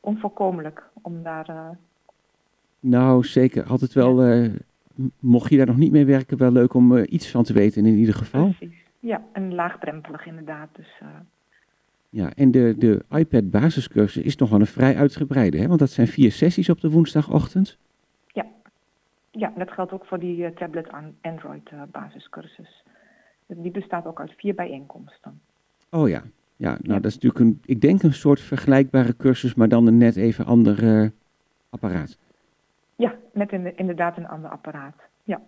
onvoorkomelijk 0.00 0.82
om 1.02 1.22
daar... 1.22 1.76
Nou, 2.88 3.24
zeker. 3.24 3.64
Altijd 3.64 3.92
wel, 3.92 4.22
eh, 4.22 4.50
mocht 5.20 5.50
je 5.50 5.56
daar 5.56 5.66
nog 5.66 5.76
niet 5.76 5.92
mee 5.92 6.04
werken, 6.04 6.38
wel 6.38 6.52
leuk 6.52 6.74
om 6.74 6.96
eh, 6.96 7.12
iets 7.12 7.30
van 7.30 7.44
te 7.44 7.52
weten 7.52 7.86
in 7.86 7.96
ieder 7.96 8.14
geval. 8.14 8.54
Precies. 8.58 8.76
Ja, 9.00 9.22
en 9.32 9.54
laagdrempelig 9.54 10.26
inderdaad. 10.26 10.68
Dus 10.72 10.88
eh, 11.00 11.08
Ja, 12.08 12.32
en 12.34 12.50
de, 12.50 12.74
de 12.78 13.04
iPad 13.10 13.50
basiscursus 13.50 14.22
is 14.22 14.36
nog 14.36 14.50
wel 14.50 14.60
een 14.60 14.66
vrij 14.66 14.96
uitgebreide, 14.96 15.58
hè? 15.58 15.66
want 15.66 15.78
dat 15.78 15.90
zijn 15.90 16.06
vier 16.06 16.32
sessies 16.32 16.68
op 16.68 16.80
de 16.80 16.90
woensdagochtend. 16.90 17.78
ja, 19.30 19.52
dat 19.56 19.70
geldt 19.70 19.92
ook 19.92 20.04
voor 20.04 20.18
die 20.18 20.54
tablet 20.54 20.88
aan 20.88 21.14
Android 21.20 21.70
basiscursus. 21.90 22.82
Die 23.46 23.70
bestaat 23.70 24.06
ook 24.06 24.20
uit 24.20 24.32
vier 24.36 24.54
bijeenkomsten. 24.54 25.40
Oh 25.90 26.08
ja, 26.08 26.22
ja 26.56 26.70
nou 26.70 26.80
Ja. 26.82 26.94
dat 26.94 27.04
is 27.04 27.14
natuurlijk 27.14 27.40
een, 27.44 27.60
ik 27.64 27.80
denk 27.80 28.02
een 28.02 28.12
soort 28.12 28.40
vergelijkbare 28.40 29.16
cursus, 29.16 29.54
maar 29.54 29.68
dan 29.68 29.86
een 29.86 29.96
net 29.96 30.16
even 30.16 30.44
ander 30.44 31.10
apparaat. 31.70 32.18
Ja, 32.96 33.14
met 33.32 33.52
in- 33.52 33.76
inderdaad 33.76 34.16
een 34.16 34.26
ander 34.28 34.50
apparaat. 34.50 34.94
Ja. 35.24 35.40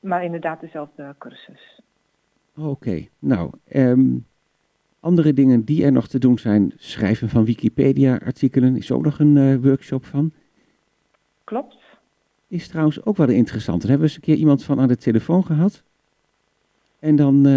Maar 0.00 0.24
inderdaad 0.24 0.60
dezelfde 0.60 1.14
cursus. 1.18 1.80
Oké, 2.56 3.06
nou, 3.18 3.50
ehm, 3.68 4.16
andere 5.00 5.32
dingen 5.32 5.64
die 5.64 5.84
er 5.84 5.92
nog 5.92 6.08
te 6.08 6.18
doen 6.18 6.38
zijn, 6.38 6.72
schrijven 6.76 7.28
van 7.28 7.44
Wikipedia-artikelen 7.44 8.76
is 8.76 8.92
ook 8.92 9.04
nog 9.04 9.18
een 9.18 9.36
eh, 9.36 9.56
workshop 9.56 10.04
van. 10.04 10.32
Klopt. 11.44 11.76
Is 12.48 12.68
trouwens 12.68 13.04
ook 13.04 13.16
wel 13.16 13.28
interessant. 13.28 13.80
Dan 13.80 13.90
hebben 13.90 14.08
we 14.08 14.14
eens 14.14 14.22
een 14.22 14.32
keer 14.32 14.40
iemand 14.40 14.64
van 14.64 14.80
aan 14.80 14.88
de 14.88 14.96
telefoon 14.96 15.44
gehad. 15.44 15.82
En 16.98 17.16
dan, 17.16 17.46
eh, 17.46 17.52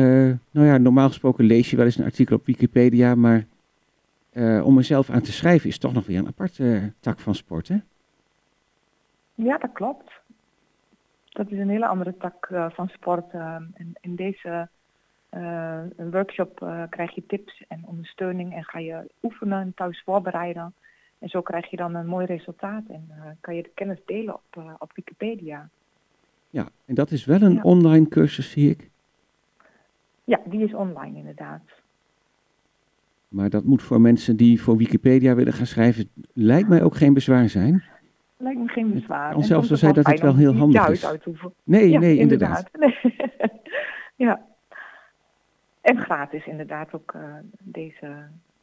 nou 0.52 0.68
ja, 0.68 0.78
normaal 0.78 1.08
gesproken 1.08 1.46
lees 1.46 1.70
je 1.70 1.76
wel 1.76 1.86
eens 1.86 1.98
een 1.98 2.06
artikel 2.06 2.36
op 2.36 2.46
Wikipedia, 2.46 3.16
maar 3.16 3.46
eh, 4.30 4.62
om 4.66 4.78
er 4.78 4.84
zelf 4.84 5.10
aan 5.10 5.22
te 5.22 5.32
schrijven 5.32 5.70
is 5.70 5.78
toch 5.78 5.94
nog 5.94 6.06
weer 6.06 6.18
een 6.18 6.28
aparte 6.28 6.94
tak 7.00 7.20
van 7.20 7.36
sport, 7.36 7.68
hè? 7.68 7.78
Ja, 9.36 9.58
dat 9.58 9.72
klopt. 9.74 10.12
Dat 11.30 11.52
is 11.52 11.58
een 11.60 11.70
hele 11.70 11.88
andere 11.88 12.18
tak 12.18 12.46
eh, 12.50 12.70
van 12.72 12.88
sport. 12.88 13.32
eh, 13.34 13.56
en 13.56 13.94
in 14.02 14.16
deze 14.16 14.70
eh, 15.30 15.82
workshop 15.96 16.62
eh, 16.62 16.84
krijg 16.90 17.16
je 17.16 17.26
tips 17.26 17.64
en 17.68 17.84
ondersteuning 17.86 18.54
en 18.56 18.64
ga 18.64 18.80
je 18.80 19.12
oefenen 19.24 19.62
en 19.62 19.74
thuis 19.76 20.02
voorbereiden. 20.06 20.74
En 21.20 21.30
zo 21.30 21.42
krijg 21.42 21.70
je 21.70 21.78
dan 21.78 21.96
een 21.96 22.06
mooi 22.08 22.26
resultaat 22.26 22.84
en 22.88 23.06
eh, 23.10 23.26
kan 23.42 23.56
je 23.56 23.64
de 23.64 23.72
kennis 23.74 24.00
delen 24.06 24.34
op, 24.34 24.44
eh, 24.50 24.74
op 24.80 24.92
Wikipedia. 24.96 25.70
Ja, 26.50 26.70
en 26.86 26.96
dat 26.96 27.12
is 27.12 27.26
wel 27.26 27.42
een 27.42 27.54
Ja. 27.54 27.62
online 27.62 28.08
cursus, 28.08 28.52
zie 28.52 28.70
ik. 28.70 28.90
Ja, 30.24 30.40
die 30.46 30.64
is 30.64 30.74
online 30.74 31.18
inderdaad. 31.18 31.62
Maar 33.28 33.50
dat 33.50 33.64
moet 33.64 33.82
voor 33.84 34.02
mensen 34.02 34.36
die 34.38 34.62
voor 34.62 34.78
Wikipedia 34.78 35.36
willen 35.36 35.54
gaan 35.54 35.66
schrijven, 35.66 36.10
lijkt 36.34 36.70
mij 36.70 36.84
ook 36.84 36.96
geen 36.96 37.14
bezwaar 37.14 37.50
zijn. 37.50 37.84
Lijkt 38.42 38.60
me 38.60 38.68
geen 38.68 38.94
bezwaar. 38.94 39.36
En 39.36 39.44
zelfs 39.44 39.72
ook 39.72 39.78
zijn 39.78 39.94
dat 39.94 40.06
het 40.08 40.20
wel 40.22 40.36
heel 40.36 40.54
handig 40.56 40.90
is. 40.90 41.06
uit 41.06 41.24
te 41.24 41.30
hoeven. 41.30 41.54
Nee, 41.64 41.90
Ja, 41.90 42.00
nee, 42.00 42.18
inderdaad. 42.18 42.70
ja. 44.16 44.42
En 45.82 45.98
gratis 45.98 46.46
inderdaad 46.48 46.94
ook 46.94 47.12
eh, 47.16 47.22
deze 47.60 48.14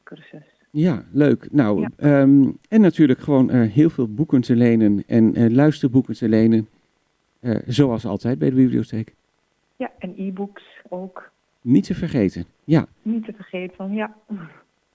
cursus. 0.02 0.42
Ja, 0.70 1.04
leuk. 1.12 1.52
Nou, 1.52 1.80
Ja. 1.80 1.88
ehm, 1.96 2.50
en 2.68 2.80
natuurlijk 2.80 3.20
gewoon 3.20 3.50
eh, 3.50 3.60
heel 3.72 3.90
veel 3.90 4.14
boeken 4.14 4.40
te 4.40 4.56
lenen 4.56 5.02
en 5.06 5.34
eh, 5.34 5.50
luisterboeken 5.50 6.14
te 6.14 6.28
lenen. 6.28 6.68
Zoals 7.66 8.06
altijd 8.06 8.38
bij 8.38 8.48
de 8.50 8.54
bibliotheek. 8.56 9.14
Ja, 9.76 9.90
en 9.98 10.14
e-books 10.16 10.62
ook. 10.88 11.30
Niet 11.60 11.84
te 11.84 11.94
vergeten. 11.94 12.44
Ja, 12.64 12.86
Niet 13.02 13.24
te 13.24 13.32
vergeten, 13.32 13.92
ja. 13.94 14.14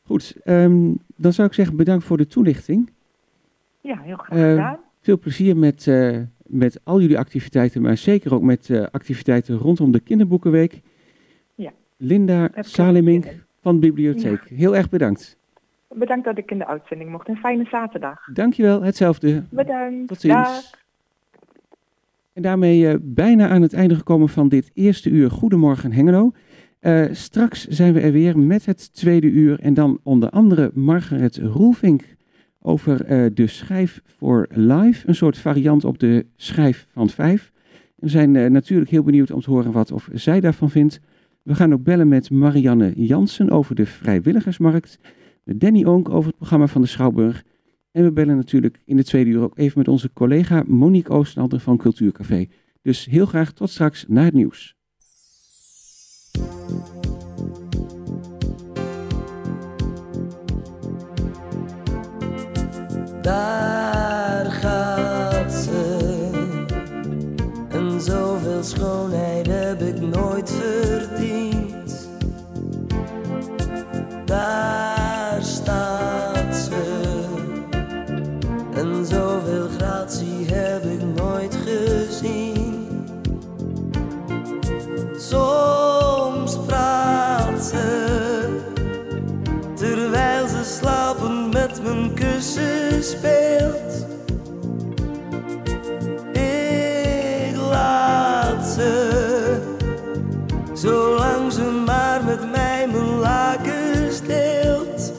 goed. 0.05 0.35
ehm, 0.43 0.91
dan 1.15 1.33
zou 1.33 1.47
ik 1.47 1.53
zeggen 1.53 1.75
bedankt 1.77 2.05
voor 2.05 2.17
de 2.17 2.27
toelichting. 2.27 2.89
Ja, 3.83 3.99
heel 4.01 4.15
graag 4.15 4.39
Eh, 4.39 4.49
gedaan. 4.49 4.79
Veel 5.01 5.19
plezier 5.19 5.57
met, 5.57 5.87
eh, 5.87 6.17
met 6.45 6.79
al 6.83 7.01
jullie 7.01 7.17
activiteiten, 7.17 7.81
maar 7.81 7.97
zeker 7.97 8.33
ook 8.33 8.41
met 8.41 8.69
eh, 8.69 8.83
activiteiten 8.91 9.57
rondom 9.57 9.91
de 9.91 9.99
Kinderboekenweek. 9.99 10.81
Ja. 11.55 11.71
Linda 11.97 12.49
Salemink 12.55 13.25
van 13.61 13.79
bibliotheek. 13.79 14.43
Heel 14.49 14.75
erg 14.75 14.89
bedankt. 14.89 15.37
Bedankt 15.89 16.25
dat 16.25 16.37
ik 16.37 16.51
in 16.51 16.57
de 16.57 16.67
uitzending 16.67 17.09
mocht. 17.09 17.27
Een 17.27 17.35
fijne 17.37 17.65
zaterdag. 17.71 18.25
Dankjewel, 18.33 18.81
hetzelfde. 18.81 19.43
Bedankt. 19.49 20.07
Tot 20.07 20.19
ziens. 20.21 20.33
Dag. 20.33 20.69
En 22.33 22.41
daarmee 22.41 22.87
eh, 22.87 22.95
bijna 23.01 23.49
aan 23.49 23.61
het 23.61 23.73
einde 23.73 23.95
gekomen 23.95 24.29
van 24.29 24.49
dit 24.49 24.71
eerste 24.73 25.09
uur 25.09 25.31
Goedemorgen 25.31 25.91
Hengelo. 25.91 26.31
Straks 27.11 27.67
zijn 27.67 27.93
we 27.93 27.99
er 27.99 28.11
weer 28.11 28.39
met 28.39 28.65
het 28.65 28.93
tweede 28.93 29.27
uur 29.27 29.59
en 29.59 29.73
dan 29.73 29.99
onder 30.03 30.29
andere 30.29 30.71
Margaret 30.73 31.37
Roelvink 31.37 32.12
over 32.63 33.05
eh, 33.05 33.25
de 33.33 33.47
schijf 33.47 34.01
voor 34.05 34.47
live, 34.49 35.07
een 35.07 35.15
soort 35.15 35.37
variant 35.37 35.85
op 35.85 35.99
de 35.99 36.25
schijf 36.35 36.87
van 36.91 37.09
vijf. 37.09 37.51
We 37.95 38.09
zijn 38.09 38.35
eh, 38.35 38.49
natuurlijk 38.49 38.91
heel 38.91 39.03
benieuwd 39.03 39.31
om 39.31 39.41
te 39.41 39.49
horen 39.49 39.71
wat 39.71 39.91
of 39.91 40.09
zij 40.13 40.39
daarvan 40.39 40.69
vindt. 40.69 40.99
We 41.41 41.55
gaan 41.55 41.73
ook 41.73 41.83
bellen 41.83 42.07
met 42.07 42.29
Marianne 42.29 42.93
Jansen 42.95 43.49
over 43.49 43.75
de 43.75 43.85
vrijwilligersmarkt, 43.85 44.99
met 45.43 45.59
Danny 45.59 45.83
Onk 45.83 46.09
over 46.09 46.27
het 46.27 46.37
programma 46.37 46.67
van 46.67 46.81
de 46.81 46.87
Schouwburg 46.87 47.43
en 47.93 48.03
we 48.03 48.11
bellen 48.11 48.35
natuurlijk 48.35 48.79
in 48.85 48.97
de 48.97 49.03
tweede 49.03 49.29
uur 49.29 49.41
ook 49.41 49.57
even 49.57 49.77
met 49.77 49.87
onze 49.87 50.13
collega 50.13 50.63
Monique 50.67 51.13
Oosterlander 51.13 51.59
van 51.59 51.77
Cultuurcafé. 51.77 52.47
Dus 52.81 53.05
heel 53.05 53.25
graag 53.25 53.51
tot 53.51 53.69
straks 53.69 54.05
naar 54.07 54.25
het 54.25 54.33
nieuws. 54.33 54.75
Daar 63.23 63.72
Speelt, 93.03 94.05
Ik 96.31 97.55
laat 97.55 98.65
ze, 98.65 99.57
zolang 100.73 101.51
ze 101.51 101.61
maar 101.85 102.23
met 102.23 102.51
mij 102.51 102.87
mijn 102.91 103.19
lakens 103.19 104.15
steelt, 104.15 105.13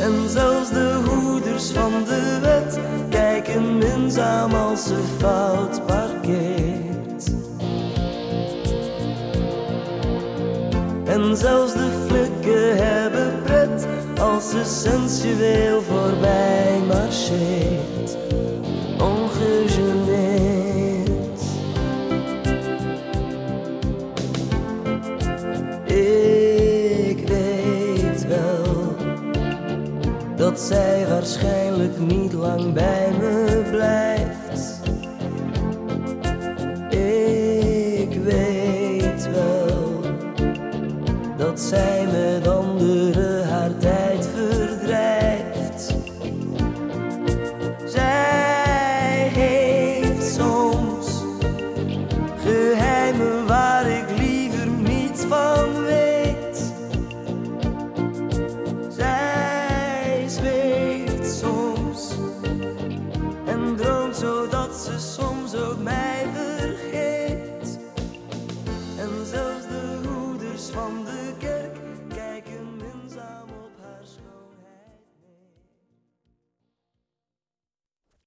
En 0.00 0.28
zelfs 0.28 0.70
de 0.70 1.00
hoeders 1.04 1.70
van 1.70 1.92
de 2.04 2.38
wet 2.40 2.78
kijken 3.08 3.78
minzaam 3.78 4.54
als 4.54 4.84
ze 4.84 4.96
fout 5.18 5.86
parkeert. 5.86 7.30
En 11.04 11.36
zelfs 11.36 11.72
de 11.72 12.06
flikken 12.06 12.76
hebben 12.76 13.42
pret 13.42 13.86
als 14.20 14.50
ze 14.50 14.64
sensueel 14.64 15.82
zij 30.70 31.06
waarschijnlijk 31.08 31.98
niet 31.98 32.32
lang 32.32 32.72
bij 32.72 33.12
me 33.18 33.62
blijft. 33.70 34.19